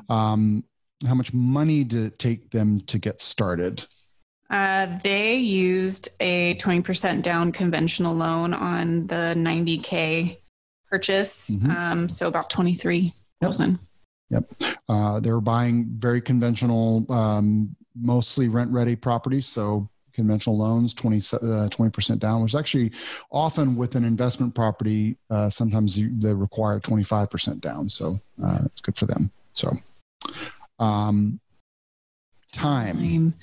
Um, 0.09 0.65
how 1.07 1.15
much 1.15 1.33
money 1.33 1.85
did 1.85 2.05
it 2.05 2.19
take 2.19 2.51
them 2.51 2.81
to 2.83 2.99
get 2.99 3.21
started? 3.21 3.87
Uh, 4.51 4.99
they 5.03 5.37
used 5.37 6.09
a 6.19 6.57
20% 6.57 7.23
down 7.23 7.53
conventional 7.53 8.15
loan 8.15 8.53
on 8.53 9.07
the 9.07 9.35
90K 9.37 10.39
purchase. 10.89 11.55
Mhm. 11.57 11.77
Um, 11.77 12.09
so 12.09 12.27
about 12.27 12.51
23,000. 13.41 13.79
Uh, 14.89 15.21
they 15.21 15.31
were 15.31 15.41
buying 15.41 15.87
very 15.99 16.21
conventional, 16.21 17.07
um, 17.11 17.75
mostly 17.95 18.49
rent 18.49 18.71
ready 18.71 18.97
properties. 18.97 19.47
So 19.47 19.89
conventional 20.13 20.59
loans, 20.59 20.95
20, 20.95 21.17
uh, 21.17 21.69
20% 21.69 22.19
down 22.19 22.43
was 22.43 22.55
actually 22.55 22.93
often 23.31 23.77
with 23.77 23.95
an 23.95 24.05
investment 24.05 24.55
property. 24.55 25.17
Uh, 25.31 25.49
sometimes 25.49 25.99
you, 25.99 26.11
they 26.19 26.35
require 26.35 26.81
25% 26.81 27.61
down. 27.61 27.89
So 27.89 28.21
uh, 28.43 28.61
it's 28.67 28.81
good 28.81 28.97
for 28.97 29.07
them. 29.07 29.31
So, 29.53 29.73
um, 30.79 31.41
time. 32.53 32.99
Time. 32.99 33.35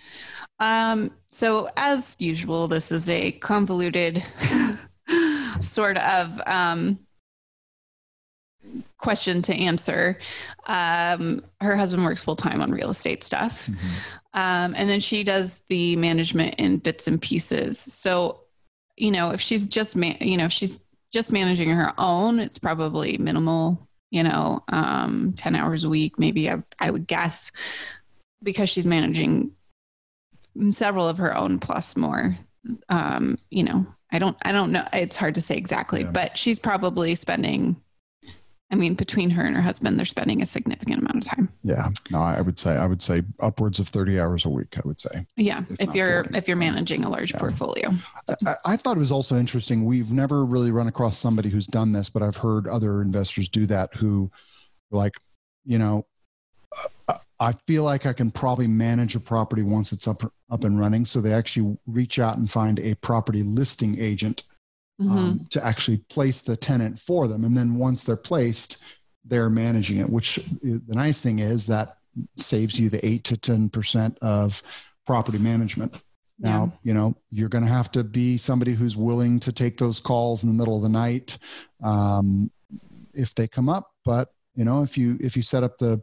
Um, 0.60 1.12
so 1.30 1.70
as 1.78 2.18
usual, 2.20 2.68
this 2.68 2.91
is 2.91 3.10
a 3.10 3.32
convoluted 3.32 4.24
sort 5.60 5.98
of 5.98 6.41
um, 6.45 7.00
question 8.97 9.41
to 9.43 9.53
answer. 9.53 10.18
Um, 10.65 11.43
her 11.61 11.76
husband 11.76 12.03
works 12.03 12.24
full 12.24 12.36
time 12.36 12.61
on 12.61 12.72
real 12.72 12.89
estate 12.89 13.24
stuff. 13.24 13.70
Um, 14.34 14.74
and 14.76 14.89
then 14.89 14.99
she 14.99 15.24
does 15.24 15.59
the 15.70 15.95
management 15.95 16.55
in 16.57 16.78
bits 16.78 17.07
and 17.07 17.22
pieces. 17.22 17.80
So, 17.80 18.41
you 18.95 19.11
know, 19.11 19.32
if 19.32 19.41
she's 19.41 19.68
just, 19.68 19.95
man- 19.95 20.18
you 20.22 20.38
know, 20.38 20.45
if 20.45 20.51
she's 20.51 20.80
just 21.13 21.32
managing 21.32 21.70
her 21.70 21.93
own, 21.97 22.39
it's 22.39 22.57
probably 22.57 23.18
minimal, 23.18 23.88
you 24.11 24.24
know, 24.24 24.63
um, 24.70 25.34
10 25.38 25.55
hours 25.55 25.84
a 25.84 25.89
week, 25.89 26.20
maybe 26.20 26.49
I, 26.49 26.63
I 26.80 26.91
would 26.91 27.07
guess 27.07 27.51
because 28.43 28.70
she's 28.70 28.86
managing 28.86 29.51
several 30.72 31.07
of 31.07 31.18
her 31.20 31.36
own 31.36 31.59
plus 31.59 31.95
more. 31.95 32.36
Um, 32.89 33.38
you 33.49 33.63
know, 33.63 33.86
I 34.11 34.20
don't, 34.20 34.38
I 34.43 34.51
don't 34.51 34.72
know. 34.72 34.86
It's 34.93 35.18
hard 35.18 35.36
to 35.36 35.41
say 35.41 35.55
exactly, 35.57 36.01
Yeah. 36.01 36.11
but 36.11 36.38
she's 36.38 36.59
probably 36.59 37.15
spending, 37.15 37.82
I 38.70 38.76
mean, 38.76 38.95
between 38.95 39.30
her 39.30 39.45
and 39.45 39.55
her 39.55 39.61
husband, 39.61 39.97
they're 39.97 40.05
spending 40.05 40.41
a 40.41 40.45
significant 40.45 40.99
amount 40.99 41.18
of 41.18 41.24
time. 41.24 41.49
Yeah. 41.63 41.89
No, 42.11 42.20
I 42.20 42.41
would 42.41 42.59
say, 42.59 42.72
I 42.76 42.86
would 42.86 43.01
say 43.01 43.24
upwards 43.39 43.80
of 43.80 43.88
30 43.88 44.20
hours 44.20 44.43
a 44.43 44.49
week, 44.49 44.76
I 44.78 44.82
would 44.84 44.99
say. 44.99 45.26
Yeah, 45.38 45.63
If 45.70 45.89
if 45.89 45.95
you're 45.95 46.24
40. 46.26 46.38
if 46.38 46.47
you're 46.49 46.57
managing 46.57 47.05
a 47.05 47.09
large 47.09 47.32
Yeah. 47.32 47.39
portfolio. 47.39 47.91
I, 48.45 48.55
I 48.65 48.76
thought 48.78 48.97
it 48.97 48.99
was 48.99 49.11
also 49.11 49.38
interesting. 49.38 49.86
We've 49.86 50.11
never 50.11 50.43
really 50.43 50.72
run 50.72 50.88
across 50.88 51.18
somebody 51.18 51.49
who's 51.49 51.65
done 51.68 51.93
this, 51.93 52.09
but 52.09 52.22
I've 52.22 52.36
heard 52.38 52.68
other 52.68 53.01
investors 53.01 53.47
do 53.47 53.68
that 53.68 53.93
who, 53.95 54.30
like, 54.91 55.13
you 55.63 55.80
know, 55.80 56.05
I 57.39 57.53
feel 57.68 57.84
like 57.84 58.05
I 58.05 58.11
can 58.11 58.32
probably 58.32 58.68
manage 58.68 59.15
a 59.15 59.22
property 59.22 59.63
once 59.63 59.93
it's 59.93 60.07
up 60.09 60.24
up 60.49 60.63
and 60.65 60.78
running. 60.78 61.05
So 61.05 61.22
they 61.22 61.34
actually 61.34 61.78
reach 61.88 62.20
out 62.20 62.38
and 62.38 62.51
find 62.51 62.80
a 62.80 62.95
property 62.95 63.43
listing 63.43 63.97
agent 63.97 64.43
Mhm. 65.00 65.10
um, 65.12 65.48
to 65.52 65.64
actually 65.66 65.98
place 66.10 66.41
the 66.41 66.58
tenant 66.58 67.00
for 67.00 67.28
them, 67.28 67.43
and 67.45 67.56
then 67.56 67.76
once 67.76 68.04
they're 68.04 68.16
placed, 68.16 68.78
they're 69.26 69.50
managing 69.50 69.98
it. 70.00 70.10
Which 70.10 70.39
uh, 70.39 70.43
the 70.88 70.95
nice 70.95 71.22
thing 71.22 71.39
is 71.39 71.68
that 71.68 71.98
saves 72.36 72.80
you 72.80 72.89
the 72.89 73.06
eight 73.06 73.24
to 73.26 73.38
ten 73.38 73.70
percent 73.70 74.18
of 74.22 74.64
property 75.06 75.38
management. 75.38 75.93
Now, 76.39 76.72
you 76.84 76.93
know, 76.93 77.16
you're 77.32 77.50
going 77.50 77.64
to 77.64 77.70
have 77.70 77.91
to 77.93 78.04
be 78.04 78.38
somebody 78.38 78.74
who's 78.76 78.95
willing 78.95 79.39
to 79.41 79.52
take 79.52 79.78
those 79.80 80.00
calls 80.00 80.43
in 80.43 80.50
the 80.50 80.56
middle 80.56 80.76
of 80.76 80.84
the 80.84 80.89
night 80.89 81.38
um, 81.84 82.52
if 83.14 83.34
they 83.34 83.48
come 83.48 83.70
up. 83.70 83.91
But 84.06 84.30
you 84.56 84.64
know, 84.66 84.84
if 84.84 84.98
you 84.98 85.18
if 85.20 85.36
you 85.36 85.43
set 85.43 85.64
up 85.64 85.78
the 85.78 86.02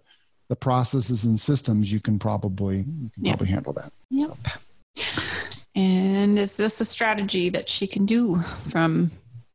the 0.48 0.56
processes 0.56 1.24
and 1.24 1.38
systems, 1.40 1.90
you 1.92 2.00
can 2.00 2.18
probably 2.18 2.78
you 2.78 3.10
can 3.14 3.24
Yeah. 3.24 3.32
probably 3.32 3.48
handle 3.48 3.72
that. 3.74 3.92
Yep. 4.10 4.36
And 5.74 6.38
is 6.38 6.56
this 6.56 6.80
a 6.80 6.84
strategy 6.84 7.48
that 7.48 7.68
she 7.68 7.86
can 7.86 8.06
do 8.06 8.38
from 8.68 9.10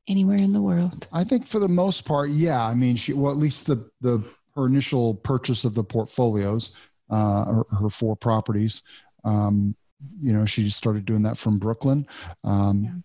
anywhere 0.07 0.38
in 0.38 0.51
the 0.53 0.61
world? 0.61 1.07
I 1.13 1.24
think 1.24 1.47
for 1.47 1.59
the 1.59 1.70
most 1.70 2.05
part, 2.05 2.32
yeah. 2.32 2.61
I 2.61 2.74
mean, 2.74 2.95
she 2.95 3.13
well, 3.13 3.32
at 3.32 3.38
least 3.38 3.67
the 3.67 3.89
the 4.01 4.24
her 4.55 4.65
initial 4.65 5.15
purchase 5.15 5.63
of 5.63 5.76
the 5.76 5.84
portfolios, 5.84 6.76
uh, 7.09 7.45
her, 7.45 7.63
her 7.82 7.89
four 7.89 8.15
properties. 8.15 8.84
Um, 9.24 9.76
you 10.22 10.34
know, 10.34 10.45
she 10.45 10.63
just 10.63 10.78
started 10.78 11.05
doing 11.05 11.24
that 11.24 11.38
from 11.38 11.59
Brooklyn, 11.59 12.07
um, 12.43 13.03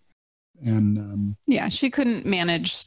and 0.64 0.98
um, 0.98 1.36
Yeah, 1.46 1.68
she 1.68 1.90
couldn't 1.90 2.24
manage 2.24 2.84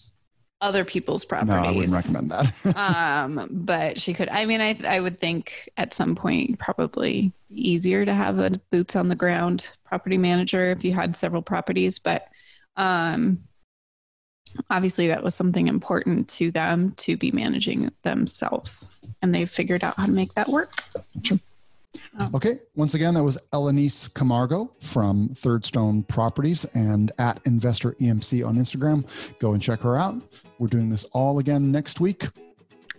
other 0.59 0.83
people's 0.83 1.23
properties. 1.23 1.55
no. 1.55 1.63
I 1.63 1.71
wouldn't 1.71 1.93
recommend 1.93 2.31
that. 2.31 2.75
um, 2.75 3.47
but 3.51 3.99
she 3.99 4.13
could. 4.13 4.29
I 4.29 4.45
mean, 4.45 4.61
I 4.61 4.79
I 4.85 4.99
would 4.99 5.19
think 5.19 5.69
at 5.77 5.93
some 5.93 6.15
point 6.15 6.59
probably 6.59 7.31
easier 7.49 8.05
to 8.05 8.13
have 8.13 8.39
a 8.39 8.51
boots 8.71 8.95
on 8.95 9.07
the 9.07 9.15
ground 9.15 9.69
property 9.87 10.17
manager 10.17 10.71
if 10.71 10.83
you 10.83 10.93
had 10.93 11.15
several 11.15 11.41
properties, 11.41 11.99
but 11.99 12.27
um, 12.75 13.39
obviously 14.69 15.07
that 15.07 15.23
was 15.23 15.35
something 15.35 15.67
important 15.67 16.27
to 16.29 16.51
them 16.51 16.91
to 16.97 17.17
be 17.17 17.31
managing 17.31 17.91
themselves, 18.03 18.99
and 19.21 19.33
they 19.33 19.45
figured 19.45 19.83
out 19.83 19.95
how 19.97 20.05
to 20.05 20.11
make 20.11 20.33
that 20.33 20.47
work. 20.49 20.71
Okay. 22.33 22.59
Once 22.75 22.93
again, 22.93 23.13
that 23.13 23.23
was 23.23 23.37
Elenice 23.53 24.13
Camargo 24.13 24.71
from 24.81 25.29
Third 25.29 25.65
Stone 25.65 26.03
Properties 26.03 26.65
and 26.73 27.11
at 27.19 27.39
Investor 27.45 27.93
EMC 27.93 28.45
on 28.45 28.55
Instagram. 28.55 29.05
Go 29.39 29.53
and 29.53 29.61
check 29.61 29.81
her 29.81 29.97
out. 29.97 30.21
We're 30.59 30.67
doing 30.67 30.89
this 30.89 31.03
all 31.05 31.39
again 31.39 31.71
next 31.71 31.99
week. 31.99 32.27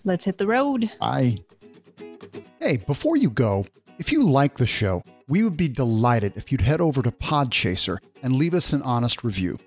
Let's 0.04 0.24
hit 0.24 0.38
the 0.38 0.46
road. 0.46 0.90
Bye. 1.00 1.38
Hey, 2.60 2.78
before 2.78 3.16
you 3.16 3.30
go, 3.30 3.66
if 3.98 4.12
you 4.12 4.28
like 4.28 4.56
the 4.56 4.66
show, 4.66 5.02
we 5.28 5.42
would 5.42 5.56
be 5.56 5.68
delighted 5.68 6.32
if 6.36 6.50
you'd 6.50 6.62
head 6.62 6.80
over 6.80 7.02
to 7.02 7.12
Podchaser 7.12 7.98
and 8.22 8.34
leave 8.34 8.54
us 8.54 8.72
an 8.72 8.82
honest 8.82 9.22
review. 9.22 9.58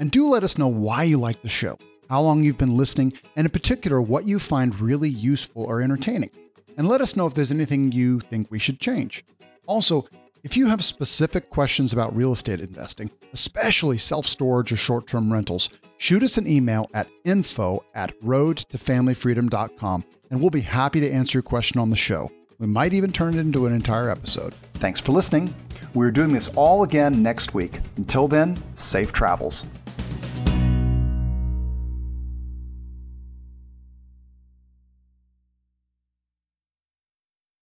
And 0.00 0.10
do 0.10 0.26
let 0.26 0.42
us 0.42 0.58
know 0.58 0.68
why 0.68 1.04
you 1.04 1.18
like 1.18 1.42
the 1.42 1.48
show, 1.48 1.78
how 2.08 2.22
long 2.22 2.42
you've 2.42 2.58
been 2.58 2.76
listening, 2.76 3.12
and 3.36 3.44
in 3.46 3.50
particular, 3.50 4.00
what 4.00 4.26
you 4.26 4.38
find 4.38 4.80
really 4.80 5.10
useful 5.10 5.64
or 5.64 5.82
entertaining. 5.82 6.30
And 6.76 6.88
let 6.88 7.02
us 7.02 7.14
know 7.14 7.26
if 7.26 7.34
there's 7.34 7.52
anything 7.52 7.92
you 7.92 8.20
think 8.20 8.50
we 8.50 8.58
should 8.58 8.80
change. 8.80 9.24
Also, 9.66 10.08
if 10.42 10.56
you 10.56 10.66
have 10.66 10.82
specific 10.82 11.50
questions 11.50 11.92
about 11.92 12.16
real 12.16 12.32
estate 12.32 12.60
investing, 12.60 13.10
especially 13.32 13.98
self 13.98 14.26
storage 14.26 14.72
or 14.72 14.76
short 14.76 15.06
term 15.06 15.32
rentals, 15.32 15.68
shoot 15.98 16.22
us 16.22 16.38
an 16.38 16.48
email 16.48 16.90
at 16.94 17.08
info 17.24 17.84
at 17.94 18.18
roadtofamilyfreedom.com 18.20 20.04
and 20.30 20.40
we'll 20.40 20.50
be 20.50 20.62
happy 20.62 20.98
to 21.00 21.10
answer 21.10 21.36
your 21.36 21.42
question 21.42 21.78
on 21.78 21.90
the 21.90 21.96
show. 21.96 22.30
We 22.62 22.68
might 22.68 22.94
even 22.94 23.10
turn 23.10 23.34
it 23.34 23.40
into 23.40 23.66
an 23.66 23.72
entire 23.72 24.08
episode. 24.08 24.54
Thanks 24.74 25.00
for 25.00 25.10
listening. 25.10 25.52
We're 25.94 26.12
doing 26.12 26.32
this 26.32 26.46
all 26.54 26.84
again 26.84 27.20
next 27.20 27.54
week. 27.54 27.80
Until 27.96 28.28
then, 28.28 28.56
safe 28.76 29.12
travels. 29.12 29.64